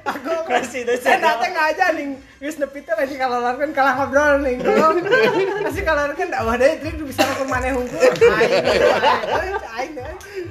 Aku 0.06 0.32
Kasih 0.46 0.86
tuh 0.86 0.94
saya 1.02 1.18
datang 1.18 1.50
aja 1.50 1.90
nih, 1.94 2.14
wis 2.38 2.58
nepi 2.62 2.78
teh 2.86 2.94
lagi 2.94 3.18
kalau 3.18 3.42
kan 3.42 3.70
kalah 3.74 3.98
ngobrol 3.98 4.38
nih. 4.38 4.54
Kalau 4.62 4.94
kasih 5.66 5.82
kalau 5.82 6.10
kan 6.18 6.26
enggak 6.30 6.46
ada 6.46 6.66
trik 6.78 6.94
bisa 7.02 7.26
ke 7.26 7.42
mana 7.42 7.74
hungkul. 7.74 7.98
Aing, 7.98 9.58
aing, 9.66 9.94
aing. 9.98 10.46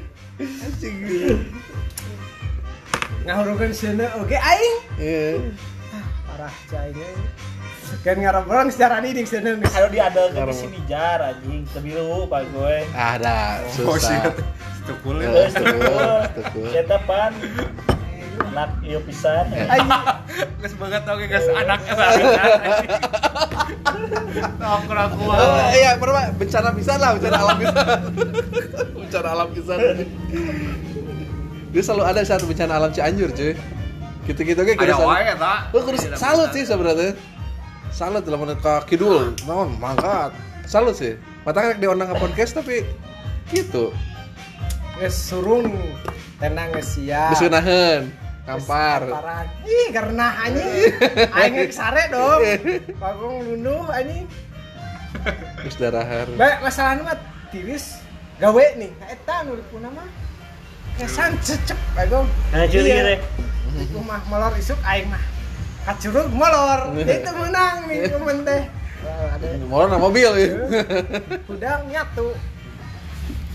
Ngahurungkeun 3.24 3.72
seuneu 3.72 4.12
oge 4.20 4.36
aing. 4.36 4.76
Iya. 5.00 5.56
Parah 6.28 6.54
cainya. 6.68 7.10
Kan 8.04 8.16
ngarobrol 8.24 8.68
secara 8.72 9.00
ini 9.04 9.20
di 9.20 9.24
seuneu 9.24 9.56
geus. 9.60 9.72
Kalau 9.72 9.88
dia 9.88 10.12
ada 10.12 10.28
ke 10.32 10.52
sini 10.52 10.80
jar 10.88 11.20
anjing, 11.32 11.64
kebiru 11.72 12.28
Pak 12.28 12.44
gue. 12.52 12.76
Ada 12.92 13.64
Oh 13.88 13.96
shit. 13.96 14.20
susah. 14.20 14.36
Stukul. 14.90 15.22
Ya. 15.22 15.30
Terus. 16.34 16.72
Kita 16.74 16.98
pan 17.06 17.32
anak 18.50 18.70
ieu 18.82 19.00
pisan. 19.06 19.46
Aing 19.54 19.90
Geus 20.60 20.74
banget 20.82 21.02
tau 21.06 21.22
geus 21.22 21.46
anaknya 21.54 21.94
Nongkrong 24.60 25.12
gua. 25.20 25.36
Oh, 25.38 25.70
iya, 25.76 25.94
pernah 26.00 26.34
bencana 26.34 26.70
bisa 26.74 26.94
lah, 26.98 27.14
bencana 27.18 27.38
alam 27.38 27.58
bisa. 27.62 27.82
bencana 28.96 29.30
alam 29.38 29.48
bisa. 29.54 29.74
Dia 31.70 31.82
selalu 31.86 32.04
ada 32.10 32.22
satu 32.26 32.46
bencana 32.50 32.74
alam 32.82 32.90
Cianjur, 32.90 33.30
cuy. 33.34 33.54
Gitu-gitu 34.26 34.62
Ada 34.62 34.78
kudu 34.78 34.94
salut. 34.94 35.10
wae 35.10 35.26
eta. 35.34 35.54
Oh, 35.74 35.82
kudu 35.82 35.98
salut 36.18 36.50
sih 36.54 36.64
sebenarnya. 36.66 37.18
Salut 37.90 38.22
dalam 38.26 38.46
menurut 38.46 38.62
ka 38.62 38.86
kidul. 38.86 39.34
Naon, 39.50 39.78
mangkat. 39.82 40.32
Salut 40.70 40.94
sih. 40.94 41.18
Mata 41.44 41.74
kan 41.74 41.82
diundang 41.82 42.14
ke 42.14 42.16
podcast 42.22 42.54
tapi 42.54 42.86
gitu. 43.50 43.90
Geus 45.00 45.16
surung 45.16 45.68
tenang 46.38 46.70
geus 46.76 46.96
sia. 46.96 47.32
Geus 47.32 47.42
ngeunaheun. 47.44 48.04
Kampar. 48.44 49.02
Parah. 49.06 49.46
Ih, 49.62 49.88
karena 49.94 50.26
anjing. 50.42 50.90
Aing 51.38 51.70
sare 51.70 52.10
dong. 52.10 52.42
Bagong 52.98 53.36
lunduh 53.46 53.86
anjing. 53.94 54.26
Geus 55.62 55.76
darahan. 55.78 56.26
Baik, 56.34 56.58
masalahnya 56.64 57.04
mah 57.06 57.18
tiris 57.54 58.02
gawe 58.42 58.66
nih. 58.76 58.90
Eta 59.06 59.46
nu 59.46 59.54
dipuna 59.54 59.94
mah. 59.94 60.08
Kesan 60.98 61.38
cecep 61.40 61.78
bagong. 61.94 62.26
Nah, 62.52 62.66
curi 62.68 62.90
Iya. 62.90 63.04
re. 63.06 63.16
Iku 63.80 64.02
mah 64.02 64.20
molor 64.28 64.52
isuk 64.58 64.80
aing 64.82 65.08
mah. 65.08 65.22
Kacurug 65.86 66.28
molor. 66.34 66.92
Itu 66.98 67.32
menang 67.38 67.86
nih 67.86 68.10
temen 68.10 68.38
teh. 68.44 68.64
Mau 69.70 69.86
na 69.88 69.96
mobil 69.96 70.28
ya. 70.36 70.50
udang 71.48 71.86
nyatu. 71.88 72.34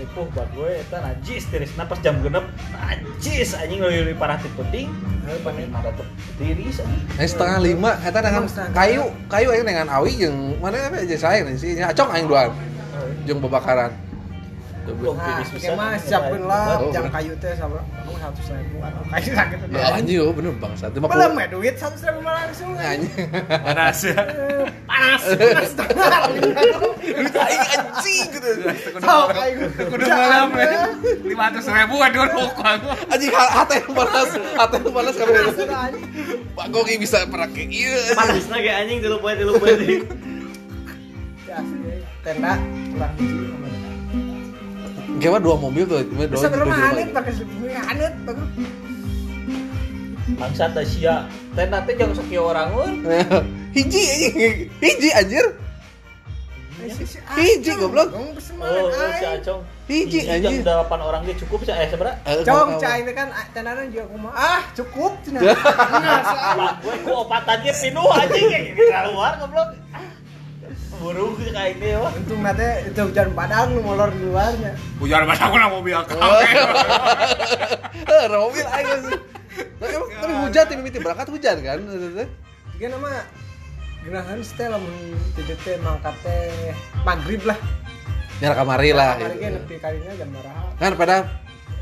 Tipuh 0.02 0.26
buat 0.34 0.50
gue 0.58 0.82
eta 0.82 0.98
najis 0.98 1.46
tiris 1.54 1.78
pas 1.78 1.94
jam 2.02 2.18
genep 2.26 2.42
najis 2.74 3.54
anjing 3.54 3.86
leuwih 3.86 4.18
parah 4.18 4.34
ti 4.42 4.50
penting. 4.58 4.90
Heuh 5.30 5.38
panen 5.46 5.70
ada 5.70 5.94
teu 5.94 6.02
tiris. 6.42 6.82
Ini 6.82 7.30
setengah 7.30 7.62
lima, 7.62 8.02
eta 8.02 8.18
dengan 8.18 8.50
kayu, 8.74 9.14
kayu 9.30 9.54
aing 9.54 9.62
dengan 9.62 9.94
awi 9.94 10.26
jeung 10.26 10.58
mana 10.58 10.90
apa 10.90 11.06
aja 11.06 11.18
saya 11.22 11.46
sih, 11.54 11.78
acong 11.78 12.10
aing 12.18 12.26
doang. 12.26 12.50
Jeung 13.30 13.46
bebakaran. 13.46 13.94
Mah 15.74 15.96
siapkeun 15.98 16.44
lah 16.44 16.80
Oh, 16.82 16.92
jam 16.92 17.06
kayu 17.08 17.34
teh 17.40 17.54
sama 17.56 17.80
kamu 17.82 18.16
satu 18.18 18.42
seribu 18.44 18.78
atau 18.82 19.02
kayu 19.10 19.30
sakit 19.40 19.58
Ya 19.72 19.86
anjing, 19.96 20.18
oh, 20.22 20.32
bener 20.36 20.52
mah 21.00 21.08
Belum 21.10 21.32
ya 21.36 21.46
duit 21.48 21.76
satu 21.78 21.98
seribu 21.98 22.20
mah 22.22 22.34
langsung 22.46 22.72
anjing. 22.76 23.12
Panas 23.66 24.00
ya. 24.04 24.16
Panas 24.86 25.22
panas 25.24 25.72
tangan 25.76 26.30
Duit 27.02 27.36
aing 27.36 27.62
anjing 27.72 28.28
gitu. 28.36 28.50
Kudu 29.78 30.06
malam 30.08 30.50
ya. 30.56 30.86
500 31.24 31.78
ribu 31.78 31.96
aduh 32.00 32.24
rokok. 32.28 32.80
Anjing 33.10 33.32
ha- 33.32 33.54
hati 33.64 33.76
yang 33.80 33.94
panas, 33.96 34.30
hati 34.36 34.76
yang 34.80 34.92
panas 34.94 35.14
kamu. 35.16 35.34
Pak 36.52 36.68
bisa 37.00 37.18
anjing. 37.26 37.70
Ya, 41.52 41.60
tenda 42.24 42.54
kurang 42.96 43.12
hiji 43.20 43.44
namanya. 43.44 43.81
Mah 45.30 45.42
dua 45.44 45.56
mobil 45.60 45.84
tuh, 45.86 46.02
cuma 46.10 46.26
dua. 46.26 46.42
dua- 46.42 46.74
hanet 46.74 47.10
pakai 47.14 47.34
hanet 47.86 48.14
bagus 48.26 48.48
Bangsa 50.32 50.66
teh. 50.74 50.86
Tenda 51.54 51.78
teh 51.84 51.94
jangan 51.94 52.16
sakieu 52.18 52.42
orang. 52.42 52.72
Hiji 53.76 54.04
hiji 54.80 55.10
anjir. 55.14 55.46
Hiji, 57.38 57.72
goblok. 57.78 58.10
Oh, 58.10 58.34
oh, 58.34 58.90
si. 58.90 59.26
Acong. 59.26 59.62
Hiji, 59.86 60.20
jam 60.26 60.50
anjing. 60.50 60.66
8 60.66 60.90
orang 60.98 61.22
dia 61.30 61.36
cukup 61.38 61.62
sih 61.62 61.74
eh 61.76 61.86
sebenarnya. 61.86 62.18
Eh, 62.26 62.42
Cong, 62.42 62.58
kawan- 62.74 62.82
cai 62.82 63.00
ini 63.06 63.12
kan 63.14 63.28
tendaran 63.54 63.86
juga 63.94 64.06
kumaha. 64.10 64.34
Ah, 64.34 64.62
cukup 64.74 65.14
cenah. 65.22 65.42
Lah, 66.60 66.74
gue 66.82 66.96
ku 67.06 67.12
opatannya 67.22 67.74
pinuh 67.76 68.10
anjing 68.10 68.46
kayak 68.50 68.66
keluar 69.06 69.32
goblok. 69.38 69.68
Buru 71.02 71.34
kayak 71.34 71.82
ini 71.82 71.98
wah. 71.98 72.14
Untung 72.14 72.46
nate 72.46 72.86
itu 72.86 73.02
hujan 73.02 73.34
padang 73.34 73.74
lu 73.74 73.82
molor 73.82 74.14
di 74.14 74.22
luarnya. 74.22 74.78
Masa 75.26 75.50
aku 75.50 75.58
mau 75.58 75.82
mobil 75.82 75.98
kafe. 75.98 76.22
Eh, 78.12 78.26
mobil 78.30 78.66
aing 78.66 79.02
sih. 79.10 79.20
Tapi 79.82 80.34
hujan, 80.46 80.64
tapi 80.70 80.78
mimiti 80.78 81.02
berangkat 81.02 81.28
hujan 81.34 81.58
kan. 81.66 81.78
Jika 82.78 82.88
nama 82.94 83.26
genahan 84.06 84.40
teh 84.46 84.68
lamun 84.70 84.94
tidur 85.34 85.58
teh 85.66 85.76
mangkat 85.82 86.14
teh 86.22 86.74
maghrib 87.02 87.42
lah. 87.50 87.58
Nyara 88.42 88.54
kamari 88.62 88.92
lah. 88.94 89.18
Kan 90.78 90.94
pada 90.94 91.26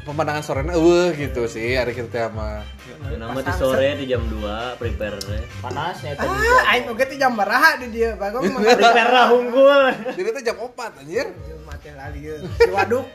pemandangan 0.07 0.43
sorenya 0.43 0.73
eueuh 0.75 1.11
gitu 1.15 1.47
sih 1.47 1.75
hari 1.75 1.95
kita 1.95 2.31
sama 2.31 2.63
Nama 2.99 3.39
di 3.41 3.53
sore 3.53 3.95
di 3.99 4.05
jam 4.09 4.21
2 4.27 4.79
prepare. 4.81 5.19
Panasnya 5.61 6.17
tadi. 6.17 6.27
Ah, 6.27 6.71
aing 6.73 6.89
oge 6.89 7.05
teh 7.05 7.17
jam 7.17 7.33
berapa 7.37 7.79
di 7.79 7.87
dia. 7.93 8.17
Bagong 8.17 8.49
mah 8.49 8.61
Prepare 8.79 9.11
lah 9.11 9.27
unggul. 9.31 9.93
Jadi 10.17 10.29
teh 10.39 10.43
jam 10.43 10.57
4 10.57 10.99
anjir. 11.03 11.27
mati 11.63 11.89
lali 11.93 12.19
ge. 12.25 12.35
Si 12.59 12.69
waduk. 12.73 13.05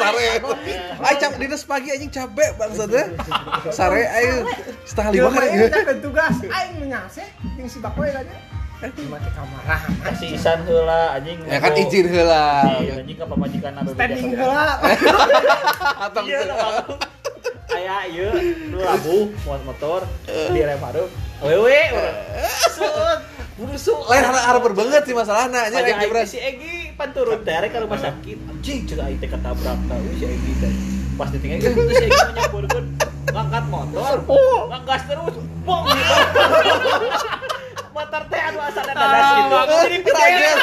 Sare. 0.00 0.28
Ai 1.00 1.14
cap 1.16 1.32
dinas 1.38 1.62
pagi 1.62 1.88
anjing 1.94 2.10
capek 2.10 2.50
bangsa 2.58 2.84
teh. 2.90 3.06
Sare 3.70 4.02
aing 4.04 4.36
setengah 4.84 5.10
lima 5.14 5.28
kan. 5.30 5.42
Aing 5.48 5.70
teh 5.70 5.96
tugas 6.02 6.34
aing 6.42 6.74
menyase 6.82 7.24
jeung 7.56 7.68
si 7.70 7.78
bakoy 7.78 8.10
aja. 8.10 8.61
Mati 8.82 9.30
kamar. 9.30 9.62
Kasih 10.02 10.34
isan 10.34 10.66
heula 10.66 11.14
anjing. 11.14 11.38
Ya 11.46 11.62
kan 11.62 11.70
izin 11.78 12.06
heula. 12.10 12.66
Iya, 12.82 12.98
anjing 12.98 13.14
ka 13.14 13.26
pamajikan 13.30 13.78
na 13.78 13.86
Standing 13.86 14.34
heula. 14.34 14.66
Atau 16.10 16.22
Iya, 16.26 16.50
lah, 16.50 16.82
Aya 17.72 18.04
ieu 18.10 18.28
nu 18.68 18.82
labu 18.82 19.30
muat 19.46 19.62
motor 19.62 20.02
di 20.26 20.60
rem 20.66 20.82
harum. 20.82 21.08
Wewe. 21.46 21.78
Suut. 22.74 23.20
Buru 23.54 23.76
suut. 23.78 24.10
lain 24.10 24.26
harap 24.26 24.44
harap 24.44 24.62
berbanget 24.66 25.02
sih 25.06 25.14
masalahnya 25.14 25.70
Aja 25.70 25.80
aing 25.80 26.02
jebret. 26.02 26.26
si 26.26 26.42
Egi 26.42 26.92
pan 26.98 27.14
turun 27.14 27.38
teh 27.46 27.54
ke 27.70 27.78
rumah 27.78 28.02
sakit. 28.02 28.38
Anjing 28.50 28.80
aing 28.98 29.18
teh 29.22 29.28
ketabrak 29.30 29.78
tah 29.86 29.98
si 30.18 30.26
Egi 30.26 30.52
teh. 30.58 30.72
Pas 31.14 31.30
ditinggal 31.30 31.70
itu 31.70 31.80
si 31.86 32.04
Egi 32.10 32.18
menyamburkeun 32.34 32.84
ngangkat 33.30 33.64
motor. 33.70 34.16
Ngegas 34.74 35.02
terus. 35.06 35.34
Bong. 35.62 35.86
Motor 37.92 38.22
teh 38.32 38.40
anu 38.40 38.58
asa 38.64 38.80
dadas 38.88 39.26
gitu. 39.36 39.56
Jadi 39.68 39.96
Kaget. 40.00 40.58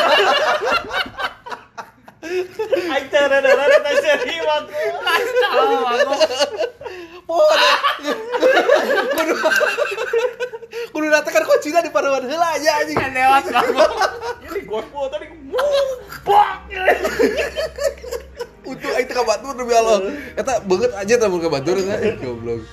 Aing 2.89 3.07
teh 3.09 3.21
rada-rada 3.21 3.77
teh 3.85 3.93
seri 4.01 4.35
waktu. 4.41 4.73
Oh, 7.29 7.45
kudu 9.13 9.33
kudu 10.89 11.07
datang 11.13 11.33
kan 11.37 11.45
kocina 11.45 11.85
di 11.85 11.93
paruan 11.93 12.25
heula 12.25 12.57
aja 12.57 12.81
anjing. 12.81 12.97
Lewat 12.97 13.45
Ini 14.49 14.59
gospel 14.65 15.05
tadi. 15.13 15.25
Bong. 16.25 16.59
Untuk 18.65 18.89
aing 18.89 19.05
teh 19.05 19.13
ka 19.13 19.21
batur 19.21 19.53
demi 19.53 19.73
Allah. 19.77 20.01
Eta 20.33 20.65
beungeut 20.65 20.97
aja 20.97 21.13
teh 21.13 21.27
mun 21.29 21.45
ka 21.45 21.49
batur 21.53 21.77
kan. 21.77 21.97
Goblok. 22.17 22.65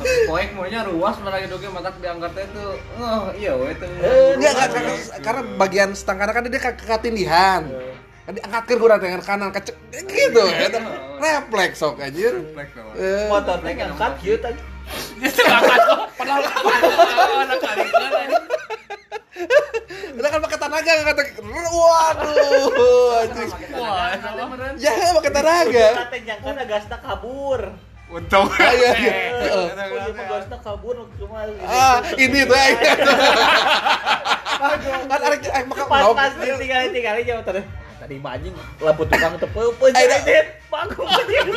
Poek 0.00 0.56
maunya 0.56 0.80
ruas 0.88 1.20
mana 1.20 1.36
gitu 1.44 1.60
ge 1.60 1.68
matak 1.68 2.00
diangkat 2.00 2.32
itu. 2.48 2.66
Oh, 2.96 3.28
iya 3.36 3.52
we 3.54 3.76
teu. 3.76 3.92
Enggak, 4.34 4.52
enggak, 4.56 4.68
karena, 4.72 4.92
karena 5.20 5.42
bagian 5.60 5.90
stang 5.92 6.16
kanan 6.16 6.32
kan 6.32 6.48
dia 6.48 6.60
ke 6.60 6.72
ketindihan. 6.80 7.62
Kan 8.24 8.32
diangkatkeun 8.38 8.78
kurang 8.80 8.98
dengan 9.04 9.20
kanan 9.20 9.50
kecek 9.52 9.76
gitu. 9.92 10.42
Eta 10.48 10.80
refleks 11.20 11.76
sok 11.78 12.00
anjir. 12.00 12.34
Eh, 12.96 13.28
Motor 13.28 13.60
teh 13.60 13.72
ngangkat 13.76 14.12
kieu 14.22 14.36
tadi. 14.40 14.62
Udah 20.12 20.30
kan 20.32 20.40
pakai 20.40 20.58
tenaga 20.58 20.90
kan 20.92 21.04
kata 21.12 21.22
waduh 21.68 23.20
anjing. 23.22 23.50
Ya 24.80 24.92
pakai 25.20 25.32
tenaga. 25.36 25.86
Teh 26.08 26.20
jangkana 26.24 26.62
gasna 26.64 26.96
kabur. 26.96 27.91
Untung. 28.12 28.44
Ah, 28.44 28.72
iya, 28.76 28.92
iya. 28.92 29.12
Mah 30.12 30.24
gasna 30.28 30.56
kabur. 30.60 31.08
Ah, 31.64 32.04
ini 32.20 32.44
tuh 32.44 32.52
aing. 32.52 32.76
Kan 35.08 35.20
arek 35.32 35.48
aing 35.48 35.66
makan 35.72 35.86
pas 35.88 36.04
pas 36.12 36.32
ditinggal 36.36 36.92
tinggal 36.92 37.16
aja 37.16 37.32
motor. 37.40 37.56
Tadi 37.56 38.18
terima 38.18 38.34
anjing 38.36 38.52
lampu 38.82 39.06
tukang 39.08 39.38
tepeu 39.40 39.72
peuh 39.78 39.88
anjing 39.94 40.44
bangku 40.68 41.06
anjing 41.06 41.48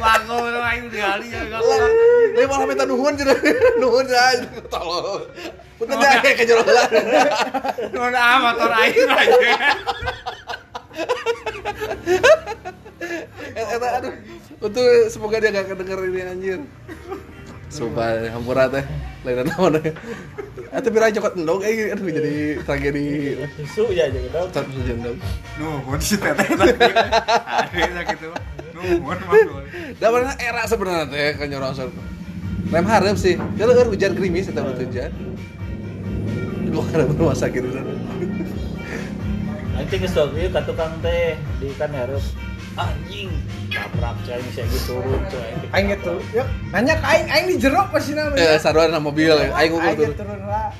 Lagu 0.00 0.36
itu 0.36 0.60
aing 0.60 0.84
kali 0.92 1.26
ya 1.32 1.40
enggak. 1.48 1.60
Lah 1.64 2.44
malah 2.44 2.66
minta 2.68 2.84
nuhun 2.84 3.16
cenah. 3.16 3.38
Nuhun 3.80 4.04
aja 4.04 4.44
tolong. 4.68 5.24
Punten 5.80 5.96
ya 5.96 6.20
kayak 6.20 6.36
kejorolan. 6.44 6.90
Nuhun 7.88 8.12
ah 8.12 8.36
motor 8.36 8.68
aing 8.68 9.08
aja. 9.08 9.56
Eta 13.56 13.88
aduh. 14.00 14.12
Untuk 14.60 14.84
semoga 15.08 15.40
dia 15.40 15.50
gak 15.50 15.72
kedenger 15.72 16.00
ini 16.04 16.20
anjir. 16.20 16.60
Sumpah 17.72 18.28
hampura 18.34 18.68
teh. 18.68 18.84
Lain 19.24 19.46
naon 19.48 19.80
teh. 19.80 19.94
Atuh 20.70 20.90
pira 20.92 21.10
cokot 21.10 21.34
endog 21.34 21.64
eh 21.66 21.90
aduh 21.90 22.06
jadi 22.06 22.62
tragedi. 22.62 23.06
susu 23.58 23.90
ya 23.90 24.06
aja 24.06 24.18
gitu 24.20 24.40
Satu 24.52 24.80
jendong. 24.84 25.18
Nuhun 25.58 26.00
si 26.02 26.14
teteh 26.20 26.48
tadi. 26.54 26.76
Ada 26.76 28.02
gitu. 28.10 28.28
Nuhun 28.76 29.18
mah. 29.26 29.64
Da 29.98 30.06
mana 30.12 30.32
era 30.38 30.62
sebenarnya 30.68 31.06
teh 31.08 31.30
kan 31.40 31.46
nyorosor. 31.48 31.88
Rem 32.70 32.86
hareup 32.86 33.16
sih. 33.18 33.34
Kalaueur 33.58 33.88
hujan 33.88 34.12
gerimis 34.14 34.50
eta 34.50 34.62
hujan. 34.62 35.10
Dua 36.70 36.86
kali 36.86 37.02
rumah 37.18 37.34
sakit 37.34 37.62
itu. 37.66 37.80
anjing 39.80 40.04
geus 40.04 40.12
sok 40.12 40.36
ieu 40.36 40.52
ka 40.52 40.60
tukang 40.68 40.92
teh 41.00 41.40
di 41.56 41.72
kan 41.80 41.88
hareup 41.96 42.20
anjing 42.82 43.30
tabrak 43.70 44.16
cai 44.26 44.40
bisa 44.48 44.62
gitu 44.66 44.98
turun 44.98 45.22
cai 45.28 45.52
Aing 45.70 45.86
gitu. 45.94 46.14
Yuk, 46.34 46.46
nanya 46.74 46.94
ke 46.98 47.06
aing, 47.06 47.26
aing 47.30 47.46
di 47.46 47.56
jeruk 47.56 47.86
pasti 47.94 48.10
Eh 48.12 48.16
namanya. 48.18 48.58
sarwana 48.58 48.98
mobil 48.98 49.30
aing 49.30 49.70
ngukur 49.70 49.86
Aing 49.86 49.98
turun. 50.00 50.14
turun 50.18 50.40
lah. 50.48 50.70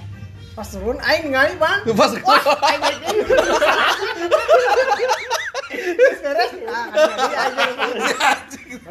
Pas 0.50 0.66
turun 0.66 0.98
aing 0.98 1.30
ngali, 1.30 1.54
Bang. 1.62 1.80
Pas 2.00 2.10
Aing 2.10 2.82
ini. 2.90 3.22
Terus 5.70 6.18
beres. 6.20 6.50
Ah, 6.66 6.86
aing. 6.90 7.54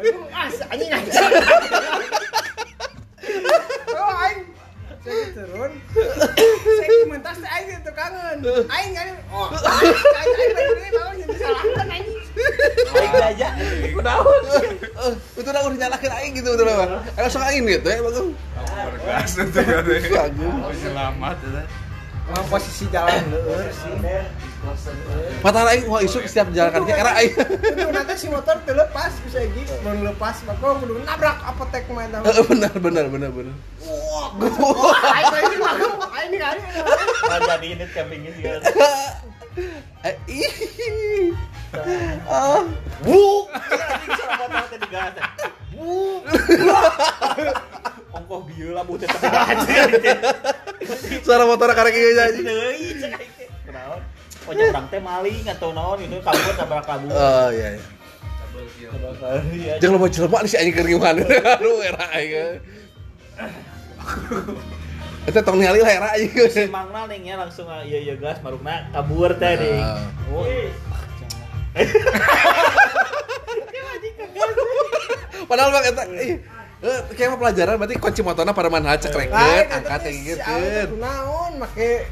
Aduh, 0.00 0.24
as 0.32 0.56
anjing 0.72 0.90
anjing. 0.90 1.12
Oh, 5.00 5.08
aing 5.08 5.32
turun. 5.32 5.72
Saya 7.24 7.36
teh 7.40 7.50
aing 7.56 7.68
itu 7.72 7.92
kangen. 7.96 8.36
Aing 8.68 8.90
ngali. 8.92 9.12
Oh, 9.32 9.48
aing 9.48 9.96
aing 10.36 10.76
ini 10.76 10.90
mau 10.92 11.12
jadi 11.16 11.36
salahkan 11.40 11.88
anjing. 11.88 12.18
baik 12.90 13.12
aja 13.34 13.48
kunaon 13.90 14.42
Eh, 14.80 15.12
itu 15.40 15.48
udah 15.48 15.62
nyalakan 15.72 16.12
aing 16.20 16.32
gitu 16.36 16.48
betul 16.52 16.68
apa? 16.68 16.84
Ayo 17.16 17.22
langsung 17.26 17.44
aing 17.48 17.64
gitu 17.64 17.88
ya, 17.88 17.98
bagus. 18.04 18.26
Itu 19.40 19.60
ya 19.64 19.78
teh. 19.80 20.00
Bagus. 20.12 20.76
Selamat 20.84 21.36
ya. 21.48 21.62
Emang 22.30 22.46
posisi 22.46 22.84
jalan 22.94 23.24
leur 23.32 23.66
sih. 23.72 23.90
Mata 25.40 25.64
aing 25.72 25.88
wah 25.88 26.04
isuk 26.04 26.28
setiap 26.28 26.52
jalan 26.52 26.70
kaki 26.76 26.92
era 26.92 27.12
aing. 27.18 27.34
Nanti 27.90 28.14
si 28.20 28.28
motor 28.28 28.60
tuh 28.68 28.76
lepas 28.76 29.16
bisa 29.24 29.42
gitu. 29.48 29.72
Mau 29.80 29.96
lepas 29.96 30.36
maka 30.44 30.76
kudu 30.76 31.00
nabrak 31.08 31.40
apotek 31.42 31.88
main 31.88 32.12
tahu. 32.12 32.28
Eh, 32.28 32.44
Benar 32.44 32.74
benar 32.76 33.04
benar 33.08 33.30
benar. 33.32 33.56
Ini 35.40 35.56
mah 35.58 35.76
ini 36.26 37.66
ini 37.74 37.84
campingnya 37.94 38.30
sih 38.34 38.42
kan 38.44 38.60
Eh, 40.00 40.14
ih. 40.30 41.34
Ah, 42.24 42.64
bu 43.04 43.50
bu 45.76 46.22
ongkoh 48.10 48.40
bieu 48.46 48.70
lah 48.72 48.86
butet 48.86 49.10
teh 49.10 49.28
anjing. 49.28 49.90
Suara 51.26 51.44
motor 51.44 51.70
karek 51.74 51.94
ieu 51.94 52.14
jadi. 52.14 52.40
oh 52.46 54.00
orang 54.50 54.86
teh 54.88 55.02
maling 55.02 55.44
atau 55.46 55.70
naon 55.74 55.98
itu 56.00 56.16
kabur 56.22 56.54
tabrak 56.58 56.84
kabur. 56.86 57.10
Oh 57.12 57.48
iya 57.52 57.76
iya. 57.76 57.82
Iya, 59.50 59.74
Jangan 59.78 59.94
lupa 59.98 60.08
jelema 60.10 60.38
si 60.46 60.56
anjing 60.58 60.74
keur 60.74 60.88
gimana. 60.88 61.22
Aduh 61.58 61.82
era 61.84 62.04
aing. 62.16 62.58
Eta 65.28 65.44
tong 65.44 65.60
ningali 65.60 65.84
lah 65.84 65.92
era 65.92 66.08
aing. 66.16 66.32
si 66.48 66.64
mangna 66.72 67.04
ning 67.04 67.28
nya 67.28 67.36
langsung 67.36 67.68
ah, 67.68 67.84
iya 67.84 68.00
iya 68.00 68.16
gas 68.16 68.40
marukna 68.40 68.88
kabur 68.88 69.36
teh 69.36 69.52
ding 69.60 69.84
Ah. 69.84 70.00
oh 70.32 70.48
Padahal 75.50 75.70
bang 75.74 75.84
eta 75.90 76.02
eh, 76.06 76.38
kayak 77.14 77.36
pelajaran 77.36 77.74
berarti 77.76 77.94
kunci 77.98 78.22
motorna 78.22 78.54
pada 78.54 78.70
mana 78.70 78.94
cekreket, 78.96 79.66
angkat 79.68 80.00
kayak 80.06 80.16
gitu. 80.24 80.54
Naon 80.96 81.58
make 81.58 82.06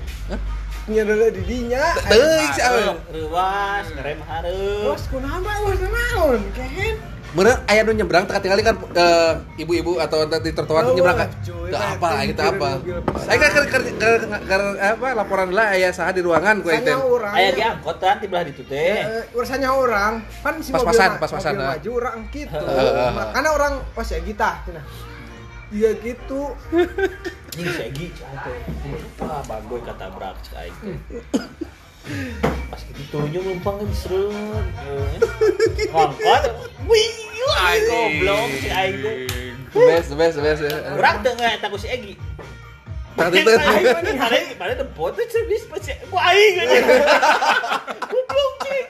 nya 0.89 1.03
dulu 1.05 1.29
di 1.31 1.43
dinya. 1.45 1.85
Teuing 2.09 2.51
si 2.57 2.61
awewe. 2.65 2.97
Ruas, 3.13 3.87
ngerem 3.93 4.21
hareup. 4.25 4.89
Bos 4.89 5.03
kunaon 5.13 5.41
bae 5.45 5.61
bos 5.63 5.81
naon? 5.85 6.41
Kehen. 6.57 6.97
Meureun 7.29 7.61
aya 7.65 7.85
nu 7.85 7.93
nyebrang 7.93 8.25
teka 8.25 8.41
tinggali 8.41 8.65
kan 8.65 8.73
eh, 8.97 9.33
ibu-ibu 9.59 10.01
atau 10.01 10.25
di 10.25 10.49
trotoar 10.49 10.89
Oh, 10.89 10.97
nyebrang 10.97 11.19
kan. 11.19 11.29
kan 11.29 12.01
apa 12.01 12.09
itu 12.25 12.33
kita 12.33 12.43
mikirin 12.49 12.57
apa. 12.57 12.71
Saya 13.21 13.37
kan 13.37 13.51
ker 13.53 13.65
ker 13.69 13.83
ker 14.49 14.63
apa 14.81 15.07
laporan 15.13 15.49
lah 15.53 15.69
aya 15.69 15.93
saha 15.93 16.11
di 16.11 16.25
ruangan 16.25 16.65
ku 16.65 16.73
Sanya 16.73 16.81
ente. 16.89 16.93
orang. 16.97 17.33
Aya 17.37 17.49
ge 17.53 17.63
angkot 17.63 17.97
kan 17.99 18.17
di 18.17 18.27
belah 18.27 18.45
ditu 18.49 18.65
teh. 18.65 19.05
Eh, 19.05 19.37
urusannya 19.37 19.69
orang 19.69 20.13
kan 20.41 20.55
si 20.59 20.73
Pas-pasan, 20.73 21.21
pas-pasan, 21.21 21.53
ah. 21.59 21.77
maju 21.77 21.91
orang 21.95 22.17
gitu 22.31 22.57
Heeh. 22.57 23.09
makanya 23.13 23.51
orang 23.53 23.73
pas 23.93 24.09
ya 24.09 24.21
kita 24.25 24.51
iya 25.69 25.93
gitu 26.01 26.57
Anjing 26.73 27.69
segi 27.71 28.09
Ah, 29.21 29.45
bagoy 29.45 29.85
kata 29.85 30.09
brak 30.09 30.33
teh. 30.43 30.73
Pas 32.71 32.81
gitu 32.85 33.03
turunnya 33.13 33.41
numpang 33.45 33.77
kan 33.81 33.89
serut. 33.93 34.33
Ngangkat. 35.93 36.43
Wih, 36.89 37.11
aing 37.49 37.85
goblok 37.89 38.49
si 38.55 38.69
best, 39.77 40.11
best, 40.17 40.39
best. 40.41 40.63
Urang 40.97 41.21
teu 41.21 41.33
nggak 41.37 41.61
si 41.77 41.89
Egi. 41.89 42.15
Mah 43.19 43.29
nih 43.35 44.15
hari 44.15 44.55
pada 44.55 44.79
dempot 44.79 45.11
tuh 45.11 45.27
cevis 45.27 45.67
pas 45.67 45.83
si 45.83 45.93
ku 46.07 46.17
aing 46.17 46.55
aja. 46.65 46.79
Goblok 48.09 48.53
cik. 48.63 48.87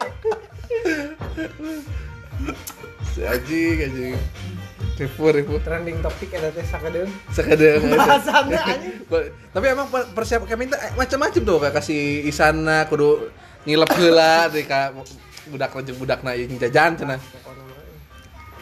Si 3.16 3.20
anjing 3.24 3.78
anjing. 3.88 4.16
Rifu, 4.98 5.30
rifu. 5.30 5.54
trending 5.62 6.02
topik 6.02 6.34
ada 6.34 6.50
teh 6.50 6.66
sakadeung 6.66 7.06
Sekadang. 7.30 7.86
bahasannya 7.86 8.58
anjing 8.58 8.94
Tapi 9.54 9.66
emang 9.70 9.86
per- 9.86 10.10
persiap 10.10 10.42
kami 10.42 10.66
teh 10.66 10.74
eh, 10.74 10.90
macam-macam 10.98 11.40
tuh 11.40 11.56
kayak 11.62 11.74
kasih 11.78 12.26
isana 12.26 12.90
kudu 12.90 13.30
ngilep 13.62 13.90
heula 13.94 14.46
deui 14.52 14.66
ka 14.66 14.90
budak 15.48 15.70
rejeng 15.72 15.96
budakna 15.96 16.34
ieu 16.34 16.50
jajan 16.50 16.98
cenah. 16.98 17.16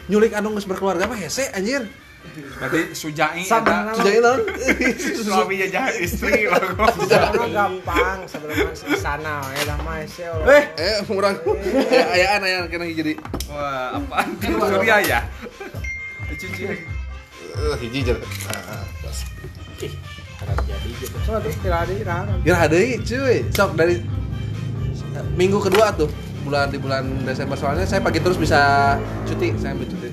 Nyulik 0.07 0.31
anu 0.31 0.55
geus 0.55 0.63
berkeluarga 0.63 1.03
mah 1.03 1.17
hese 1.17 1.49
anjir. 1.51 1.83
Berarti 2.59 2.91
sujai 2.91 3.43
eta. 3.43 3.95
Sejak 3.95 4.19
naon? 4.19 4.39
Suami 5.25 5.63
jajan 5.63 5.89
istri 5.99 6.43
bagus. 6.47 7.07
Gampang 7.49 8.19
sebenarnya 8.27 8.67
sana 8.99 9.41
ya 9.51 9.63
dah 9.63 9.77
mah 9.79 10.03
sih 10.03 10.27
Eh, 10.27 10.63
eh 10.75 10.95
urang 11.07 11.39
ayaan 11.87 12.41
ayaan 12.43 12.67
kena 12.67 12.83
jadi 12.87 13.15
Wah, 13.47 13.95
apaan? 13.95 14.27
Kan 14.43 14.59
Surya 14.59 14.95
ya? 15.07 15.19
Dicuci 16.37 16.63
lagi. 16.69 16.85
eh 17.57 17.75
hiji 17.81 17.99
jer. 18.05 18.17
Ih, 19.81 19.93
harap 20.37 20.57
jadi 20.69 20.89
gitu. 21.01 21.17
so 21.25 21.41
tuh 21.41 21.53
tidak 21.65 21.89
ada 21.89 21.93
irah 21.97 22.21
Ya 22.45 22.55
ada 22.61 22.77
cuy. 22.77 23.37
Sok 23.49 23.73
dari 23.73 24.05
minggu 25.33 25.57
kedua 25.57 25.89
tuh 25.97 26.05
bulan 26.45 26.69
di 26.69 26.77
bulan 26.77 27.25
Desember 27.25 27.57
soalnya 27.57 27.89
saya 27.89 28.05
pagi 28.05 28.21
terus 28.21 28.37
bisa 28.37 28.93
cuti, 29.25 29.57
saya 29.57 29.73
ambil 29.73 29.89
cuti. 29.89 30.09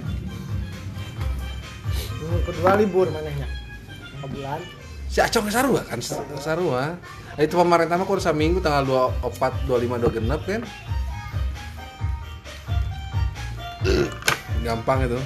minggu 2.25 2.41
kedua 2.49 2.71
libur 2.81 3.07
manehnya 3.13 3.45
ke 4.19 4.27
bulan 4.33 4.65
Si 5.13 5.23
Acong 5.23 5.47
Sarua 5.47 5.85
kan 5.87 6.03
Sarua. 6.43 6.99
Nah, 6.99 7.43
itu 7.43 7.55
pemerintah 7.55 7.95
mah 7.95 8.03
kurang 8.03 8.35
minggu 8.35 8.59
tanggal 8.59 9.15
24, 9.23 9.63
25, 9.71 10.11
26 10.11 10.27
kan. 10.43 10.63
Gampang 14.67 15.07
itu. 15.07 15.21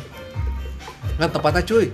Kan 1.19 1.29
tempatnya 1.29 1.62
cuy. 1.62 1.91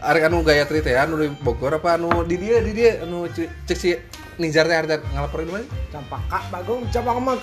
Arek 0.00 0.28
anu 0.28 0.40
Gayatri 0.40 0.80
teh 0.80 0.92
anu 0.94 1.16
di 1.16 1.32
Bogor 1.32 1.72
apa 1.74 1.96
anu 1.96 2.24
di 2.24 2.36
dia 2.36 2.60
di 2.60 2.72
dia 2.72 3.00
anu 3.00 3.24
cek 3.24 3.72
si 3.72 3.96
Nizar 4.36 4.64
teh 4.64 4.76
harita 4.76 5.00
ngalaporin 5.00 5.48
mana? 5.48 5.64
campaka 5.88 6.44
bagong 6.50 6.84
cabang 6.92 7.24
mah 7.24 7.40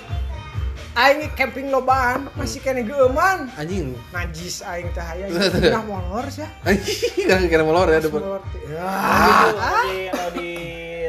aing 0.94 1.26
camping 1.34 1.74
lobaan 1.74 2.30
masih 2.36 2.62
kena 2.62 2.86
geuman 2.86 3.50
Anjing. 3.56 3.98
najis 4.14 4.62
aing 4.62 4.94
teh 4.94 5.02
aya 5.02 5.26
nah 5.74 5.82
molor 5.82 6.22
sih 6.30 6.46
Anjing 6.62 7.26
kan 7.26 7.42
kira 7.50 7.66
molor 7.66 7.90
ya 7.90 7.98
depan. 7.98 8.22
ya 8.70 8.86
Ah, 8.86 9.82
di 9.82 10.06
kalau 10.06 10.30
di 10.30 10.50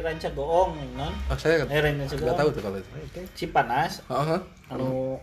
Ranca 0.01 0.29
Goong 0.33 0.71
non. 0.97 1.13
Oh, 1.29 1.37
saya 1.37 1.69
Eh, 1.69 1.79
Ranca 1.79 2.09
nggak 2.09 2.17
Goong. 2.17 2.33
tahu 2.33 2.49
tuh 2.49 2.61
kalau 2.65 2.77
itu. 2.81 3.21
Cipanas 3.37 4.01
oh. 4.09 4.41
anu 4.73 5.21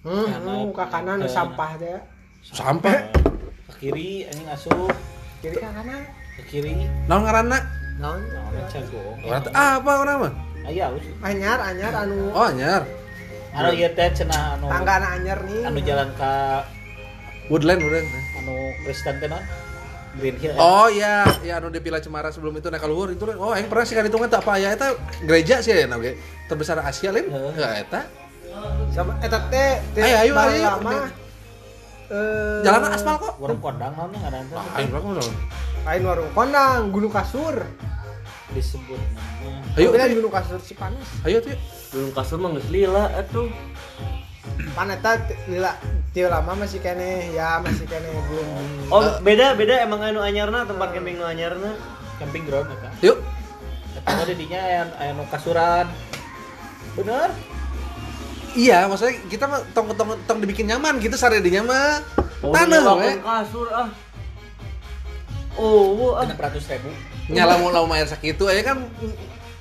hmm, 0.00 0.26
Kanan. 0.32 0.48
hmm, 0.48 0.64
ke 0.72 0.84
kanan 0.88 1.18
sampah 1.28 1.70
teh 1.76 2.00
Sampah. 2.40 2.96
ke 3.74 3.90
kiri 3.90 4.24
anjing 4.24 4.48
asup 4.48 4.90
kiri 5.42 5.54
ke 5.54 5.60
kanan 5.60 6.02
ke 6.38 6.42
kiri 6.46 6.72
Naon 7.04 7.22
ngaranna? 7.26 7.58
naon 7.94 8.22
Ranca 8.26 8.78
Goong. 8.90 9.18
Orang 9.22 9.42
teh 9.42 9.52
apa 9.52 9.90
orang 9.94 10.16
mah? 10.18 10.32
aya 10.64 10.86
anyar 11.22 11.58
anyar 11.62 11.92
anu 11.94 12.30
Oh, 12.32 12.46
anyar. 12.46 12.82
anu 13.52 13.70
ieu 13.70 13.90
teh 13.92 14.08
cenah 14.10 14.58
anu 14.58 14.66
tangga 14.66 14.94
anyar 15.14 15.38
nih 15.46 15.62
anu 15.62 15.78
jalan 15.80 16.08
ka 16.16 16.64
Woodland, 17.52 17.82
Woodland. 17.84 18.08
anu 18.34 18.54
Kristen 18.82 19.18
teh 19.18 19.28
naon 19.28 19.44
Green 20.14 20.38
Hill 20.38 20.54
Oh 20.54 20.86
iya, 20.86 21.26
ya 21.42 21.58
anu 21.58 21.70
di 21.70 21.78
Pila 21.78 21.98
Cemara 21.98 22.30
sebelum 22.30 22.54
itu 22.54 22.70
naik 22.70 22.86
luhur 22.86 23.10
itu 23.10 23.26
oh 23.26 23.50
aing 23.50 23.66
pernah 23.66 23.82
sih 23.82 23.94
kan 23.94 24.06
hitungan 24.06 24.30
tak 24.30 24.46
apa 24.46 24.58
ya 24.58 24.70
eta 24.70 24.94
gereja 25.22 25.58
sih 25.58 25.74
ya 25.74 25.90
oge. 25.90 26.14
Terbesar 26.46 26.78
Asia 26.78 27.10
lain. 27.10 27.26
Heeh. 27.30 27.82
Eta. 27.82 28.06
sama 28.94 29.18
eta 29.18 29.38
teh 29.50 29.82
Ayo, 29.98 30.30
ayo, 30.30 30.34
ayo. 30.38 31.23
Eh 32.08 32.60
Jalan 32.62 32.90
aspal 32.90 33.16
kok. 33.16 33.34
warung 33.38 33.60
kondang 33.60 33.92
ngaran 33.94 34.44
teh 34.44 34.56
Ah, 34.56 34.76
aing 34.76 34.88
berapa 34.88 35.08
dong? 35.16 35.34
lain 35.84 36.02
warung 36.02 36.30
kondang 36.32 36.80
gunung 36.90 37.10
kasur. 37.10 37.56
Disebut 38.50 39.00
namanya. 39.12 39.74
Ayo, 39.74 39.88
kan 39.90 40.06
ayo, 40.06 40.14
gunung 40.16 40.30
kasur 40.32 40.58
Cipanas. 40.58 41.08
Ayo 41.22 41.38
tuh. 41.38 41.56
belum 41.90 42.10
kasur 42.10 42.38
mah 42.38 42.50
geus 42.52 42.68
lila 42.68 43.04
atuh. 43.12 43.48
Paneta 44.72 45.18
lila 45.46 45.72
tiu 46.10 46.26
lama 46.26 46.54
masih 46.56 46.78
kene 46.78 47.30
ya 47.30 47.58
masih 47.58 47.86
kene 47.86 48.06
belum. 48.28 48.46
Oh 48.88 49.02
beda 49.20 49.54
beda 49.54 49.82
emang 49.82 49.98
anu 50.00 50.20
anyarna 50.20 50.62
tempat 50.62 50.90
camping 50.90 51.16
nu 51.16 51.24
anyarna. 51.24 51.74
Camping 52.16 52.44
ground 52.44 52.70
eta 52.70 52.90
Yuk. 53.00 53.18
eta 53.94 54.10
mah 54.10 54.24
di 54.24 54.34
dinya 54.36 54.60
aya 54.60 54.82
aya 54.96 55.10
nu 55.12 55.26
kasuran. 55.26 55.86
Bener 56.94 57.30
Iya, 58.54 58.86
maksudnya 58.86 59.18
kita 59.26 59.50
mah 59.50 59.60
tong 59.74 59.90
tong 59.98 60.14
tong 60.24 60.38
dibikin 60.38 60.70
nyaman 60.70 61.02
gitu 61.02 61.18
sare 61.18 61.42
dinya 61.42 61.66
mah. 61.66 61.98
Oh, 62.38 62.54
Tanah 62.54 62.78
nyewakeun 62.78 63.18
we. 63.18 63.24
kasur 63.24 63.66
ah 63.72 63.88
oh 65.56 66.14
ah 66.14 66.22
enam 66.22 66.36
ratus 66.36 66.68
ribu 66.68 66.90
Nyala 67.24 67.56
mau 67.56 67.72
lamun 67.72 67.88
main 67.88 68.04
sakitu 68.04 68.46
aya 68.46 68.60
kan 68.60 68.84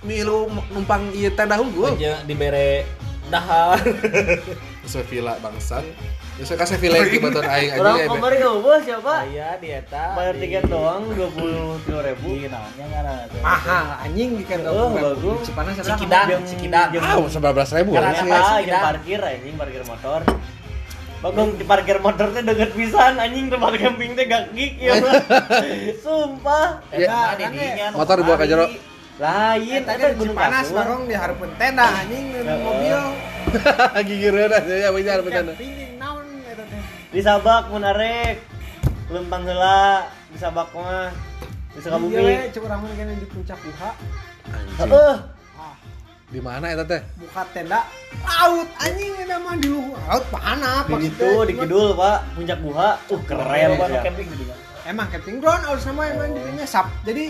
milu 0.04 0.52
numpang 0.70 1.16
ieu 1.16 1.32
tenda 1.32 1.56
hunggul. 1.56 1.96
aja 1.96 2.20
dibere 2.28 2.84
dahar 3.32 3.80
Sesuai 4.84 5.08
villa 5.08 5.40
bangsat. 5.40 5.88
Sesuai 6.34 6.58
kasih 6.58 6.78
villa 6.78 6.98
iki 7.00 7.18
batur 7.18 7.46
aing 7.46 7.70
aja 7.70 7.80
orang 7.80 7.94
ya. 7.94 8.04
Be. 8.04 8.12
kamari 8.12 8.38
eueuh 8.42 8.78
siapa 8.82 9.14
aya 9.22 9.54
di 9.56 9.70
eta 9.70 10.04
bayar 10.12 10.34
di- 10.34 10.42
tiket 10.44 10.66
doang 10.66 11.06
dua 11.08 11.30
puluh 11.30 11.78
tiga 11.80 12.02
ribu 12.04 12.30
di 12.36 12.48
naonnya 12.48 12.86
ngaran 12.90 13.18
teh. 13.30 13.40
mahal 13.40 13.86
anjing 14.02 14.30
di 14.34 14.44
kan 14.44 14.60
Oh, 14.66 14.90
bagus. 14.92 15.46
Cipanas 15.46 15.78
ada 15.78 15.94
Cikidang 15.94 16.28
Cikidang 16.44 16.90
Ah, 16.98 17.22
sebelas 17.24 17.54
belas 17.54 17.70
ribu. 17.72 17.90
Karena 17.94 18.12
ya. 18.12 18.24
apa? 18.26 18.26
Yang 18.58 18.66
Dah? 18.68 18.82
parkir 18.84 19.20
anjing 19.22 19.56
parkir 19.56 19.82
motor 19.84 20.20
Bagong 21.24 21.50
di 21.54 21.64
parkir 21.64 21.98
motor 21.98 22.28
teh 22.30 22.44
deket 22.44 22.70
pisan 22.74 23.14
anjing 23.16 23.46
tempat 23.48 23.72
camping 23.78 24.12
teh 24.12 24.26
gak 24.26 24.44
gig 24.52 24.74
ya 24.76 25.00
mah. 25.00 25.14
Sumpah. 26.04 26.82
Ya, 26.92 27.38
di 27.38 27.46
motor 27.94 28.16
dibawa 28.18 28.36
ke 28.36 28.46
jero. 28.46 28.66
Lain 29.16 29.82
kan 29.86 30.12
gunung 30.18 30.34
kasur. 30.36 30.76
barong 30.76 31.02
diharapkan 31.06 31.52
tenda 31.56 31.86
anjing 31.86 32.26
di 32.28 32.42
mobil 32.42 33.00
Gigireun 34.10 34.50
aja 34.50 34.74
ya 34.74 34.90
bener 34.90 35.20
bener. 35.22 35.46
camping 35.54 35.72
di 37.14 37.22
naon 37.22 37.46
eta 37.46 37.54
teh 37.54 37.62
Di 37.62 37.62
Sabak 37.62 37.64
mun 37.70 37.86
arek. 37.86 38.38
Lempang 39.14 39.44
di 39.46 40.38
Sabak 40.42 40.70
mah. 40.74 41.14
Di 41.74 41.80
Iya 41.82 41.82
we, 41.82 41.82
Sukabumi. 41.82 42.34
cek 42.54 42.62
urang 42.66 42.80
mah 42.86 42.90
kene 42.94 43.14
di 43.18 43.28
puncak 43.30 43.58
Buha 43.62 43.92
Anjing. 44.54 44.78
Heeh. 44.78 45.16
Di 46.34 46.40
mana 46.42 46.66
eta 46.74 46.86
teh? 46.86 47.02
buka 47.22 47.46
tenda 47.54 47.86
laut 48.26 48.70
anjing 48.82 49.14
eta 49.22 49.38
mah 49.38 49.54
di 49.58 49.70
luhur 49.70 49.98
laut 50.10 50.26
panas 50.34 50.86
Di 50.90 51.10
itu 51.10 51.30
di 51.46 51.54
kidul, 51.54 51.94
Pak. 51.94 52.18
Puncak 52.38 52.60
Buha. 52.62 52.90
Uh, 53.10 53.22
keren 53.26 53.70
ya. 53.78 54.02
camping 54.02 54.28
dinya 54.34 54.56
emang 54.90 55.08
camping 55.14 55.38
ground 55.40 55.64
harus 55.64 55.86
nama 55.86 56.02
emang 56.10 56.34
dinya 56.34 56.66
sap 56.66 56.90
jadi 57.06 57.30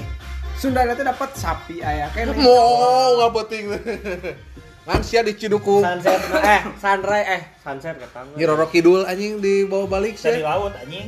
Sunda 0.53 0.85
itu 0.85 1.03
dapat 1.03 1.29
sapi 1.35 1.81
ayah 1.83 2.07
kene 2.13 2.31
Mau 2.45 3.19
nggak 3.19 3.31
penting. 3.43 3.63
Kan 4.83 4.99
sia 4.99 5.21
di 5.21 5.31
Ciduku. 5.31 5.79
Sunset 5.79 6.19
eh 6.35 6.61
sunrise 6.75 7.27
eh 7.29 7.41
sunset 7.57 7.95
kata 7.97 8.19
gua. 8.21 8.35
Nyiroro 8.35 8.67
Kidul 8.67 9.01
anjing 9.03 9.39
di 9.39 9.63
bawah 9.63 9.87
balik 9.89 10.13
Bisa 10.13 10.27
di 10.29 10.39
sih. 10.39 10.43
laut 10.43 10.75
anjing 10.75 11.07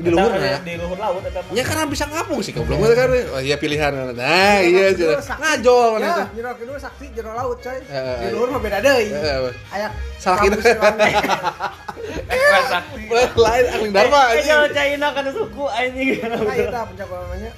Di 0.00 0.08
luhur 0.08 0.32
nah. 0.32 0.56
di 0.58 0.72
luhur 0.74 0.96
laut 0.96 1.20
eta 1.20 1.44
Ya 1.52 1.60
karena 1.60 1.84
bisa 1.84 2.08
ngapung 2.08 2.40
sih 2.40 2.50
goblok 2.50 2.80
kan. 2.90 3.12
Oh 3.36 3.36
iya 3.38 3.54
pilihan. 3.54 3.92
Nah, 4.16 4.56
iya 4.58 4.88
sih. 4.90 5.04
Ngajol 5.04 5.86
mana 5.92 6.00
ya 6.00 6.08
itu. 6.08 6.24
jero 6.34 6.50
kedua 6.56 6.76
saksi 6.78 7.06
jero 7.12 7.36
laut 7.36 7.60
coy 7.60 7.76
Eh, 7.76 7.84
di 7.84 8.24
eh, 8.24 8.30
luhur 8.32 8.48
mah 8.48 8.60
beda 8.64 8.80
deui 8.80 9.12
Eh, 9.12 9.52
aya 9.70 9.92
Salah. 10.16 10.40
Ekspres 10.40 10.80
sakti. 12.72 13.04
Lain 13.36 13.64
angling 13.68 13.92
Dharma 13.92 14.16
Eh, 14.16 14.28
anjing. 14.32 14.48
kalau 14.48 14.68
China 14.72 15.06
kan 15.12 15.24
suku 15.28 15.64
anjing. 15.68 16.08
nah 16.16 16.54
eta 16.56 16.80
puncak 16.82 17.04
namanya 17.06 17.50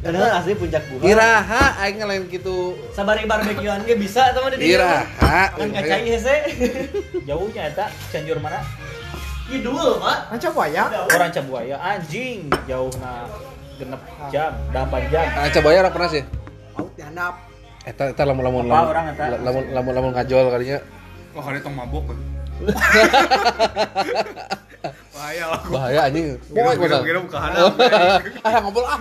Bener 0.00 0.32
asli 0.32 0.56
puncak 0.56 0.80
Buha. 0.88 1.04
Iraha 1.04 1.76
aing 1.84 2.00
ngelain 2.00 2.24
gitu. 2.32 2.72
Sabari 2.96 3.28
barbekyuan 3.28 3.84
ge 3.84 4.00
bisa 4.00 4.32
teman 4.32 4.56
di. 4.56 4.72
Iraha. 4.72 5.04
Kan 5.52 5.68
kacai 5.76 6.08
hese. 6.08 6.36
jauhnya 7.28 7.68
eta 7.68 7.92
Cianjur 8.08 8.40
mana 8.40 8.64
Kidul, 9.50 9.98
Pak. 10.00 10.30
Manca 10.30 10.48
buaya 10.54 10.82
orang 11.10 11.30
Cabuaya 11.34 11.76
anjing 11.82 12.46
jauh 12.70 12.86
na 13.02 13.26
genep 13.76 13.98
jam 14.30 14.54
8 14.70 15.10
jam 15.10 15.26
Ah, 15.36 15.50
coba 15.50 15.68
ya 15.74 15.78
orang 15.82 15.92
pernah 15.92 16.10
sih. 16.12 16.22
laut 16.78 16.94
dihandap 16.94 17.34
Eta 17.82 18.14
eta 18.14 18.22
lamun 18.28 18.44
lamun 18.46 18.64
lamun 18.70 19.92
lamun 19.96 20.12
ngajol 20.14 20.52
kalinya. 20.52 20.78
Wah, 21.32 21.42
kali 21.48 21.58
tong 21.64 21.72
mabok. 21.74 22.12
Bahaya 25.12 25.44
lah. 25.52 25.60
Bahaya 25.68 26.00
anjing. 26.08 26.40
Gira-gira 26.48 26.96
bener. 26.96 27.02
gira 27.04 27.20
ke. 27.20 27.36
Ah 28.40 28.58
ngobrol 28.64 28.86
ah. 28.88 28.98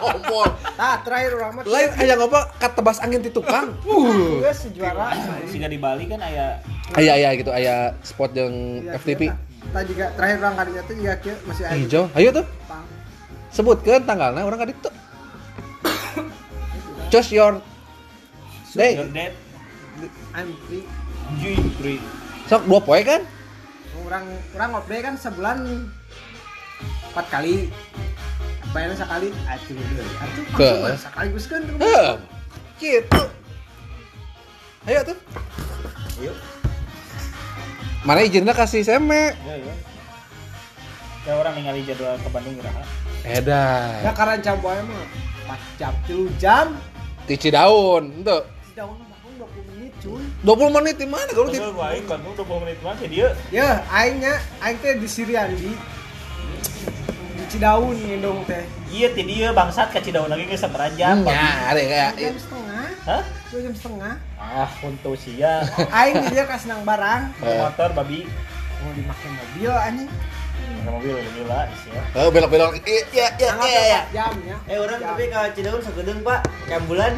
Ngobrol. 0.00 0.48
nah 0.76 0.96
terakhir 1.04 1.30
urang 1.36 1.52
mah 1.52 1.62
Lain 1.68 1.88
aya 1.96 2.14
ngobrol 2.16 2.44
kat 2.56 2.72
tebas 2.72 2.98
angin 3.04 3.20
ti 3.20 3.30
tukang. 3.30 3.76
Uh. 3.86 4.40
sejuara 4.52 5.12
sehingga 5.48 5.68
di 5.68 5.76
Bali 5.76 6.08
kan 6.08 6.20
aya 6.20 6.60
Aya 6.96 7.12
aya 7.18 7.28
gitu 7.36 7.50
aya 7.52 7.92
spot 8.00 8.32
yang 8.32 8.52
Iya, 8.80 8.96
FTP. 8.96 9.22
tadi 9.66 9.86
juga 9.90 10.06
terakhir 10.14 10.36
urang 10.38 10.54
kadinya 10.54 10.82
tuh 10.86 10.94
juga 10.94 11.14
kieu 11.20 11.36
masih 11.44 11.64
aya 11.66 11.76
Hijau. 11.76 12.04
Ayo 12.14 12.28
tuh. 12.32 12.46
Pang. 12.64 12.84
Sebutkeun 13.50 14.02
tanggalna 14.04 14.40
orang 14.42 14.58
ka 14.62 14.66
ditu. 14.70 14.90
Choose 17.06 17.30
your 17.30 17.60
day. 18.74 18.96
your 18.98 19.08
I'm 20.36 20.52
free 20.68 20.84
Jui 21.40 21.96
Sok 22.46 22.62
dua 22.68 22.78
poe 22.78 23.00
kan? 23.02 23.24
Orang 24.06 24.24
orang 24.54 24.68
ngobrol 24.70 25.02
kan 25.02 25.14
sebulan 25.18 25.58
empat 27.12 27.26
kali 27.28 27.68
bayarnya 28.70 28.96
sekali 29.02 29.28
deui 29.66 30.06
atuh 30.20 30.44
Ke. 30.54 30.70
langsung 30.84 31.02
sekaligus 31.10 31.44
kan. 31.48 31.60
Gitu. 32.76 33.22
Ayo 34.86 35.00
tuh. 35.02 35.18
Yuk. 36.22 36.36
Mana 38.06 38.22
izinnya 38.22 38.54
kasih 38.54 38.86
seme? 38.86 39.34
ya 39.34 39.54
ya 39.58 39.74
ya 41.26 41.34
orang 41.34 41.58
ningali 41.58 41.82
jadwal 41.82 42.14
ke 42.22 42.28
Bandung 42.30 42.54
ya 42.54 42.70
Edan. 43.26 44.14
karena 44.14 44.34
jam 44.38 44.62
buaya 44.62 44.78
mah 44.86 45.02
4 45.50 45.80
jam 45.82 45.92
3 46.06 46.38
jam 46.38 46.66
Tici 47.26 47.50
daun, 47.50 48.22
20 48.22 48.86
menit 48.86 49.05
cuy. 50.06 50.22
20 50.46 50.76
menit 50.78 50.94
di 50.94 51.08
mana 51.10 51.30
kalau 51.34 51.50
di 51.50 51.58
aing 51.58 52.06
Bandung 52.06 52.34
20 52.38 52.62
menit 52.62 52.78
mah 52.86 52.94
sih 52.94 53.08
dia 53.10 53.28
ya 53.50 53.82
aingnya 53.90 54.38
aing 54.62 54.78
teh 54.78 54.94
di 54.94 55.08
Siriandi 55.10 55.74
di 57.36 57.44
Cidaun 57.50 57.94
ngendong 57.94 58.46
teh. 58.46 58.62
Iya 58.90 59.10
ti 59.14 59.22
dia 59.26 59.50
bangsat 59.50 59.90
ka 59.90 59.98
Cidaun 59.98 60.30
lagi 60.30 60.46
geus 60.46 60.62
sabaraha 60.62 60.90
jam 60.94 61.26
Ya, 61.26 61.74
ada 61.74 61.80
kayak 61.82 62.10
jam 62.18 62.38
setengah. 62.38 62.86
Hah? 63.06 63.22
Dua 63.50 63.60
jam 63.62 63.74
setengah. 63.74 64.14
Ah 64.38 64.70
untuk 64.86 65.14
sia 65.18 65.66
aing 65.98 66.22
di 66.22 66.28
dia 66.30 66.46
kasih 66.46 66.70
nang 66.70 66.86
barang. 66.86 67.22
Motor 67.42 67.90
babi. 67.98 68.26
Mau 68.76 68.92
dimakai 68.94 69.30
mobil 69.34 69.72
anjing 69.72 70.10
Pakai 70.56 70.90
mobil 70.90 71.16
gila 71.34 71.60
sia 71.82 72.02
Oh, 72.16 72.28
belok-belok. 72.32 72.80
Iya, 72.86 73.02
iya, 73.12 73.28
iya, 73.36 73.50
iya, 73.60 73.82
iya. 73.82 74.00
jam 74.14 74.34
ya 74.46 74.56
Eh 74.70 74.78
orang 74.80 74.98
tapi 75.02 75.24
ke 75.28 75.40
Cidaun 75.58 75.80
sakedeung, 75.82 76.20
Pak. 76.22 76.40
Kambulan. 76.70 77.12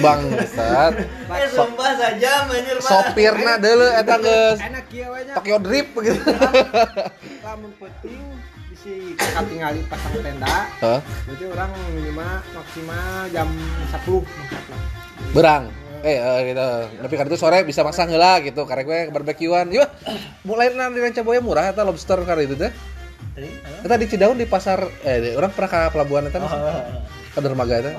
Bangsat. 0.00 0.94
Eh 1.44 1.48
sumpah 1.50 1.92
saja 1.98 2.48
anjir, 2.48 2.76
Pak. 2.80 2.90
Sopirna 2.90 3.52
deuleu 3.58 3.90
eta 3.92 4.16
geus 4.18 4.58
enak 4.62 4.84
kieu 4.88 5.10
we 5.10 5.20
nya 5.26 5.34
Tokyo 5.36 5.56
Drift 5.60 5.90
begitu. 5.92 6.20
lamun 7.44 7.70
penting 7.76 8.22
pasang 9.88 10.12
tenda 10.20 10.68
berarti 10.76 11.44
orang 11.48 11.70
minimal 11.96 12.36
maksimal 12.52 13.24
jam 13.32 13.48
10 13.88 13.96
maksudnya 14.20 14.78
Berang. 15.32 15.64
Eh, 16.04 16.20
eh, 16.20 16.38
gitu. 16.52 16.68
Tapi 17.00 17.14
kan 17.16 17.24
itu 17.24 17.38
sore 17.40 17.64
bisa 17.64 17.80
masang 17.80 18.12
heula 18.12 18.36
gitu. 18.44 18.68
Karek 18.68 18.84
we 18.84 18.98
barbekyuan. 19.08 19.72
Yuk, 19.72 19.88
mulai 20.44 20.68
di 20.68 21.00
Ranca 21.00 21.24
Boya 21.24 21.40
murah 21.40 21.72
eta 21.72 21.80
lobster 21.80 22.20
kali 22.22 22.44
itu 22.44 22.60
teh. 22.60 22.68
hah? 22.68 23.82
Eta 23.88 23.96
di 23.96 24.06
Cidaun 24.06 24.36
di 24.36 24.44
pasar 24.44 24.84
eh 25.00 25.18
di- 25.18 25.34
orang 25.34 25.50
pernah 25.50 25.70
ke 25.72 25.80
pelabuhan 25.96 26.28
eta 26.28 26.38
Oh, 26.38 26.52
ke 27.32 27.40
dermaga 27.40 27.80
eta. 27.80 27.90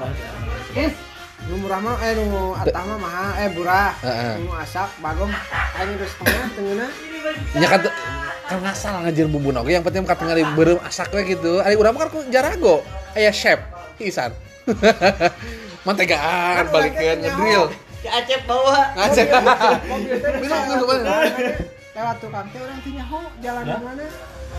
nu 1.46 1.62
murah 1.62 1.78
mah 1.78 1.98
eh 2.02 2.14
nu 2.18 2.58
atama 2.58 2.96
mahal 2.98 3.30
eh 3.38 3.50
murah 3.54 3.94
Heeh. 4.02 4.34
nu 4.42 4.50
asak 4.56 4.90
bagom 4.98 5.30
aing 5.78 5.94
terus 5.94 6.12
setengah 6.18 6.46
tengeuna 6.58 6.88
Nya 7.54 7.68
kan 7.70 7.82
kan 8.46 8.58
ngasal 8.66 8.94
ngajir 9.06 9.26
bumbu 9.30 9.54
oge 9.54 9.78
yang 9.78 9.86
penting 9.86 10.06
ka 10.06 10.18
tinggal 10.18 10.42
beureum 10.58 10.82
asak 10.82 11.10
we 11.14 11.26
gitu. 11.26 11.62
Ari 11.62 11.78
urang 11.78 11.98
mah 11.98 12.10
kan 12.10 12.26
jarago 12.34 12.82
aya 13.14 13.30
chef 13.30 13.62
pisan. 13.98 14.34
mantegaan 15.86 16.66
balikin 16.74 17.22
ngedrill 17.22 17.70
Si 18.06 18.14
Acep 18.14 18.46
bawa. 18.46 18.94
teh 18.94 19.26
Minum, 20.38 20.62
minum. 20.62 21.02
lewat 21.90 22.16
tukang 22.22 22.46
teh 22.54 22.60
orang 22.60 22.78
tanya 22.80 23.04
ho 23.04 23.20
jalan 23.42 23.64
ke 23.66 23.80
mana 23.82 24.06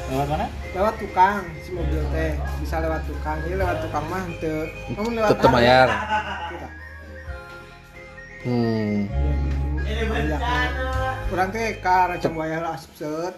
Lewat 0.07 0.26
mana? 0.26 0.47
lewat 0.74 0.94
tukang 0.99 1.47
si 1.62 1.70
mobil 1.70 2.03
teh 2.11 2.30
bisa 2.59 2.82
lewat 2.82 3.07
tukang 3.07 3.38
ini 3.47 3.55
lewat 3.55 3.86
tukang 3.86 4.03
mah 4.11 4.26
teu 4.36 4.66
kamu 4.90 5.09
lewat 5.14 5.30
tetep 5.30 5.47
Kita. 5.47 6.68
hmm. 8.42 8.99
Kurang 11.26 11.49
teh 11.53 11.66
ka 11.78 11.97
Raja 12.09 12.26
Buaya 12.26 12.59
lah 12.59 12.74
set. 12.74 13.34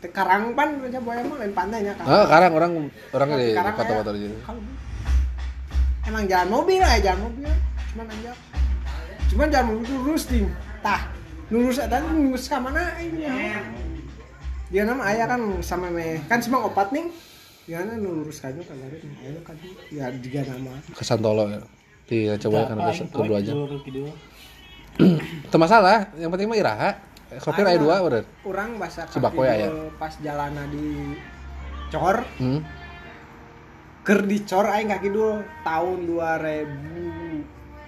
Kita 0.00 0.06
karang 0.16 0.56
pan 0.56 0.80
Raja 0.80 0.96
Buaya 0.96 1.20
mah 1.20 1.36
lain 1.36 1.52
pantainya 1.52 1.92
kan. 1.92 2.04
ah 2.06 2.24
sekarang 2.24 2.50
orang 2.54 2.72
orang 3.12 3.28
di 3.36 3.48
Karang 3.52 3.76
aya. 3.76 4.16
gitu 4.16 4.36
Kalau- 4.40 4.64
Emang 6.02 6.24
jalan 6.24 6.48
mobil 6.48 6.80
ya, 6.80 6.96
jalan 7.04 7.20
mobil. 7.22 7.52
Cuman 7.92 8.06
aja. 8.08 8.32
Cuman 9.30 9.46
itu 9.48 9.94
lurus 9.94 10.26
ting. 10.26 10.46
Tah, 10.82 11.06
lurus 11.48 11.78
ada 11.78 12.02
lurus 12.10 12.50
ke 12.50 12.58
mana 12.58 12.98
ini 12.98 13.24
ya. 13.24 13.62
Dia 14.70 14.82
nama 14.86 15.02
ayah 15.10 15.26
kan 15.30 15.40
sama 15.62 15.90
me 15.90 16.18
kan 16.26 16.42
semang 16.42 16.66
opat 16.66 16.90
nih. 16.90 17.06
Dia 17.70 17.86
kan 17.86 17.98
lurus 18.02 18.42
kayu 18.42 18.62
kan 18.66 18.74
dari 18.78 18.98
ayo 18.98 19.40
kan 19.46 19.54
ya 19.94 20.10
juga 20.18 20.42
nama. 20.50 20.74
ke 20.90 21.02
Santolo 21.06 21.46
ya 21.46 21.62
di 22.10 22.26
coba 22.42 22.66
kan 22.66 22.78
kedua 22.90 23.38
aja 23.38 23.54
itu 25.46 25.56
masalah 25.56 26.10
yang 26.18 26.26
penting 26.34 26.50
mah 26.50 26.58
iraha 26.58 26.98
sopir 27.38 27.62
Aya. 27.62 27.78
aya 27.78 27.78
dua 27.78 28.02
bener 28.02 28.24
Kurang 28.42 28.74
bahasa 28.82 29.06
Si 29.06 29.22
Bakoy 29.22 29.46
aya. 29.46 29.70
pas 29.94 30.10
jalanna 30.18 30.66
di 30.66 31.14
Cor 31.94 32.26
hmm. 32.42 32.60
ker 34.02 34.26
dicor 34.26 34.66
aing 34.66 34.90
kaki 34.90 35.14
dulu 35.14 35.38
tahun 35.62 35.98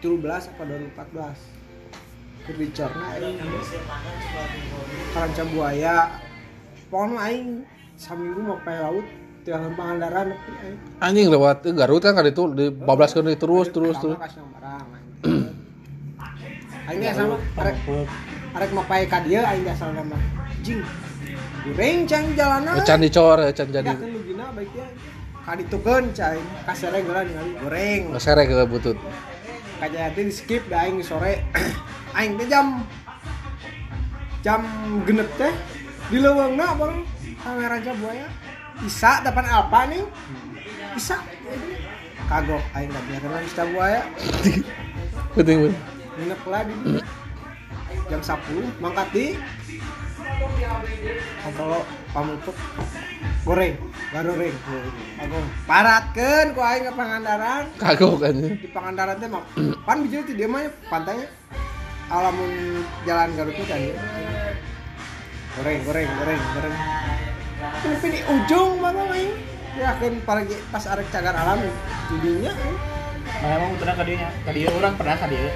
2017 0.03 0.51
apa 0.51 0.63
2014 0.67 1.63
ker 2.43 2.59
dicorna 2.59 3.07
aing 3.15 3.39
karanca 5.15 5.45
buaya. 5.47 6.11
Pokoknya 6.91 7.19
aing 7.31 7.63
saminggu 7.95 8.41
mau 8.43 8.59
pe 8.67 8.75
laut 8.75 9.07
pangandaran 9.47 10.35
nepi 10.35 10.51
aing 10.59 10.79
anjing 10.99 11.31
lewat 11.31 11.71
Garut 11.71 12.03
kan 12.03 12.19
kan 12.19 12.27
itu 12.27 12.43
di 12.51 12.75
bablas 12.75 13.15
kan 13.15 13.31
terus 13.31 13.71
terus 13.71 13.95
terus. 14.03 14.19
aing 16.91 17.01
sama 17.15 17.39
arek 17.63 17.79
arek 18.59 18.71
mau 18.75 18.83
pae 18.91 19.07
ka 19.07 19.23
dieu 19.23 19.39
aing 19.39 19.63
asal 19.71 19.95
nama. 19.95 20.19
Jing 20.67 20.83
goreng 21.63 22.11
cang 22.11 22.27
jalanan. 22.35 22.75
Ecan 22.83 22.99
dicor 23.07 23.39
ecan 23.39 23.71
jadi. 23.71 23.95
Kan 23.95 24.11
lugina 24.11 24.51
baiknya 24.51 24.87
kaditukeun 25.47 26.11
cai. 26.11 26.43
Kasere 26.67 27.07
geula 27.07 27.23
ningali 27.23 27.55
goreng 27.63 28.19
ngesere 28.19 28.51
ke 28.51 28.67
butut 29.83 29.99
kayak 29.99 30.15
di 30.15 30.31
skip 30.31 30.63
dah 30.71 30.87
aing 30.87 31.03
sore. 31.03 31.43
Aing 32.19 32.37
teh 32.37 32.45
jam 32.45 32.85
jam 34.45 34.61
genep 35.09 35.27
teh 35.41 35.49
di 36.13 36.21
leuweungna 36.21 36.77
bareng 36.77 37.03
kamera 37.43 37.81
raja 37.81 37.93
buaya. 37.99 38.29
Isa 38.85 39.25
depan 39.25 39.49
alpa 39.49 39.89
nih. 39.89 40.05
Isa 40.95 41.19
kagok 42.29 42.63
aing 42.77 42.93
gak 42.93 43.05
biar 43.11 43.21
kenal 43.27 43.43
isa 43.43 43.63
buaya. 43.73 44.03
Penting 45.35 45.57
banget 45.67 45.77
genep 46.13 46.41
lah 46.45 46.63
di 46.69 46.75
jam 48.13 48.21
10 48.21 48.85
mangkat 48.85 49.09
di 49.17 49.27
kalau 51.57 51.81
pamupuk 52.13 52.57
goreng 53.43 53.75
garoreng 54.15 54.55
kagok 55.19 55.45
paratkeun 55.67 56.47
ku 56.55 56.61
aing 56.63 56.85
ke 56.87 56.93
pangandaran. 56.95 57.65
Kagok 57.75 58.23
anjing. 58.23 58.55
Di 58.55 58.69
Pangandaran 58.71 59.19
teh 59.19 59.27
mah 59.27 59.43
pan 59.83 59.99
bijil 60.07 60.23
ti 60.23 60.33
dia 60.39 60.47
mah 60.47 60.63
pantainya. 60.87 61.27
Alamun 62.13 62.85
jalan 63.03 63.35
Garutnya 63.35 63.65
kan 63.67 63.81
ya. 63.81 63.95
goreng 65.59 65.79
goreng 65.85 66.09
goreng 66.23 66.41
goreng. 66.55 66.75
Tapi 67.83 68.09
di 68.15 68.21
ujung 68.27 68.71
mana 68.79 69.03
main 69.11 69.31
ya 69.75 69.91
kan 69.97 70.15
paragi 70.23 70.57
pas 70.71 70.85
arek 70.87 71.09
cagar 71.11 71.35
alam 71.35 71.59
jadinya 72.13 72.53
Nah, 73.43 73.59
emang 73.59 73.75
pernah 73.75 73.95
ka 73.99 74.05
dieu 74.07 74.19
Ka 74.23 74.51
dieu 74.55 74.71
orang 74.71 74.95
pernah 74.95 75.17
dieu. 75.27 75.51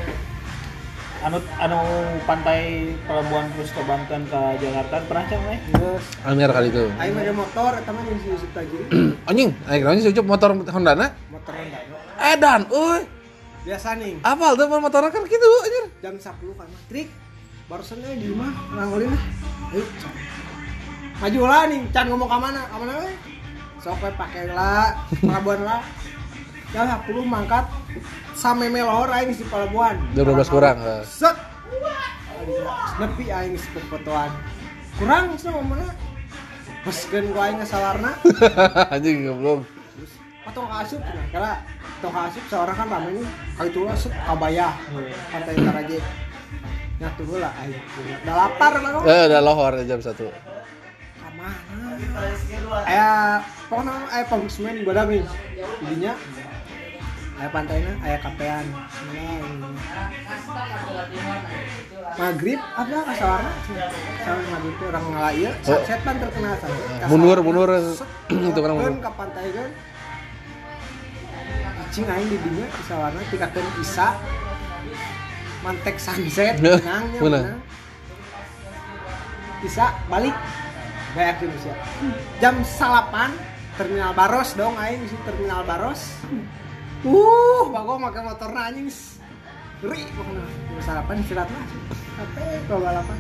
Anu 1.25 1.39
anu 1.57 1.81
pantai 2.29 2.93
Pelabuhan 3.09 3.49
Plus 3.57 3.71
ke 3.73 3.83
Banten 3.89 4.23
ke 4.29 4.41
Jakarta 4.61 4.97
pernah 5.09 5.25
cang 5.25 5.43
we? 5.49 5.57
geus 5.73 6.05
anyar 6.29 6.51
kali 6.53 6.69
itu. 6.69 6.85
Aing 7.01 7.13
mah 7.17 7.25
motor 7.33 7.73
eta 7.73 7.91
mah 7.95 8.03
yang 8.05 8.19
si 8.21 8.29
Yusuf 8.29 8.51
Tajiri 8.53 8.85
anjing 9.31 9.51
aing 9.65 9.83
naon 9.83 10.01
sih 10.05 10.13
ucup 10.13 10.27
motor 10.29 10.51
Honda 10.53 10.93
na? 10.93 11.09
Motor 11.33 11.55
Honda 11.57 11.79
edan 12.21 12.69
euy. 12.69 13.09
Biasa 13.65 13.97
nih 13.97 14.21
apal 14.21 14.53
tuh 14.61 14.67
motor 14.69 15.01
kan 15.09 15.23
gitu 15.25 15.47
anjir. 15.65 15.85
Jam 16.05 16.15
10 16.21 16.61
kan 16.61 16.69
trik. 16.93 17.09
Barusan 17.67 17.99
aja 17.99 18.15
di 18.15 18.27
rumah 18.31 18.53
nganggolin 18.77 19.11
lah 19.11 19.23
ayo 19.75 19.85
maju 21.17 21.41
lah 21.49 21.63
nih 21.67 21.81
can 21.91 22.07
ngomong 22.13 22.29
ke 22.29 22.39
mana? 22.39 22.63
Ke 22.69 22.77
mana 22.77 22.93
we 23.03 23.11
sok 23.83 23.99
we 24.05 24.11
pake 24.15 24.41
lah 24.53 24.95
pelabuhan 25.19 25.61
lah 25.65 25.81
jam 26.77 27.01
10 27.09 27.25
mangkat 27.25 27.65
sampai 28.37 28.69
melor 28.69 29.09
aing 29.09 29.33
di 29.33 29.45
pelabuhan. 29.49 29.97
Jam 30.13 30.29
12 30.29 30.53
kurang, 30.53 30.77
eh. 30.85 31.01
set. 31.09 31.37
Nepi 33.01 33.33
aing 33.33 33.57
di 33.57 33.81
fotoan 33.89 34.29
kurang 35.01 35.33
sih 35.41 35.49
ngomongnya. 35.49 35.89
Peskeun 36.85 37.33
ku 37.33 37.39
aing 37.41 37.65
salarna. 37.65 38.13
Anjing 38.95 39.25
belum 39.25 39.65
terus 39.97 40.13
potong 40.45 40.69
asup 40.69 41.01
nah 41.01 41.27
karena 41.33 41.53
potong 41.99 42.17
asup 42.29 42.45
seorang 42.53 42.77
kan 42.77 42.87
ramai 42.93 43.13
nih. 43.17 43.29
Kali 43.57 43.69
itu 43.73 43.81
asup 43.89 44.13
kabaya 44.29 44.69
pantai 45.33 45.57
Taraje 45.57 45.99
nyatu 47.01 47.23
lah 47.41 47.53
aing. 47.65 47.81
Udah 48.21 48.35
lapar 48.37 48.73
lah 48.85 48.91
kok. 49.01 49.03
Eh 49.09 49.23
udah 49.33 49.41
lohor 49.41 49.75
jam 49.89 50.01
satu. 50.05 50.29
Kamana 51.25 51.77
aya 52.87 53.41
pokoknya 53.69 53.95
aya 54.13 54.25
pengusmen 54.29 54.85
badak 54.87 55.07
nih 55.11 55.23
jadinya 55.83 56.13
aya 57.37 57.49
pantainya 57.53 57.93
aya 58.01 58.19
kapean 58.21 58.65
maghrib 62.17 62.61
apa? 62.61 62.97
Kasawarna 63.13 63.51
sama 64.25 64.43
maghrib 64.57 64.73
itu 64.73 64.85
orang 64.89 65.05
ngalah 65.13 65.33
ieu 65.37 65.53
sunset 65.61 66.01
pan 66.01 66.17
terkenal 66.17 66.55
sunset 66.57 67.09
mundur 67.13 67.39
mundur 67.45 67.71
itu 68.33 68.61
kan 68.61 68.71
mundur 68.73 68.89
kan 68.89 68.95
ke 69.05 69.11
pantai 69.21 69.47
kan 69.53 69.71
cing 71.93 72.05
aing 72.05 72.29
di 72.29 72.37
dinya 72.41 72.67
bisa 72.77 72.95
warna 72.99 73.21
tikakeun 73.33 73.69
isa. 73.81 74.09
Mantek 75.65 75.97
sunset 75.97 76.55
Ya, 76.65 76.77
menang 76.79 77.59
bisa 79.65 79.85
balik. 80.07 80.37
Gak 81.17 81.27
yakin 81.33 81.49
bisa 81.49 81.73
jam 82.45 82.61
salapan 82.61 83.33
terminal 83.81 84.13
Baros 84.13 84.53
dong 84.53 84.77
aing 84.77 85.01
di 85.01 85.17
terminal 85.25 85.65
Baros 85.65 86.13
uh. 87.05 87.63
Bago 87.69 87.93
make 87.99 88.21
motor 88.21 88.51
anjing 88.53 88.89
ngeri 89.77 90.09
pokoknya. 90.17 90.45
Jam 90.47 90.81
salapan 90.81 91.17
istirahat 91.21 91.49
lah. 91.53 91.65
Apa 92.17 92.41
kalau 92.65 92.81
balapan 92.81 93.17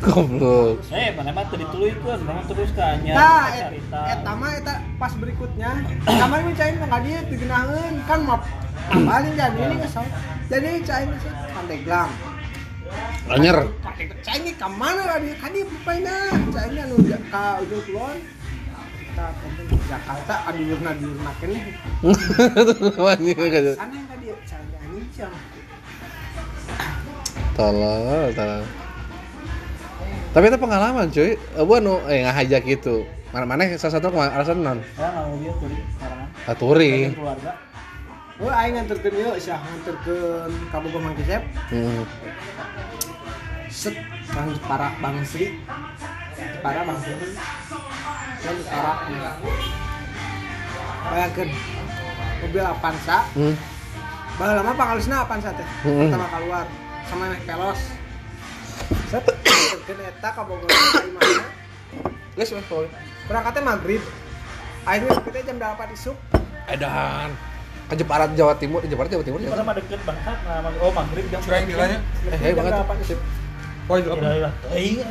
goblok. 0.00 0.80
Eh, 0.88 1.12
mana 1.12 1.28
mah 1.28 1.44
tadi 1.44 1.64
tuluykeun, 1.68 2.24
urang 2.24 2.40
terus 2.48 2.72
ka 2.72 2.96
nya 3.04 3.12
Nah, 3.12 3.52
et, 3.52 3.68
carita. 3.68 4.00
eta 4.16 4.32
mah 4.32 4.50
eta 4.56 4.74
pas 4.96 5.12
berikutnya. 5.12 5.70
Kamar 6.08 6.40
ini 6.40 6.52
cain 6.56 6.80
nggak 6.80 7.00
dia 7.04 7.18
digenahin 7.28 7.94
kan 8.08 8.20
map. 8.24 8.40
Apalin 8.88 9.36
jadi 9.36 9.60
ini 9.60 9.76
kesal 9.84 10.08
jadi 10.48 10.80
cain 10.82 11.08
sih 11.20 11.32
pandeglang 11.52 12.10
anyer. 13.28 13.68
Cain 14.24 14.40
ini 14.40 14.56
ke 14.56 14.66
mana 14.66 15.02
lah 15.04 15.18
dia 15.20 15.36
kan 15.36 15.52
dia 15.52 15.68
pemainnya. 15.68 16.18
Cain 16.48 16.74
anu 16.80 16.96
ja- 17.04 17.24
ka 17.28 17.60
ujung 17.60 17.84
kulon 17.86 18.18
kita 19.10 19.26
penting 19.42 19.66
Jakarta 19.90 20.34
adulurna 20.46 20.90
adulurna 20.94 21.32
kene. 21.42 21.60
Anjing 23.10 23.34
kagak 23.34 23.74
sana 23.74 23.90
yang 23.90 24.06
tadi 24.06 24.26
cain 24.46 24.66
anjing 24.78 25.06
siang 25.10 25.34
tolol 27.58 28.30
tolol. 28.30 28.62
Tapi 30.30 30.46
itu 30.46 30.58
pengalaman 30.62 31.10
cuy. 31.10 31.34
Abu 31.58 31.72
anu 31.74 31.98
eh 32.06 32.22
ngahajak 32.22 32.62
gitu. 32.70 33.02
Mana 33.34 33.46
mana 33.50 33.66
salah 33.74 33.98
satu 33.98 34.14
alasan 34.14 34.62
non. 34.62 34.78
Ya 34.94 35.10
nggak 35.10 35.26
mobil 35.26 35.52
tuli 35.58 35.82
sekarang. 35.98 36.30
touring 36.54 37.10
Keluarga. 37.18 37.52
Oh, 38.40 38.48
aing 38.48 38.72
nganterkeun 38.72 39.14
ieu 39.20 39.34
sia 39.36 39.58
nganterkeun 39.58 40.50
ka 40.72 40.80
Bogor 40.80 41.02
Mang 41.02 41.12
Kisep. 41.18 41.42
hmm. 41.74 42.08
Bang 44.30 44.48
Jepara 44.54 44.88
Bang 45.02 45.16
Sri. 45.26 45.46
Jepara 46.38 46.80
Bang 46.86 46.98
Sri. 47.02 47.14
Dan 48.40 48.54
Jepara 48.60 48.92
bayangkan 51.10 51.48
mobil 52.44 52.62
Avanza. 52.62 53.18
Hmm. 53.34 53.54
bah 54.38 54.56
lama 54.56 54.72
pangalisna 54.72 55.26
Avanza 55.26 55.50
teh? 55.52 55.66
Hmm. 55.84 56.06
pertama 56.06 56.26
keluar. 56.32 56.66
Sama 57.10 57.24
naik 57.28 57.42
pelos 57.44 57.80
set. 59.10 59.24
Ke 59.86 59.92
eta 59.98 60.28
ka 60.30 60.42
Bogor 60.46 60.70
dari 60.70 61.10
mana 61.10 61.60
guys 62.38 62.56
mas 62.56 62.64
berangkatnya 63.28 63.62
maghrib 63.62 64.02
akhirnya 64.88 65.20
kita 65.20 65.38
jam 65.44 65.56
8 65.60 65.96
isuk 65.98 66.16
edan. 66.70 67.30
Ke 67.90 67.98
Jepara 67.98 68.30
Jawa 68.38 68.54
Timur, 68.54 68.80
Jepara 68.86 69.10
Jawa 69.10 69.26
Timur 69.26 69.42
Ini 69.42 69.50
ya. 69.50 69.66
mah 69.66 69.74
deket 69.74 69.98
banget 70.06 70.38
nah 70.46 70.62
oh 70.78 70.94
maghrib 70.94 71.26
jam 71.26 71.42
Curang. 71.42 71.66
Eh, 71.66 71.98
eh 72.38 72.52
banget. 72.54 72.70
Jam 72.72 72.86
delapan. 72.86 72.96
Wah, 73.88 73.96
itu 73.98 74.08
apa? 74.12 74.22
Eh, 74.74 74.82
iya. 74.94 75.06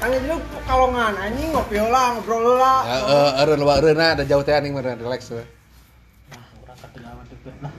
Kan 0.00 0.08
itu 0.12 0.36
kalongan 0.68 1.14
anjing 1.16 1.48
ngopi 1.54 1.74
heula, 1.78 2.02
ngobrol 2.16 2.40
heula. 2.52 2.74
Ya, 2.84 2.96
eh, 2.96 3.30
eureun 3.44 3.62
eureun 3.64 4.00
ada 4.00 4.24
jauh 4.26 4.42
teh 4.44 4.52
anjing 4.52 4.72
meureun 4.76 5.00
relax 5.00 5.30
we. 5.32 5.40
Nah, 5.40 6.42
urang 6.60 6.78
ka 6.78 6.88
tengah 6.92 7.12
mah 7.16 7.24
deket 7.30 7.54
lah. 7.64 7.72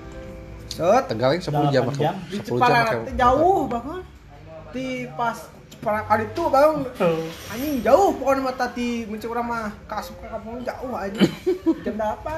Set. 0.71 1.03
Tegal 1.11 1.29
yang 1.35 1.43
10 1.43 1.75
jam 1.75 1.83
Delapan 1.83 1.93
make. 1.93 2.01
jam. 2.01 2.15
Di 2.31 2.37
10 2.39 2.47
jam 2.47 2.55
Jepara 2.57 2.79
make. 2.81 3.05
teh 3.05 3.15
jauh 3.19 3.59
banget. 3.69 4.03
Di 4.71 4.87
pas 5.13 5.37
Jepara 5.71 5.99
kali 6.05 6.25
itu 6.29 6.43
bang 6.45 6.73
anjing 7.49 7.73
jauh 7.81 8.09
pokoknya 8.13 8.41
mata 8.45 8.65
di 8.69 9.09
mah 9.09 9.73
kasuk 9.89 10.13
ke 10.21 10.29
kampung 10.29 10.61
jauh 10.61 10.93
aja 10.93 11.21
jam 11.85 11.95
8 11.97 12.37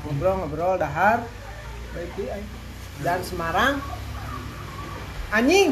ngobrol-ngobrol 0.00 0.80
dahar 0.80 1.20
baik 1.92 2.40
dan 3.04 3.20
Semarang 3.20 3.84
anjing. 5.32 5.68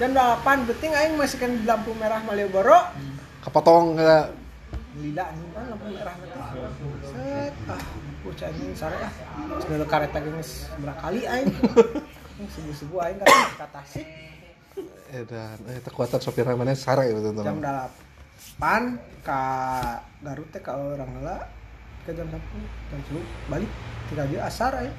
Jam 0.00 0.10
8 0.16 0.68
penting 0.68 0.92
aing 0.96 1.14
masih 1.14 1.38
kan 1.38 1.50
di 1.54 1.64
lampu 1.64 1.94
merah 1.94 2.20
Malioboro. 2.26 2.90
Kepotong 3.46 3.96
eh, 4.00 4.26
lila 4.98 5.22
anjing 5.30 5.50
kan 5.54 5.64
lampu 5.70 5.86
merah. 5.94 6.14
Nanti 6.18 6.84
set. 7.06 7.54
Ah 7.70 7.82
bocah 8.20 8.46
anjing 8.52 8.72
sare 8.76 8.96
ah. 9.00 9.12
Segala 9.64 9.84
kareta 9.88 10.18
geus 10.20 10.68
berapa 10.82 10.98
kali 10.98 11.24
aing. 11.24 11.48
Subuh-subuh 12.56 12.98
aing 13.04 13.18
kan 13.20 13.28
ka 13.60 13.68
Tasik 13.70 14.08
edan 15.10 15.58
eh 15.66 15.82
kekuatan 15.82 16.22
sopir 16.22 16.46
mana? 16.46 16.72
Sare 16.72 17.10
gitu 17.10 17.20
jam 17.20 17.58
teman. 17.58 17.90
8 18.60 19.26
ka 19.26 19.42
Garut 20.24 20.48
teh 20.48 20.62
ka 20.62 20.76
orang 20.76 21.10
heula. 21.18 21.36
Ke 22.08 22.16
jam 22.16 22.26
10 22.28 22.40
jam 22.88 23.00
10 23.12 23.52
balik. 23.52 23.70
Tiga 24.08 24.24
dia 24.26 24.40
asar 24.48 24.72
aing 24.80 24.94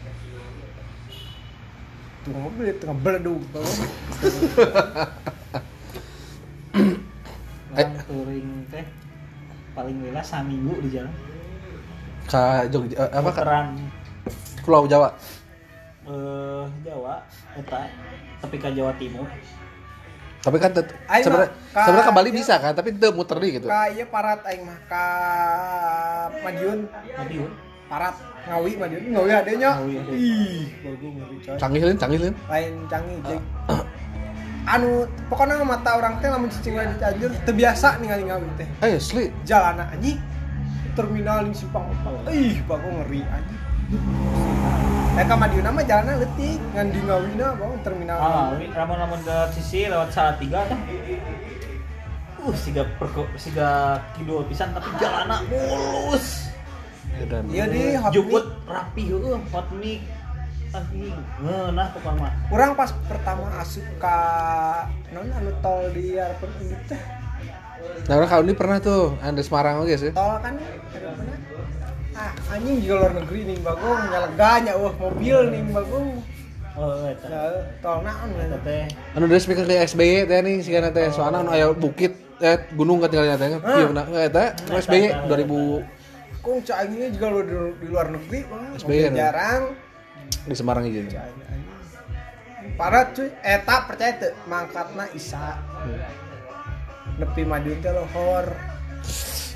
tuh 2.21 2.33
mobil 2.37 2.69
tengah 2.77 2.97
beledug 3.01 3.41
banget 3.49 3.89
Urang 7.71 7.93
touring 8.05 8.49
teh 8.71 8.85
paling 9.71 9.97
lila 10.03 10.19
saminggu 10.19 10.75
di 10.83 10.89
jalan. 10.99 11.13
Ka 12.27 12.67
Jogja 12.67 12.95
eh, 12.99 13.09
apa 13.09 13.29
ka 13.31 13.41
Muteran 13.41 13.67
Pulau 14.61 14.83
Jawa. 14.85 15.09
eh 16.05 16.65
Jawa 16.83 17.23
eta 17.55 17.87
tapi 18.43 18.55
ke 18.59 18.69
Jawa 18.75 18.91
Timur. 18.99 19.25
Tapi 20.41 20.57
kan 20.57 20.73
sebenarnya 21.21 21.49
sebenarnya 21.69 22.05
ke 22.09 22.13
Bali 22.17 22.29
bisa 22.33 22.57
kan, 22.57 22.73
tapi 22.73 22.97
itu 22.97 23.07
muter 23.13 23.37
di 23.37 23.61
gitu. 23.61 23.69
ka 23.69 23.93
ieu 23.93 24.09
parat 24.09 24.41
aing 24.49 24.65
mah 24.65 24.79
ka 24.89 25.05
Madiun 26.43 26.89
Madiun. 27.17 27.70
Parat 27.91 28.15
ngawi 28.47 28.71
ngawi 29.11 29.31
adenya 29.35 29.69
Ngawi 29.75 29.93
ade. 29.99 30.11
ih 30.15 30.63
baru 30.79 31.07
ngeri 31.11 31.35
coy 31.43 31.55
Canggih 31.59 31.81
lin, 31.83 31.97
canggih 31.99 32.19
lin. 32.23 32.33
lain 32.47 32.73
canggih 32.87 33.17
jeung 33.27 33.43
anu 34.63 35.03
pokoknya 35.27 35.59
mata 35.65 35.99
orang 35.99 36.21
teh 36.23 36.29
lamun 36.31 36.47
cicing 36.47 36.79
di 36.79 36.95
Cianjur 36.95 37.31
teu 37.43 37.51
biasa 37.51 37.99
ningali 37.99 38.23
ngawi 38.23 38.47
teh 38.55 38.67
Eh, 38.79 38.95
asli. 38.95 39.27
jalan 39.43 39.83
anjing 39.83 40.15
terminal 40.95 41.43
ning 41.43 41.51
simpang 41.51 41.83
opat 41.91 42.31
ih 42.31 42.55
bago 42.63 42.87
ngeri 43.03 43.21
anjing 43.27 43.59
Nah, 45.11 45.27
ka 45.27 45.35
Madiun 45.35 45.67
mah 45.67 45.83
jalanna 45.83 46.23
leutik 46.23 46.55
ngan 46.71 46.87
di 46.87 46.99
ngawina 47.03 47.47
bago 47.59 47.75
terminal 47.83 48.15
Ah, 48.15 48.55
ramun-ramun 48.55 49.19
ke 49.19 49.37
sisi 49.51 49.83
lewat 49.91 50.15
salah 50.15 50.39
tiga 50.39 50.63
teh. 50.71 50.79
Uh, 52.39 52.55
siga 52.55 52.87
perko, 52.95 53.27
siga 53.35 53.99
kidul 54.15 54.47
pisan 54.47 54.71
tapi 54.71 54.87
jalanna 54.97 55.43
mulus. 55.51 56.47
Iya 57.47 57.65
di 57.67 57.83
hot 57.95 58.11
Jukut 58.11 58.45
rapi 58.65 59.01
heueuh, 59.05 59.39
hot 59.51 59.67
mic. 59.75 60.01
Anjing, 60.71 61.11
ngeunah 61.43 61.87
pokoknya 61.91 62.19
mah. 62.23 62.33
Orang 62.47 62.71
pas 62.79 62.95
pertama 63.05 63.51
asup 63.59 63.83
ka 63.99 64.19
non 65.11 65.27
anu 65.27 65.51
tol 65.59 65.91
di 65.91 66.15
airport 66.15 66.53
ini 66.63 66.77
teh 66.87 67.01
Nah, 68.07 68.13
orang 68.15 68.29
kalau 68.29 68.43
ini 68.45 68.53
pernah 68.55 68.77
tuh, 68.79 69.17
Anda 69.19 69.43
Semarang 69.43 69.83
oke 69.83 69.91
sih. 69.99 70.15
tol 70.15 70.39
kan 70.39 70.55
ada 70.55 71.09
mana? 71.17 71.35
ah 72.11 72.31
anjing 72.51 72.83
juga 72.83 73.07
luar 73.07 73.13
negeri 73.23 73.39
nih 73.47 73.57
bagong 73.63 73.99
nyaleganya 74.11 74.73
wah 74.75 74.93
mobil 74.95 75.37
nih 75.47 75.61
bagong 75.71 76.07
Oh, 76.71 77.03
eta. 77.03 77.27
ya 77.27 77.43
tol 77.83 77.99
naon 77.99 78.31
ya 78.31 78.59
teh 78.63 78.83
Anu 79.11 79.27
udah 79.27 79.39
speaker 79.43 79.67
ke 79.67 79.75
SBY 79.75 80.23
teh 80.23 80.39
nih 80.39 80.55
sih 80.59 80.71
teh 80.71 81.07
soalnya 81.11 81.43
anu 81.43 81.51
aya 81.51 81.67
bukit 81.75 82.15
eh 82.39 82.63
gunung 82.75 83.03
kan 83.03 83.11
tinggalnya 83.11 83.35
teh. 83.35 83.47
Iya 83.59 83.85
benar. 83.91 84.05
Eta 84.07 84.43
SBY 84.71 85.27
2000 85.27 86.00
kung 86.41 86.65
cak 86.65 86.89
ini 86.89 87.13
juga 87.13 87.27
lu 87.29 87.41
di, 87.45 87.55
di 87.77 87.87
luar 87.87 88.09
negeri 88.09 88.39
SBY 88.81 89.13
jarang. 89.13 89.77
Di 90.45 90.55
Semarang 90.57 90.89
aja. 90.89 91.21
Parah 92.77 93.13
cuy 93.13 93.29
eta 93.45 93.85
percaya 93.85 94.11
tuh 94.17 94.33
mangkatna 94.49 95.05
isa. 95.13 95.61
Nepi 97.21 97.45
madiun 97.45 97.77
teh 97.77 97.93
lohor. 97.93 98.49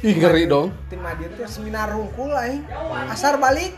Ih 0.06 0.14
ngeri 0.14 0.46
dong. 0.46 0.70
tim 0.86 1.02
madiun 1.02 1.34
teh 1.34 1.50
seminar 1.50 1.90
rungkul 1.90 2.30
aing. 2.30 2.62
Asar 3.10 3.42
balik. 3.42 3.74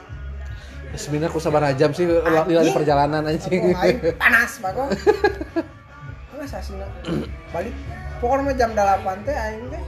Sebenarnya 0.95 1.31
aku 1.31 1.39
sabar 1.43 1.67
jam 1.75 1.91
sih 1.91 2.07
lila 2.07 2.47
Anjing. 2.47 2.71
perjalanan 2.71 3.23
Oh, 3.23 3.31
anjing. 3.31 3.75
aing 3.75 3.99
panas 4.15 4.55
bagong 4.63 4.87
panas 6.31 6.51
asina 6.59 6.87
balik. 7.51 7.75
Pokoknya 8.17 8.55
jam 8.55 8.71
8 8.73 9.27
teh 9.27 9.35
aing 9.35 9.67
teh 9.67 9.83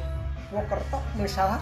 mau 0.52 0.64
kertok 0.68 1.04
misalnya 1.16 1.60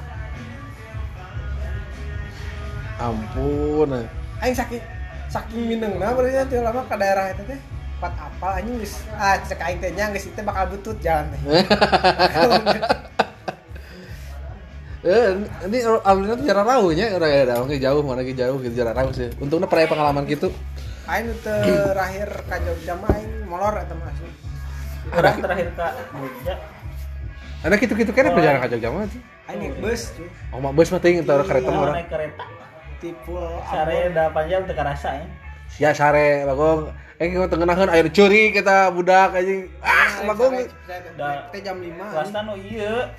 Ampun. 2.98 3.90
aing 4.38 4.54
saking 4.54 4.82
saking 5.28 5.62
minengna 5.66 6.14
berarti 6.14 6.46
teh 6.48 6.60
lama 6.60 6.82
ke 6.84 6.96
daerah 6.96 7.30
itu 7.30 7.44
teh 7.46 7.60
pat 7.98 8.14
apal 8.16 8.52
anjing 8.54 8.78
geus 8.78 9.02
ah 9.14 9.38
cek 9.40 9.58
aing 9.60 9.78
teh 9.78 9.90
nya 9.92 10.10
geus 10.10 10.26
itu 10.26 10.42
bakal 10.42 10.70
butut 10.70 10.98
jalan 11.00 11.30
teh 11.32 11.40
Eh, 15.08 15.30
ini 15.64 15.78
alurnya 16.04 16.36
tuh 16.36 16.44
jarak 16.44 16.68
rauh 16.68 16.92
nya, 16.92 17.16
udah 17.16 17.30
ya, 17.30 17.46
jauh, 17.80 18.02
mana 18.04 18.20
lagi 18.20 18.34
jauh 18.34 18.60
gitu 18.60 18.76
jarak 18.76 18.98
rauh 18.98 19.14
sih. 19.14 19.30
Untungnya 19.40 19.70
pernah 19.70 19.88
pengalaman 19.88 20.26
gitu. 20.28 20.52
aing 21.08 21.32
terakhir 21.40 22.28
ka 22.44 22.60
Jogja 22.60 22.92
mah 22.98 23.16
aing 23.16 23.48
molor 23.48 23.80
eta 23.80 23.96
mah 23.96 24.12
asli. 24.12 24.28
orang 25.08 25.40
terakhir 25.40 25.68
ke 25.72 25.88
Jogja 26.12 26.54
Ada 27.58 27.76
gitu-gitu 27.80 28.12
kan 28.12 28.36
perjalanan 28.36 28.60
ke 28.60 28.70
Jogja 28.76 28.90
mah 28.92 29.08
tuh. 29.08 29.22
aing 29.48 29.60
naik 29.64 29.76
bus 29.80 30.02
Oh, 30.52 30.60
mak 30.60 30.76
bus 30.76 30.92
mah 30.92 31.00
ting 31.00 31.24
entar 31.24 31.40
kereta 31.42 31.70
Oh, 31.72 31.80
mah. 31.80 31.96
naik 31.96 32.12
kereta 32.12 32.44
tipe 32.98 33.38
sare 33.66 34.10
udah 34.10 34.28
panjang 34.32 34.62
teu 34.66 34.76
karasa 34.76 35.10
ya 35.16 35.28
Ya 35.78 35.92
sare 35.92 36.48
bagong. 36.48 36.90
Eh 37.20 37.28
kita 37.28 37.52
tengenaheun 37.52 37.92
aya 37.92 38.08
curi 38.08 38.56
kita 38.56 38.88
budak 38.90 39.36
anjing. 39.36 39.68
Ah, 39.84 40.24
bagong. 40.24 40.64
teh 41.52 41.60
jam 41.60 41.78
5 41.78 41.92
kelasnya 41.92 42.42
no 42.42 42.54
iya 42.56 43.12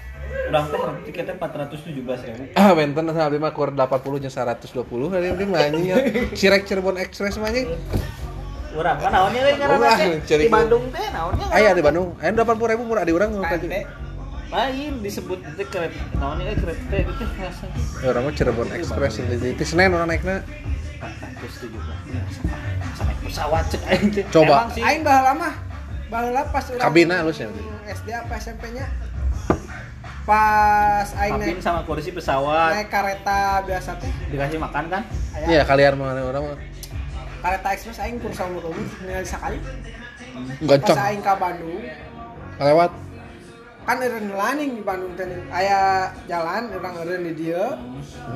teh 0.49 0.81
tiketnya 1.05 1.35
417 1.37 1.93
ribu 1.93 2.11
Ah, 2.57 2.72
benten 2.72 3.05
sama 3.12 3.29
lima 3.29 3.53
kur 3.53 3.68
80 3.70 4.24
nya 4.24 4.31
120 4.33 5.12
hari 5.12 5.29
ini 5.29 5.45
anjing. 5.55 5.85
ya. 5.85 5.97
Cirek 6.33 6.64
Cirebon 6.64 6.97
Express 6.97 7.37
mah 7.37 7.53
anjing. 7.53 7.68
urang 8.68 9.01
kan 9.01 9.11
naonnya 9.11 9.41
karena 9.57 9.74
Urang, 9.81 9.97
teh 9.97 10.11
cari 10.29 10.43
di 10.45 10.53
Bandung 10.53 10.85
teh 10.93 11.05
naonnya 11.09 11.47
Aya 11.51 11.70
di 11.72 11.83
Bandung. 11.83 12.09
Aya 12.20 12.31
80 12.33 12.72
ribu 12.72 12.83
murah 12.85 13.05
di 13.05 13.12
urang 13.16 13.31
KMT 13.35 14.08
lain 14.49 14.93
disebut 15.05 15.39
itu 15.45 15.65
kereta 15.69 16.01
naonnya 16.17 16.57
kereta 16.57 16.97
itu 17.05 17.25
rasanya 17.37 17.81
Ya 18.01 18.07
orang 18.17 18.23
mah 18.25 18.33
Cirebon 18.33 18.69
Express 18.73 19.21
di 19.21 19.53
di 19.53 19.65
Senen 19.65 19.93
orang 19.93 20.09
naiknya. 20.09 20.41
417 20.99 22.99
sampai 22.99 23.15
pesawat 23.23 23.65
cek 23.71 23.83
aing 23.87 24.09
teh 24.11 24.25
Coba. 24.33 24.67
Aing 24.75 25.03
baheula 25.07 25.33
mah 25.37 25.55
baheula 26.09 26.43
pas 26.49 26.65
urang 26.73 26.83
Kabina 26.83 27.23
lu 27.23 27.31
sih. 27.31 27.47
SD 27.87 28.09
apa 28.11 28.35
SMP 28.41 28.73
nya 28.73 28.89
pas 30.25 31.09
aing 31.13 31.41
naik 31.41 31.61
sama 31.61 31.85
kursi 31.85 32.13
pesawat. 32.13 32.73
naik 32.73 32.89
kereta 32.89 33.63
biasa 33.69 34.01
teh. 34.01 34.13
Dikasih 34.33 34.59
makan 34.61 34.85
kan? 34.91 35.03
Iya, 35.45 35.63
kalian 35.69 36.01
mah 36.01 36.17
orang 36.17 36.43
mah. 36.53 36.59
Kereta 37.45 37.69
ekspres 37.77 38.01
aing 38.03 38.17
kurang 38.19 38.37
sama 38.37 38.59
umur 38.65 38.89
ningali 39.05 39.29
sekali. 39.29 39.61
Enggak 40.65 40.89
pas 40.89 40.99
aing 41.09 41.23
ka 41.23 41.37
Bandung. 41.37 41.85
Lewat 42.59 42.91
kan 43.89 44.05
eureun 44.05 44.36
laning 44.36 44.76
di 44.76 44.82
Bandung 44.84 45.16
teh 45.16 45.24
aya 45.49 46.12
jalan 46.28 46.68
urang 46.76 46.93
eureun 47.01 47.24
di 47.24 47.32
dieu. 47.32 47.64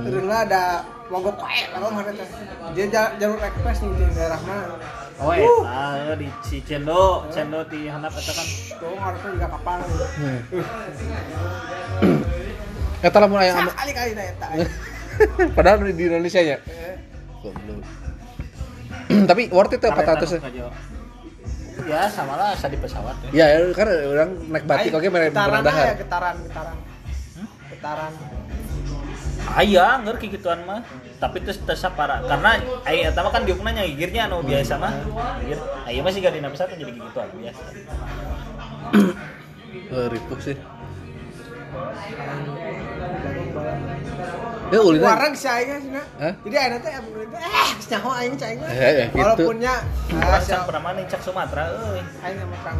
Eureun 0.01 0.25
lah 0.25 0.49
ada 0.49 0.81
mogok 1.13 1.37
wae 1.45 1.69
lalu 1.77 1.93
mana 1.93 2.11
teh. 2.17 2.25
Dia 2.73 2.89
ja- 2.89 3.13
jalur 3.21 3.37
ekspres 3.37 3.85
nih 3.85 3.93
di 4.01 4.17
daerah 4.17 4.41
mana? 4.49 4.81
Oh 5.21 5.29
eta 5.37 6.17
di 6.17 6.33
si 6.41 6.65
Cendo 6.65 7.29
Cendo 7.29 7.69
di 7.69 7.85
handap 7.85 8.17
eta 8.17 8.33
kan. 8.33 8.49
Tuh 8.81 8.97
harusnya 8.97 9.29
juga 9.37 9.49
kapal. 9.53 9.79
Eta 13.03 13.19
lamun 13.19 13.43
aya 13.43 13.53
anu- 13.59 13.77
kali 13.77 13.93
kali 13.93 14.11
eta. 14.17 14.47
Padahal 15.59 15.85
di 15.85 16.05
Indonesia 16.07 16.41
nya. 16.41 16.57
Eh, 16.65 16.97
Goblok. 17.45 17.83
Tapi 19.29 19.43
worth 19.53 19.77
it 19.77 19.85
ya 19.85 19.93
400 19.93 20.41
ya. 21.87 22.07
ya 22.07 22.11
sama 22.11 22.35
lah 22.39 22.55
asa 22.55 22.67
di 22.69 22.79
pesawat 22.79 23.17
ya 23.29 23.31
Ya, 23.33 23.47
ya, 23.59 23.59
kan 23.75 23.87
orang 23.89 24.31
naik 24.51 24.65
batik 24.67 24.93
oke 24.95 25.09
mere 25.09 25.29
getaran 25.31 25.63
berendahan. 25.63 25.85
aya 25.85 25.95
getaran 25.99 26.35
getaran 26.47 26.77
getaran 27.71 28.13
Aya, 29.43 29.99
ngeur 29.99 30.17
ki 30.23 30.39
gituan 30.39 30.63
mah. 30.63 30.87
Tapi 31.19 31.43
terus 31.43 31.59
terus 31.67 31.83
para 31.99 32.23
karena 32.25 32.63
aya 32.87 33.11
eta 33.11 33.27
mah 33.27 33.35
kan 33.35 33.43
diukna 33.43 33.75
nya 33.75 33.83
gigirnya 33.85 34.31
anu 34.31 34.39
biasa 34.47 34.79
mah. 34.79 34.95
Gigir. 35.43 35.59
Aya 35.83 35.99
mah 35.99 36.11
sih 36.15 36.23
dina 36.23 36.49
bisa 36.49 36.71
jadi 36.71 36.87
gituan 36.87 37.29
biasa. 37.37 37.63
Ripuh 39.91 40.39
sih. 40.41 40.57
Ya 44.73 44.81
ulina. 44.81 45.05
Warang 45.05 45.37
si 45.37 45.45
aing 45.45 45.69
sih 45.85 45.93
Hah? 45.93 46.33
Jadi 46.33 46.57
ayeuna 46.57 46.79
teh 46.81 46.93
eh 46.97 47.03
nyaho 47.93 48.11
aing 48.17 48.35
cai 48.41 48.57
mah. 48.57 48.69
Eh, 48.73 48.81
eh, 48.81 49.07
gitu. 49.13 49.21
Walaupun 49.21 49.57
nya 49.61 49.75
ah, 50.17 50.65
pernah 50.65 50.83
mana 50.83 51.05
cak 51.05 51.21
Sumatera 51.21 51.63
euy. 51.77 52.01
aing 52.25 52.37
sama 52.41 52.57
Kang. 52.65 52.79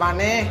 Maneh 0.00 0.48